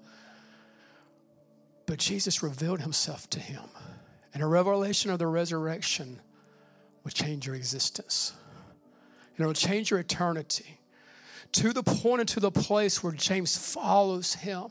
But 1.87 1.99
Jesus 1.99 2.43
revealed 2.43 2.81
himself 2.81 3.29
to 3.31 3.41
him. 3.41 3.63
And 4.35 4.43
a 4.43 4.47
revelation 4.47 5.11
of 5.11 5.19
the 5.19 5.27
resurrection 5.27 6.21
will 7.03 7.11
change 7.11 7.47
your 7.47 7.57
existence. 7.57 8.35
And 9.37 9.45
it 9.45 9.47
will 9.47 9.55
change 9.55 9.91
your 9.91 10.01
eternity 10.01 10.76
to 11.57 11.73
the 11.73 11.83
point 11.83 12.21
and 12.21 12.29
to 12.31 12.41
the 12.41 12.51
place 12.51 13.03
where 13.03 13.13
James 13.13 13.57
follows 13.57 14.35
him 14.35 14.67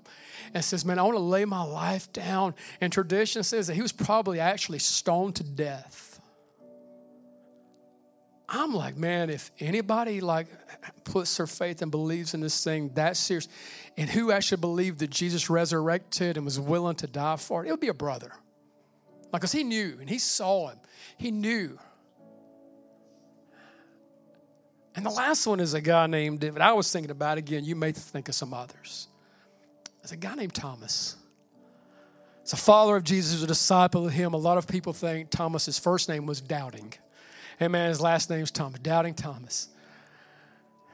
and 0.53 0.63
says, 0.63 0.85
Man, 0.85 0.99
I 0.99 1.03
want 1.03 1.15
to 1.15 1.19
lay 1.19 1.45
my 1.45 1.63
life 1.63 2.11
down. 2.13 2.55
And 2.79 2.91
tradition 2.91 3.43
says 3.43 3.67
that 3.67 3.73
he 3.73 3.81
was 3.81 3.91
probably 3.91 4.39
actually 4.39 4.79
stoned 4.79 5.35
to 5.37 5.43
death. 5.43 6.15
I'm 8.47 8.75
like, 8.75 8.95
man, 8.95 9.31
if 9.31 9.51
anybody 9.59 10.21
like 10.21 10.47
puts 11.03 11.37
their 11.37 11.47
faith 11.47 11.81
and 11.81 11.89
believes 11.89 12.35
in 12.35 12.41
this 12.41 12.63
thing 12.63 12.91
that 12.93 13.17
serious, 13.17 13.47
and 13.97 14.07
who 14.07 14.31
actually 14.31 14.61
believed 14.61 14.99
that 14.99 15.09
Jesus 15.09 15.49
resurrected 15.49 16.37
and 16.37 16.45
was 16.45 16.59
willing 16.59 16.95
to 16.97 17.07
die 17.07 17.37
for 17.37 17.63
it, 17.63 17.67
it 17.67 17.71
would 17.71 17.79
be 17.79 17.87
a 17.87 17.93
brother. 17.93 18.31
Like, 19.33 19.41
because 19.41 19.51
he 19.51 19.63
knew 19.63 19.97
and 19.99 20.07
he 20.07 20.19
saw 20.19 20.69
him. 20.69 20.77
He 21.17 21.31
knew. 21.31 21.79
And 24.95 25.05
the 25.05 25.09
last 25.09 25.45
one 25.45 25.59
is 25.59 25.73
a 25.73 25.81
guy 25.81 26.07
named 26.07 26.39
David. 26.39 26.61
I 26.61 26.73
was 26.73 26.91
thinking 26.91 27.11
about 27.11 27.37
again, 27.37 27.65
you 27.65 27.75
may 27.75 27.91
think 27.91 28.29
of 28.29 28.35
some 28.35 28.53
others. 28.53 29.07
There's 30.01 30.13
a 30.13 30.17
guy 30.17 30.35
named 30.35 30.53
Thomas. 30.53 31.17
It's 32.41 32.53
a 32.53 32.57
follower 32.57 32.95
of 32.95 33.03
Jesus, 33.03 33.41
a 33.43 33.47
disciple 33.47 34.05
of 34.05 34.13
him. 34.13 34.33
A 34.33 34.37
lot 34.37 34.57
of 34.57 34.67
people 34.67 34.93
think 34.93 35.31
Thomas's 35.31 35.79
first 35.79 36.07
name 36.07 36.25
was 36.25 36.39
Doubting. 36.41 36.93
And 37.59 37.71
man, 37.71 37.89
his 37.89 37.99
last 37.99 38.29
name's 38.29 38.51
Thomas, 38.51 38.79
Doubting 38.79 39.15
Thomas. 39.15 39.67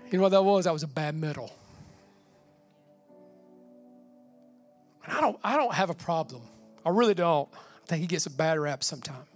You 0.09 0.17
know 0.17 0.23
what 0.23 0.29
that 0.29 0.43
was? 0.43 0.65
That 0.65 0.73
was 0.73 0.83
a 0.83 0.87
bad 0.87 1.13
middle. 1.13 1.51
And 5.03 5.13
I 5.13 5.21
don't, 5.21 5.37
I 5.43 5.57
don't 5.57 5.73
have 5.73 5.89
a 5.89 5.93
problem. 5.93 6.41
I 6.85 6.89
really 6.89 7.13
don't. 7.13 7.49
I 7.53 7.85
think 7.87 8.01
he 8.01 8.07
gets 8.07 8.25
a 8.25 8.31
bad 8.31 8.57
rap 8.57 8.83
sometimes. 8.83 9.27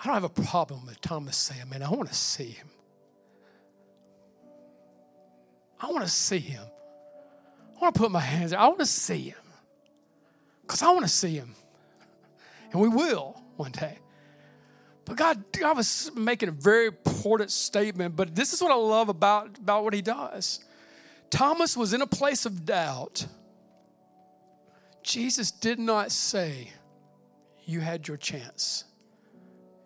I 0.00 0.06
don't 0.06 0.14
have 0.14 0.24
a 0.24 0.28
problem 0.30 0.86
with 0.86 1.00
Thomas 1.00 1.36
saying, 1.36 1.68
man, 1.68 1.82
I 1.82 1.90
want 1.90 2.08
to 2.08 2.14
see 2.14 2.44
him. 2.44 2.68
I 5.80 5.90
want 5.90 6.04
to 6.04 6.10
see 6.10 6.38
him. 6.38 6.62
I 7.76 7.80
want 7.80 7.94
to 7.94 8.00
put 8.00 8.10
my 8.10 8.20
hands 8.20 8.50
there. 8.50 8.60
I 8.60 8.66
want 8.66 8.80
to 8.80 8.86
see 8.86 9.30
him. 9.30 9.38
Because 10.62 10.82
I 10.82 10.90
want 10.90 11.02
to 11.02 11.08
see 11.08 11.34
him. 11.34 11.54
And 12.72 12.80
we 12.80 12.88
will 12.88 13.42
one 13.56 13.72
day. 13.72 13.98
But 15.04 15.16
God, 15.16 15.44
God 15.52 15.76
was 15.76 16.12
making 16.14 16.50
a 16.50 16.52
very 16.52 16.86
important 16.86 17.50
statement, 17.50 18.14
but 18.14 18.34
this 18.34 18.52
is 18.52 18.62
what 18.62 18.70
I 18.70 18.76
love 18.76 19.08
about, 19.08 19.58
about 19.58 19.82
what 19.82 19.94
he 19.94 20.02
does. 20.02 20.60
Thomas 21.30 21.76
was 21.76 21.92
in 21.92 22.02
a 22.02 22.06
place 22.06 22.46
of 22.46 22.64
doubt. 22.64 23.26
Jesus 25.02 25.50
did 25.50 25.78
not 25.78 26.12
say, 26.12 26.70
You 27.64 27.80
had 27.80 28.06
your 28.06 28.16
chance, 28.16 28.84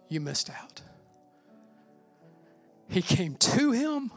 you 0.09 0.21
missed 0.21 0.51
out. 0.51 0.83
He 2.89 3.01
came 3.01 3.37
to 3.37 3.73
him, 3.73 4.11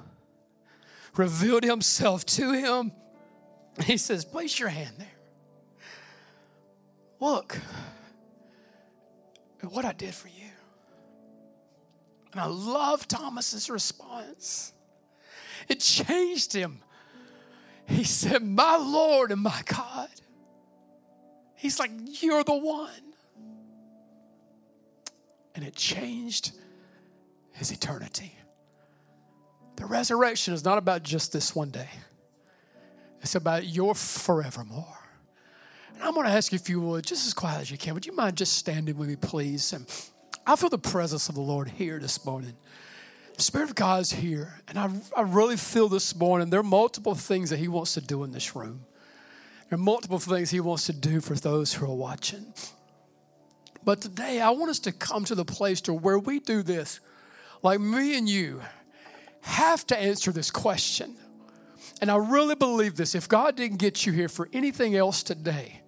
revealed 1.18 1.64
himself 1.64 2.26
to 2.26 2.54
him. 2.54 2.92
He 3.84 3.98
says, 3.98 4.26
Place 4.26 4.60
your 4.60 4.70
hand 4.70 4.96
there. 4.98 5.08
Look 7.20 7.58
at 9.64 9.72
what 9.72 9.86
I 9.86 9.94
did 9.94 10.14
for 10.14 10.28
you. 10.28 10.50
And 12.32 12.42
I 12.42 12.46
love 12.46 13.08
Thomas's 13.08 13.70
response. 13.70 14.74
It 15.68 15.80
changed 15.80 16.54
him. 16.54 16.82
He 17.88 18.04
said, 18.04 18.44
My 18.44 18.78
Lord 18.78 19.32
and 19.32 19.42
my 19.42 19.62
God. 19.66 20.10
He's 21.56 21.80
like, 21.80 21.92
You're 22.22 22.44
the 22.44 22.58
one. 22.58 22.92
And 25.56 25.66
it 25.66 25.76
changed 25.76 26.52
his 27.54 27.72
eternity. 27.72 28.37
The 29.78 29.86
resurrection 29.86 30.54
is 30.54 30.66
not 30.66 30.78
about 30.78 31.04
just 31.04 31.32
this 31.32 31.56
one 31.56 31.70
day, 31.70 31.90
it's 33.22 33.36
about 33.36 33.66
your 33.66 33.96
forevermore. 33.96 34.98
And 35.94 36.04
I'm 36.04 36.14
going 36.14 36.28
to 36.28 36.32
ask 36.32 36.52
you 36.52 36.58
if 36.58 36.70
you 36.70 36.80
would, 36.82 37.06
just 37.06 37.26
as 37.26 37.34
quiet 37.34 37.62
as 37.62 37.72
you 37.72 37.78
can, 37.78 37.96
would 37.96 38.06
you 38.06 38.14
mind 38.14 38.38
just 38.38 38.54
standing 38.54 38.98
with 38.98 39.10
me, 39.10 39.16
please? 39.16 39.74
And 39.74 39.88
I 40.46 40.56
feel 40.56 40.70
the 40.70 40.78
presence 40.78 41.28
of 41.28 41.34
the 41.34 41.42
Lord 41.42 41.70
here 41.70 41.98
this 41.98 42.24
morning. 42.24 42.54
The 43.36 43.42
Spirit 43.42 43.70
of 43.70 43.76
God 43.76 44.02
is 44.02 44.12
here. 44.12 44.62
And 44.68 44.78
I, 44.78 44.90
I 45.16 45.22
really 45.22 45.58
feel 45.58 45.90
this 45.90 46.16
morning 46.16 46.52
there 46.52 46.60
are 46.60 46.64
multiple 46.64 47.16
things 47.16 47.50
that 47.50 47.58
He 47.58 47.68
wants 47.68 47.96
to 47.96 48.02
do 48.02 48.24
in 48.24 48.32
this 48.32 48.56
room. 48.56 48.86
There 49.70 49.80
are 49.80 49.82
multiple 49.82 50.20
things 50.20 50.52
He 50.52 50.60
wants 50.60 50.86
to 50.86 50.94
do 50.94 51.20
for 51.20 51.34
those 51.34 51.74
who 51.74 51.86
are 51.86 51.96
watching. 51.96 52.54
But 53.84 54.02
today, 54.02 54.40
I 54.40 54.52
want 54.52 54.70
us 54.70 54.80
to 54.80 54.92
come 54.92 55.24
to 55.26 55.36
the 55.36 55.46
place 55.46 55.82
to 55.82 55.94
where 55.94 56.20
we 56.20 56.40
do 56.40 56.62
this, 56.62 57.00
like 57.64 57.80
me 57.80 58.16
and 58.18 58.30
you 58.30 58.62
have 59.48 59.88
to 59.88 59.98
answer 59.98 60.32
this 60.32 60.52
question. 60.52 61.16
And 62.02 62.12
I 62.12 62.18
really 62.18 62.56
believe 62.56 62.96
this. 62.96 63.16
If 63.16 63.28
God 63.28 63.56
didn't 63.56 63.78
get 63.78 64.06
you 64.06 64.12
here 64.12 64.30
for 64.30 64.50
anything 64.54 64.96
else 64.96 65.24
today, 65.24 65.82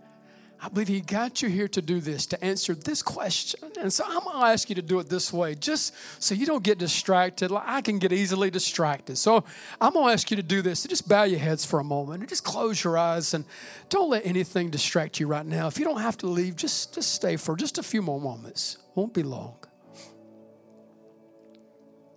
I 0.62 0.68
believe 0.68 0.88
He 0.88 1.02
got 1.02 1.42
you 1.42 1.50
here 1.50 1.68
to 1.70 1.82
do 1.82 2.02
this, 2.02 2.26
to 2.28 2.44
answer 2.44 2.74
this 2.74 3.02
question. 3.02 3.72
And 3.80 3.94
so 3.94 4.04
I'm 4.06 4.24
going 4.24 4.40
to 4.40 4.46
ask 4.46 4.70
you 4.70 4.76
to 4.76 4.82
do 4.82 5.00
it 5.00 5.08
this 5.08 5.32
way, 5.32 5.56
just 5.56 5.94
so 6.22 6.36
you 6.36 6.46
don't 6.46 6.64
get 6.64 6.78
distracted. 6.78 7.50
Like 7.52 7.64
I 7.66 7.82
can 7.82 7.98
get 8.00 8.12
easily 8.12 8.50
distracted. 8.50 9.18
So 9.18 9.44
I'm 9.80 9.94
going 9.94 10.08
to 10.08 10.14
ask 10.14 10.30
you 10.32 10.38
to 10.38 10.44
do 10.44 10.62
this. 10.62 10.82
So 10.82 10.90
just 10.90 11.08
bow 11.08 11.24
your 11.24 11.40
heads 11.40 11.66
for 11.66 11.80
a 11.80 11.84
moment 11.84 12.22
and 12.22 12.30
just 12.30 12.44
close 12.44 12.84
your 12.84 12.98
eyes 12.98 13.34
and 13.34 13.46
don't 13.88 14.10
let 14.10 14.26
anything 14.26 14.70
distract 14.70 15.20
you 15.20 15.28
right 15.28 15.46
now. 15.46 15.68
If 15.68 15.80
you 15.80 15.86
don't 15.86 16.02
have 16.02 16.18
to 16.18 16.28
leave, 16.28 16.56
just, 16.56 16.94
just 16.94 17.14
stay 17.14 17.38
for 17.38 17.56
just 17.56 17.78
a 17.78 17.84
few 17.84 18.02
more 18.02 18.20
moments. 18.20 18.78
Won't 18.96 19.14
be 19.14 19.24
long. 19.24 19.58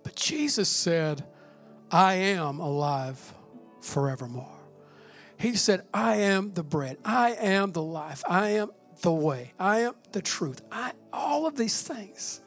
But 0.03 0.15
Jesus 0.15 0.67
said, 0.67 1.23
I 1.93 2.15
am 2.15 2.59
alive 2.59 3.33
forevermore. 3.79 4.49
He 5.37 5.55
said, 5.55 5.85
I 5.93 6.15
am 6.15 6.53
the 6.53 6.63
bread. 6.63 6.97
I 7.05 7.33
am 7.33 7.71
the 7.71 7.83
life. 7.83 8.23
I 8.27 8.49
am 8.49 8.71
the 9.01 9.11
way. 9.11 9.53
I 9.59 9.81
am 9.81 9.93
the 10.11 10.21
truth. 10.21 10.61
I 10.71 10.93
all 11.11 11.45
of 11.45 11.55
these 11.55 11.83
things. 11.83 12.41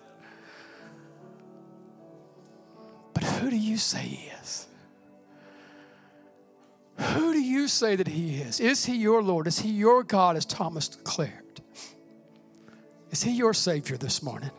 But 3.14 3.22
who 3.22 3.50
do 3.50 3.56
you 3.56 3.76
say 3.76 4.00
he 4.00 4.30
is? 4.42 4.66
Who 6.98 7.32
do 7.32 7.40
you 7.40 7.68
say 7.68 7.94
that 7.94 8.08
he 8.08 8.36
is? 8.40 8.58
Is 8.58 8.84
he 8.84 8.96
your 8.96 9.22
Lord? 9.22 9.46
Is 9.46 9.60
he 9.60 9.70
your 9.70 10.02
God, 10.02 10.36
as 10.36 10.44
Thomas 10.44 10.88
declared? 10.88 11.60
Is 13.10 13.22
he 13.22 13.30
your 13.32 13.54
Savior 13.54 13.96
this 13.96 14.22
morning? 14.22 14.50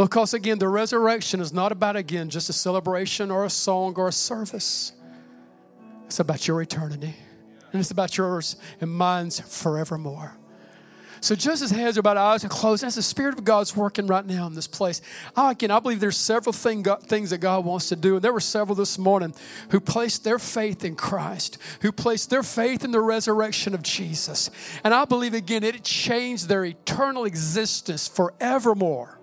Because 0.00 0.32
again, 0.32 0.58
the 0.58 0.66
resurrection 0.66 1.42
is 1.42 1.52
not 1.52 1.72
about, 1.72 1.94
again, 1.94 2.30
just 2.30 2.48
a 2.48 2.54
celebration 2.54 3.30
or 3.30 3.44
a 3.44 3.50
song 3.50 3.92
or 3.98 4.08
a 4.08 4.12
service. 4.12 4.92
It's 6.06 6.20
about 6.20 6.48
your 6.48 6.62
eternity. 6.62 7.14
And 7.70 7.80
it's 7.80 7.90
about 7.90 8.16
yours 8.16 8.56
and 8.80 8.90
mine's 8.90 9.40
forevermore. 9.40 10.38
So 11.20 11.34
just 11.34 11.60
as 11.60 11.70
heads 11.70 11.98
are 11.98 12.00
about 12.00 12.16
eyes 12.16 12.44
and 12.44 12.50
closed, 12.50 12.82
as 12.82 12.94
the 12.94 13.02
Spirit 13.02 13.36
of 13.36 13.44
God's 13.44 13.76
working 13.76 14.06
right 14.06 14.24
now 14.24 14.46
in 14.46 14.54
this 14.54 14.66
place, 14.66 15.02
I, 15.36 15.50
again, 15.50 15.70
I 15.70 15.80
believe 15.80 16.00
there's 16.00 16.16
several 16.16 16.54
thing, 16.54 16.82
things 17.02 17.28
that 17.28 17.38
God 17.38 17.66
wants 17.66 17.90
to 17.90 17.96
do. 17.96 18.14
And 18.14 18.24
there 18.24 18.32
were 18.32 18.40
several 18.40 18.74
this 18.74 18.96
morning 18.96 19.34
who 19.68 19.80
placed 19.80 20.24
their 20.24 20.38
faith 20.38 20.82
in 20.82 20.96
Christ, 20.96 21.58
who 21.82 21.92
placed 21.92 22.30
their 22.30 22.42
faith 22.42 22.86
in 22.86 22.90
the 22.90 23.02
resurrection 23.02 23.74
of 23.74 23.82
Jesus. 23.82 24.50
And 24.82 24.94
I 24.94 25.04
believe, 25.04 25.34
again, 25.34 25.62
it 25.62 25.84
changed 25.84 26.48
their 26.48 26.64
eternal 26.64 27.26
existence 27.26 28.08
forevermore. 28.08 29.19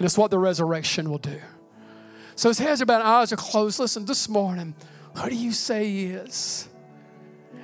And 0.00 0.06
it's 0.06 0.16
what 0.16 0.30
the 0.30 0.38
resurrection 0.38 1.10
will 1.10 1.18
do. 1.18 1.38
So 2.34 2.48
as 2.48 2.58
heads 2.58 2.80
are 2.80 2.84
about 2.84 3.02
eyes 3.02 3.34
are 3.34 3.36
closed, 3.36 3.78
listen, 3.78 4.06
this 4.06 4.30
morning, 4.30 4.74
who 5.14 5.28
do 5.28 5.36
you 5.36 5.52
say 5.52 5.84
he 5.84 6.06
is? 6.06 6.70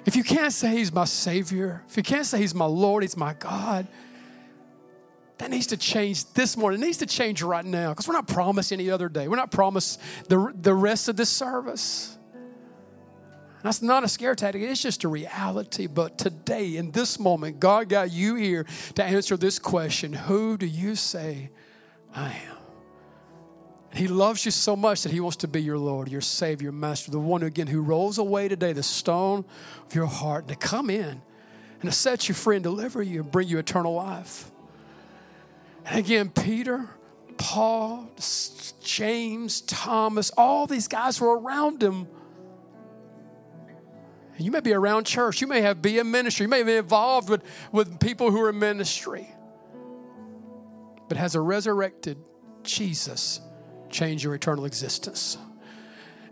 If 0.05 0.17
you 0.17 0.23
can't 0.23 0.53
say 0.53 0.69
He's 0.69 0.93
my 0.93 1.07
Savior, 1.07 1.83
if 1.89 1.97
you 1.97 2.03
can't 2.03 2.27
say 2.27 2.39
He's 2.39 2.55
my 2.55 2.67
Lord, 2.67 3.03
He's 3.03 3.17
my 3.17 3.33
God, 3.33 3.89
that 5.39 5.51
needs 5.51 5.69
to 5.69 5.79
change 5.79 6.31
this 6.35 6.59
morning. 6.59 6.83
It 6.83 6.85
needs 6.85 6.99
to 6.99 7.07
change 7.07 7.43
right 7.43 7.65
now 7.65 7.89
because 7.89 8.07
we're 8.07 8.13
not 8.13 8.29
promised 8.29 8.71
any 8.71 8.91
other 8.91 9.09
day. 9.09 9.29
We're 9.29 9.37
not 9.37 9.51
promised 9.51 9.99
the, 10.29 10.53
the 10.61 10.75
rest 10.75 11.09
of 11.09 11.17
this 11.17 11.31
service. 11.31 12.19
That's 13.63 13.81
not 13.81 14.05
a 14.05 14.09
scare 14.09 14.35
tactic, 14.35 14.61
it's 14.61 14.83
just 14.83 15.05
a 15.05 15.09
reality. 15.09 15.87
But 15.87 16.19
today, 16.19 16.77
in 16.77 16.91
this 16.91 17.19
moment, 17.19 17.61
God 17.61 17.89
got 17.89 18.13
you 18.13 18.35
here 18.35 18.67
to 18.95 19.03
answer 19.03 19.39
this 19.39 19.59
question 19.59 20.13
Who 20.13 20.59
do 20.59 20.67
you 20.67 20.97
say 20.97 21.51
I 22.17 22.31
am? 22.31 22.57
And 23.91 24.01
He 24.01 24.09
loves 24.09 24.45
you 24.45 24.51
so 24.51 24.75
much 24.75 25.03
that 25.03 25.13
He 25.13 25.21
wants 25.21 25.37
to 25.39 25.49
be 25.49 25.63
your 25.63 25.79
Lord, 25.79 26.09
your 26.09 26.21
Savior, 26.21 26.65
your 26.65 26.73
Master, 26.73 27.11
the 27.11 27.21
one 27.21 27.43
again 27.43 27.67
who 27.67 27.83
rolls 27.83 28.19
away 28.19 28.49
today 28.49 28.73
the 28.73 28.83
stone 28.83 29.45
of 29.87 29.95
your 29.95 30.07
heart 30.07 30.45
and 30.45 30.49
to 30.49 30.57
come 30.57 30.91
in 30.91 31.23
and 31.81 31.83
to 31.83 31.93
set 31.93 32.29
you 32.29 32.35
free 32.35 32.57
and 32.57 32.63
deliver 32.63 33.03
you 33.03 33.21
and 33.21 33.31
bring 33.31 33.49
you 33.49 33.59
eternal 33.59 33.95
life. 33.95 34.51
And 35.85 35.99
again, 35.99 36.31
Peter, 36.31 36.89
Paul, 37.37 38.11
James, 38.83 39.61
Thomas, 39.61 40.31
all 40.37 40.67
these 40.67 40.89
guys 40.89 41.21
were 41.21 41.39
around 41.39 41.83
him. 41.83 42.09
And 44.37 44.45
you 44.45 44.51
may 44.51 44.61
be 44.61 44.73
around 44.73 45.05
church. 45.05 45.41
You 45.41 45.47
may 45.47 45.63
have 45.63 45.81
be 45.81 45.99
in 45.99 46.11
ministry. 46.11 46.45
You 46.45 46.49
may 46.49 46.63
be 46.63 46.75
involved 46.75 47.29
with, 47.29 47.43
with 47.73 48.01
people 48.01 48.31
who 48.31 48.41
are 48.43 48.51
in 48.51 48.59
ministry. 48.59 49.29
But 51.09 51.19
has 51.19 51.35
a 51.35 51.41
resurrected 51.41 52.19
Jesus 52.63 53.41
change 53.91 54.25
your 54.25 54.35
eternal 54.35 54.65
existence? 54.65 55.39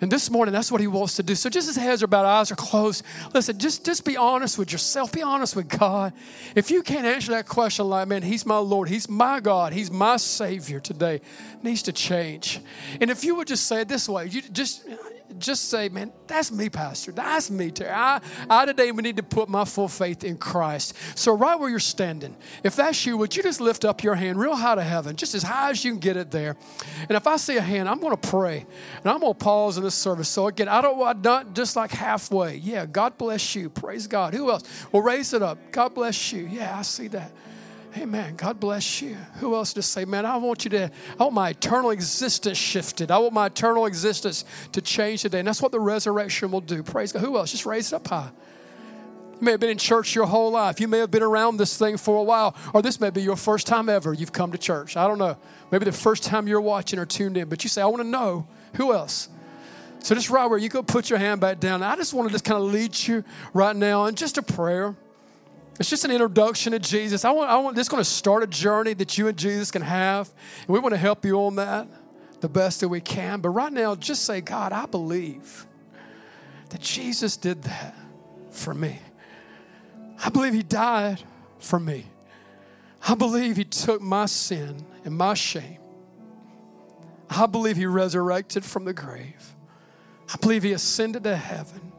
And 0.01 0.11
this 0.11 0.31
morning, 0.31 0.53
that's 0.53 0.71
what 0.71 0.81
he 0.81 0.87
wants 0.87 1.17
to 1.17 1.23
do. 1.23 1.35
So 1.35 1.49
just 1.49 1.69
as 1.69 1.77
heads 1.77 2.03
are 2.03 2.07
bowed, 2.07 2.27
eyes 2.27 2.51
are 2.51 2.57
closed, 2.57 3.05
listen, 3.33 3.59
just, 3.59 3.87
just 3.87 4.05
be 4.05 4.17
honest 4.17 4.59
with 4.59 4.73
yourself. 4.73 5.13
Be 5.13 5.23
honest 5.23 5.57
with 5.57 5.69
God. 5.69 6.13
If 6.55 6.71
you 6.71 6.83
can't 6.83 7.07
answer 7.07 7.33
that 7.33 7.47
question 7.47 7.87
like, 7.87 8.09
man, 8.09 8.23
he's 8.23 8.45
my 8.45 8.59
Lord, 8.59 8.89
he's 8.89 9.09
my 9.09 9.41
God, 9.41 9.73
he's 9.73 9.91
my 9.91 10.17
Savior 10.17 10.81
today, 10.81 11.21
needs 11.63 11.83
to 11.85 11.93
change. 11.93 12.61
And 13.01 13.11
if 13.11 13.25
you 13.25 13.37
would 13.37 13.49
just 13.49 13.67
say 13.67 13.83
it 13.83 13.89
this 13.89 14.09
way, 14.09 14.27
you 14.27 14.43
just 14.43 14.85
just 15.39 15.71
say, 15.71 15.89
man, 15.89 16.13
that's 16.27 16.51
me, 16.51 16.69
Pastor. 16.69 17.13
That's 17.13 17.51
me, 17.51 17.71
Terry. 17.71 17.91
I, 17.91 18.21
I 18.49 18.67
today 18.67 18.93
we 18.93 19.03
need 19.03 19.17
to 19.17 19.23
put 19.23 19.49
my 19.49 19.65
full 19.65 19.89
faith 19.89 20.25
in 20.25 20.37
Christ. 20.37 20.95
So 21.15 21.37
right 21.37 21.59
where 21.59 21.69
you're 21.69 21.79
standing, 21.79 22.37
if 22.63 22.77
that's 22.77 23.05
you, 23.07 23.17
would 23.19 23.35
you 23.37 23.43
just 23.43 23.61
lift 23.61 23.85
up 23.85 24.03
your 24.03 24.15
hand 24.15 24.39
real 24.39 24.55
high 24.55 24.75
to 24.75 24.83
heaven, 24.83 25.17
just 25.17 25.35
as 25.35 25.43
high 25.43 25.71
as 25.71 25.85
you 25.85 25.93
can 25.93 26.01
get 26.01 26.17
it 26.17 26.31
there. 26.31 26.57
And 27.01 27.13
if 27.13 27.27
I 27.27 27.37
see 27.37 27.57
a 27.57 27.61
hand, 27.61 27.89
I'm 27.89 28.01
going 28.01 28.17
to 28.17 28.29
pray. 28.29 28.67
And 28.99 29.07
I'm 29.07 29.21
going 29.21 29.35
to 29.35 29.39
pause 29.39 29.77
in 29.77 29.85
this 29.85 29.95
service. 29.95 30.29
So 30.29 30.47
again, 30.47 30.69
I 30.69 30.81
don't 30.81 30.99
want 30.99 31.23
not 31.23 31.55
just 31.55 31.77
like 31.77 31.91
halfway. 31.91 32.57
Yeah, 32.57 32.87
God 32.87 33.19
bless 33.19 33.55
you. 33.55 33.71
Praise 33.71 34.07
God. 34.07 34.35
Who 34.35 34.51
else? 34.51 34.63
Well, 34.93 35.03
raise 35.03 35.33
it 35.33 35.43
up. 35.43 35.59
God 35.73 35.95
bless 35.95 36.33
you. 36.33 36.47
Yeah, 36.47 36.79
I 36.79 36.83
see 36.83 37.09
that. 37.09 37.33
Amen. 37.97 38.35
God 38.35 38.59
bless 38.59 39.01
you. 39.01 39.17
Who 39.39 39.55
else 39.55 39.73
to 39.75 39.83
say, 39.83 40.05
man, 40.05 40.27
I 40.27 40.37
want 40.37 40.65
you 40.65 40.71
to, 40.71 40.91
I 41.19 41.23
want 41.23 41.35
my 41.35 41.51
eternal 41.51 41.91
existence 41.91 42.59
shifted. 42.59 43.11
I 43.11 43.19
want 43.19 43.33
my 43.33 43.47
eternal 43.47 43.87
existence 43.87 44.45
to 44.73 44.81
change 44.81 45.23
today. 45.23 45.39
And 45.39 45.47
that's 45.47 45.63
what 45.63 45.71
the 45.71 45.79
resurrection 45.79 46.51
will 46.51 46.61
do. 46.61 46.83
Praise 46.83 47.13
God. 47.13 47.21
Who 47.21 47.37
else? 47.37 47.53
Just 47.53 47.67
raise 47.67 47.93
it 47.93 47.97
up 47.97 48.09
high. 48.09 48.31
You 49.35 49.45
may 49.45 49.53
have 49.53 49.61
been 49.61 49.71
in 49.71 49.79
church 49.79 50.15
your 50.15 50.27
whole 50.27 50.51
life. 50.51 50.81
You 50.81 50.89
may 50.89 50.99
have 50.99 51.11
been 51.11 51.23
around 51.23 51.57
this 51.57 51.77
thing 51.77 51.97
for 51.97 52.19
a 52.19 52.23
while, 52.23 52.57
or 52.73 52.83
this 52.83 52.99
may 52.99 53.11
be 53.11 53.23
your 53.23 53.37
first 53.37 53.67
time 53.67 53.89
ever 53.89 54.13
you've 54.13 54.33
come 54.33 54.51
to 54.53 54.59
church. 54.59 54.97
I 54.97 55.07
don't 55.07 55.19
know. 55.19 55.37
Maybe 55.71 55.85
the 55.85 55.93
first 55.93 56.25
time 56.25 56.49
you're 56.49 56.61
watching 56.61 56.99
or 56.99 57.07
tuned 57.07 57.37
in, 57.37 57.49
but 57.49 57.63
you 57.63 57.69
say, 57.69 57.83
I 57.83 57.87
want 57.87 58.03
to 58.03 58.09
know. 58.09 58.47
Who 58.75 58.93
else? 58.93 59.29
So 60.01 60.15
just 60.15 60.31
right 60.31 60.47
where 60.47 60.59
you 60.59 60.69
go 60.69 60.83
put 60.83 61.11
your 61.11 61.19
hand 61.19 61.41
back 61.41 61.61
down. 61.61 61.83
I 61.83 61.97
just 61.97 62.13
want 62.13 62.29
to 62.29 62.33
just 62.33 62.45
kind 62.45 62.63
of 62.63 62.71
lead 62.71 62.97
you 63.07 63.25
right 63.53 63.75
now 63.75 64.07
in 64.07 64.15
just 64.15 64.37
a 64.37 64.43
prayer. 64.43 64.97
It's 65.81 65.91
just 65.91 66.05
an 66.05 66.11
introduction 66.11 66.73
to 66.73 66.79
Jesus. 66.79 67.25
I 67.25 67.33
want, 67.33 67.51
I 67.51 67.57
want 67.57 67.75
this 67.75 67.89
going 67.89 68.01
to 68.01 68.09
start 68.09 68.43
a 68.43 68.47
journey 68.47 68.95
that 68.95 69.19
you 69.19 69.27
and 69.27 69.37
Jesus 69.37 69.71
can 69.71 69.83
have. 69.83 70.33
And 70.61 70.69
we 70.69 70.79
want 70.79 70.93
to 70.93 70.99
help 70.99 71.25
you 71.25 71.41
on 71.41 71.57
that 71.57 71.89
the 72.41 72.49
best 72.49 72.81
that 72.81 72.89
we 72.89 73.01
can. 73.01 73.41
But 73.41 73.49
right 73.51 73.73
now, 73.73 73.95
just 73.95 74.25
say, 74.25 74.43
God, 74.43 74.73
I 74.73 74.85
believe 74.87 75.67
that 76.69 76.81
Jesus 76.81 77.39
did 77.39 77.63
that 77.63 77.97
for 78.51 78.75
me. 78.75 79.01
I 80.23 80.29
believe 80.29 80.53
He 80.53 80.63
died 80.63 81.23
for 81.59 81.81
me. 81.81 82.05
I 83.09 83.15
believe 83.15 83.57
He 83.57 83.65
took 83.65 84.03
my 84.03 84.27
sin 84.27 84.85
and 85.05 85.17
my 85.17 85.33
shame. 85.33 85.79
I 87.31 87.47
believe 87.47 87.77
He 87.77 87.87
resurrected 87.87 88.63
from 88.65 88.85
the 88.85 88.93
grave. 88.93 89.55
I 90.33 90.37
believe 90.37 90.63
He 90.63 90.73
ascended 90.73 91.25
to 91.25 91.37
heaven. 91.37 91.93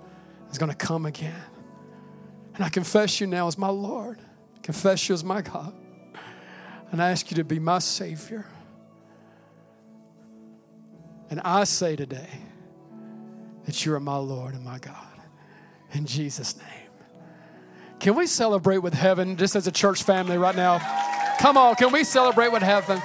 He's 0.47 0.59
going 0.59 0.71
to 0.71 0.77
come 0.77 1.05
again. 1.05 1.41
And 2.55 2.63
I 2.63 2.69
confess 2.69 3.19
you 3.19 3.27
now 3.27 3.47
as 3.47 3.57
my 3.57 3.69
Lord, 3.69 4.17
confess 4.63 5.07
you 5.07 5.13
as 5.13 5.23
my 5.23 5.41
God. 5.41 5.73
And 6.91 7.01
I 7.01 7.11
ask 7.11 7.29
you 7.29 7.35
to 7.35 7.43
be 7.43 7.59
my 7.59 7.79
Savior. 7.79 8.45
And 11.29 11.41
I 11.41 11.65
say 11.65 11.95
today 11.95 12.29
that 13.65 13.85
you 13.85 13.93
are 13.93 13.99
my 13.99 14.17
Lord 14.17 14.53
and 14.53 14.63
my 14.63 14.79
God. 14.79 14.95
In 15.91 16.05
Jesus' 16.05 16.55
name. 16.57 16.67
Can 17.99 18.15
we 18.15 18.27
celebrate 18.27 18.77
with 18.77 18.93
heaven 18.93 19.35
just 19.35 19.55
as 19.55 19.67
a 19.67 19.71
church 19.71 20.03
family 20.03 20.37
right 20.37 20.55
now? 20.55 20.79
Come 21.39 21.57
on, 21.57 21.75
can 21.75 21.91
we 21.91 22.03
celebrate 22.03 22.51
with 22.51 22.63
heaven? 22.63 23.01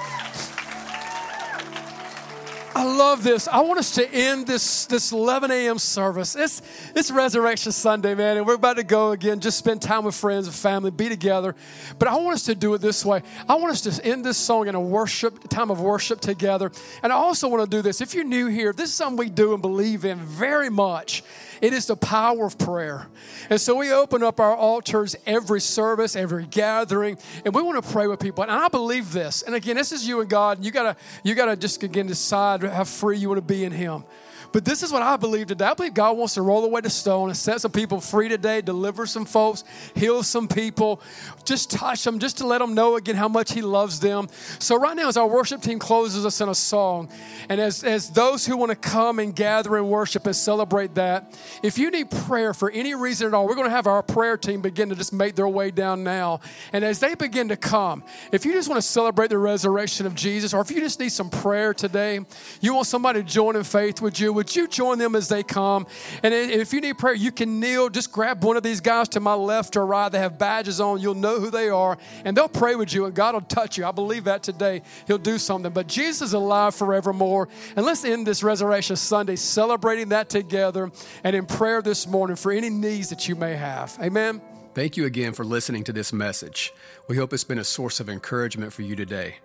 I 2.73 2.83
love 2.85 3.23
this. 3.23 3.47
I 3.47 3.59
want 3.61 3.79
us 3.79 3.95
to 3.95 4.13
end 4.13 4.47
this, 4.47 4.85
this 4.85 5.11
11 5.11 5.51
a.m. 5.51 5.77
service. 5.77 6.35
It's, 6.35 6.61
it's 6.95 7.11
Resurrection 7.11 7.71
Sunday, 7.71 8.15
man, 8.15 8.37
and 8.37 8.45
we're 8.45 8.55
about 8.55 8.77
to 8.77 8.83
go 8.83 9.11
again, 9.11 9.41
just 9.41 9.57
spend 9.57 9.81
time 9.81 10.05
with 10.05 10.15
friends 10.15 10.47
and 10.47 10.55
family, 10.55 10.89
be 10.89 11.09
together. 11.09 11.53
But 11.99 12.07
I 12.07 12.15
want 12.15 12.35
us 12.35 12.43
to 12.43 12.55
do 12.55 12.73
it 12.73 12.79
this 12.79 13.03
way. 13.03 13.23
I 13.49 13.55
want 13.55 13.71
us 13.73 13.81
to 13.81 14.05
end 14.05 14.23
this 14.23 14.37
song 14.37 14.67
in 14.67 14.75
a 14.75 14.79
worship, 14.79 15.49
time 15.49 15.69
of 15.69 15.81
worship 15.81 16.21
together. 16.21 16.71
And 17.03 17.11
I 17.11 17.15
also 17.17 17.49
want 17.49 17.69
to 17.69 17.69
do 17.69 17.81
this. 17.81 17.99
If 17.99 18.13
you're 18.13 18.23
new 18.23 18.47
here, 18.47 18.71
this 18.71 18.89
is 18.89 18.95
something 18.95 19.17
we 19.17 19.29
do 19.29 19.53
and 19.53 19.61
believe 19.61 20.05
in 20.05 20.19
very 20.19 20.69
much. 20.69 21.23
It 21.61 21.73
is 21.73 21.85
the 21.85 21.95
power 21.95 22.47
of 22.47 22.57
prayer. 22.57 23.07
And 23.49 23.61
so 23.61 23.75
we 23.75 23.91
open 23.91 24.23
up 24.23 24.39
our 24.39 24.55
altars 24.55 25.15
every 25.27 25.61
service, 25.61 26.15
every 26.15 26.47
gathering, 26.47 27.19
and 27.45 27.53
we 27.53 27.61
want 27.61 27.83
to 27.83 27.91
pray 27.91 28.07
with 28.07 28.19
people. 28.19 28.43
And 28.43 28.51
I 28.51 28.67
believe 28.67 29.13
this. 29.13 29.43
And 29.43 29.53
again, 29.53 29.75
this 29.75 29.91
is 29.91 30.07
you 30.07 30.21
and 30.21 30.29
God. 30.29 30.65
You 30.65 30.71
gotta 30.71 30.95
you 31.23 31.35
gotta 31.35 31.55
just 31.55 31.83
again 31.83 32.07
decide 32.07 32.63
how 32.63 32.83
free 32.83 33.17
you 33.17 33.29
want 33.29 33.37
to 33.37 33.53
be 33.53 33.63
in 33.63 33.71
Him. 33.71 34.03
But 34.51 34.65
this 34.65 34.83
is 34.83 34.91
what 34.91 35.01
I 35.01 35.15
believe 35.15 35.47
today. 35.47 35.65
I 35.65 35.73
believe 35.73 35.93
God 35.93 36.17
wants 36.17 36.33
to 36.33 36.41
roll 36.41 36.65
away 36.65 36.81
the 36.81 36.89
stone 36.89 37.29
and 37.29 37.37
set 37.37 37.61
some 37.61 37.71
people 37.71 38.01
free 38.01 38.27
today, 38.27 38.61
deliver 38.61 39.05
some 39.05 39.25
folks, 39.25 39.63
heal 39.95 40.23
some 40.23 40.47
people, 40.47 41.01
just 41.45 41.71
touch 41.71 42.03
them, 42.03 42.19
just 42.19 42.37
to 42.39 42.47
let 42.47 42.59
them 42.59 42.73
know 42.73 42.97
again 42.97 43.15
how 43.15 43.27
much 43.27 43.53
He 43.53 43.61
loves 43.61 43.99
them. 43.99 44.27
So, 44.59 44.77
right 44.77 44.95
now, 44.95 45.07
as 45.07 45.17
our 45.17 45.27
worship 45.27 45.61
team 45.61 45.79
closes 45.79 46.25
us 46.25 46.41
in 46.41 46.49
a 46.49 46.55
song, 46.55 47.09
and 47.47 47.61
as, 47.61 47.83
as 47.83 48.09
those 48.09 48.45
who 48.45 48.57
want 48.57 48.71
to 48.71 48.75
come 48.75 49.19
and 49.19 49.35
gather 49.35 49.77
and 49.77 49.89
worship 49.89 50.25
and 50.25 50.35
celebrate 50.35 50.95
that, 50.95 51.37
if 51.63 51.77
you 51.77 51.89
need 51.89 52.11
prayer 52.11 52.53
for 52.53 52.69
any 52.71 52.93
reason 52.93 53.27
at 53.27 53.33
all, 53.33 53.47
we're 53.47 53.55
going 53.55 53.67
to 53.67 53.75
have 53.75 53.87
our 53.87 54.03
prayer 54.03 54.37
team 54.37 54.61
begin 54.61 54.89
to 54.89 54.95
just 54.95 55.13
make 55.13 55.35
their 55.35 55.47
way 55.47 55.71
down 55.71 56.03
now. 56.03 56.41
And 56.73 56.83
as 56.83 56.99
they 56.99 57.15
begin 57.15 57.47
to 57.49 57.57
come, 57.57 58.03
if 58.31 58.45
you 58.45 58.51
just 58.51 58.67
want 58.67 58.81
to 58.81 58.87
celebrate 58.87 59.29
the 59.29 59.37
resurrection 59.37 60.05
of 60.05 60.15
Jesus, 60.15 60.53
or 60.53 60.61
if 60.61 60.71
you 60.71 60.81
just 60.81 60.99
need 60.99 61.11
some 61.11 61.29
prayer 61.29 61.73
today, 61.73 62.19
you 62.59 62.73
want 62.73 62.87
somebody 62.87 63.23
to 63.23 63.27
join 63.27 63.55
in 63.55 63.63
faith 63.63 64.01
with 64.01 64.19
you, 64.19 64.40
would 64.41 64.55
you 64.55 64.67
join 64.67 64.97
them 64.97 65.15
as 65.15 65.27
they 65.27 65.43
come? 65.43 65.85
And 66.23 66.33
if 66.33 66.73
you 66.73 66.81
need 66.81 66.97
prayer, 66.97 67.13
you 67.13 67.31
can 67.31 67.59
kneel. 67.59 67.89
Just 67.89 68.11
grab 68.11 68.43
one 68.43 68.57
of 68.57 68.63
these 68.63 68.81
guys 68.81 69.07
to 69.09 69.19
my 69.19 69.35
left 69.35 69.77
or 69.77 69.85
right. 69.85 70.11
They 70.11 70.17
have 70.17 70.39
badges 70.39 70.81
on. 70.81 70.99
You'll 70.99 71.13
know 71.13 71.39
who 71.39 71.51
they 71.51 71.69
are, 71.69 71.95
and 72.25 72.35
they'll 72.35 72.49
pray 72.49 72.73
with 72.73 72.91
you, 72.91 73.05
and 73.05 73.13
God 73.13 73.35
will 73.35 73.41
touch 73.41 73.77
you. 73.77 73.85
I 73.85 73.91
believe 73.91 74.23
that 74.23 74.41
today. 74.41 74.81
He'll 75.05 75.19
do 75.19 75.37
something. 75.37 75.71
But 75.71 75.85
Jesus 75.85 76.29
is 76.29 76.33
alive 76.33 76.73
forevermore. 76.73 77.49
And 77.75 77.85
let's 77.85 78.03
end 78.03 78.25
this 78.25 78.41
Resurrection 78.41 78.95
Sunday 78.95 79.35
celebrating 79.35 80.09
that 80.09 80.27
together 80.27 80.91
and 81.23 81.35
in 81.35 81.45
prayer 81.45 81.83
this 81.83 82.07
morning 82.07 82.35
for 82.35 82.51
any 82.51 82.71
needs 82.71 83.09
that 83.09 83.27
you 83.27 83.35
may 83.35 83.53
have. 83.53 83.95
Amen. 84.01 84.41
Thank 84.73 84.97
you 84.97 85.05
again 85.05 85.33
for 85.33 85.45
listening 85.45 85.83
to 85.83 85.93
this 85.93 86.11
message. 86.11 86.73
We 87.07 87.15
hope 87.15 87.31
it's 87.31 87.43
been 87.43 87.59
a 87.59 87.63
source 87.63 87.99
of 87.99 88.09
encouragement 88.09 88.73
for 88.73 88.81
you 88.81 88.95
today. 88.95 89.35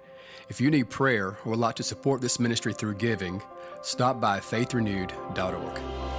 If 0.49 0.59
you 0.59 0.71
need 0.71 0.89
prayer 0.89 1.37
or 1.45 1.51
would 1.51 1.59
like 1.59 1.75
to 1.75 1.83
support 1.83 2.23
this 2.23 2.41
ministry 2.41 2.73
through 2.73 2.95
giving, 2.95 3.43
stop 3.87 4.21
by 4.21 4.41
faithrenewed.org. 4.41 6.16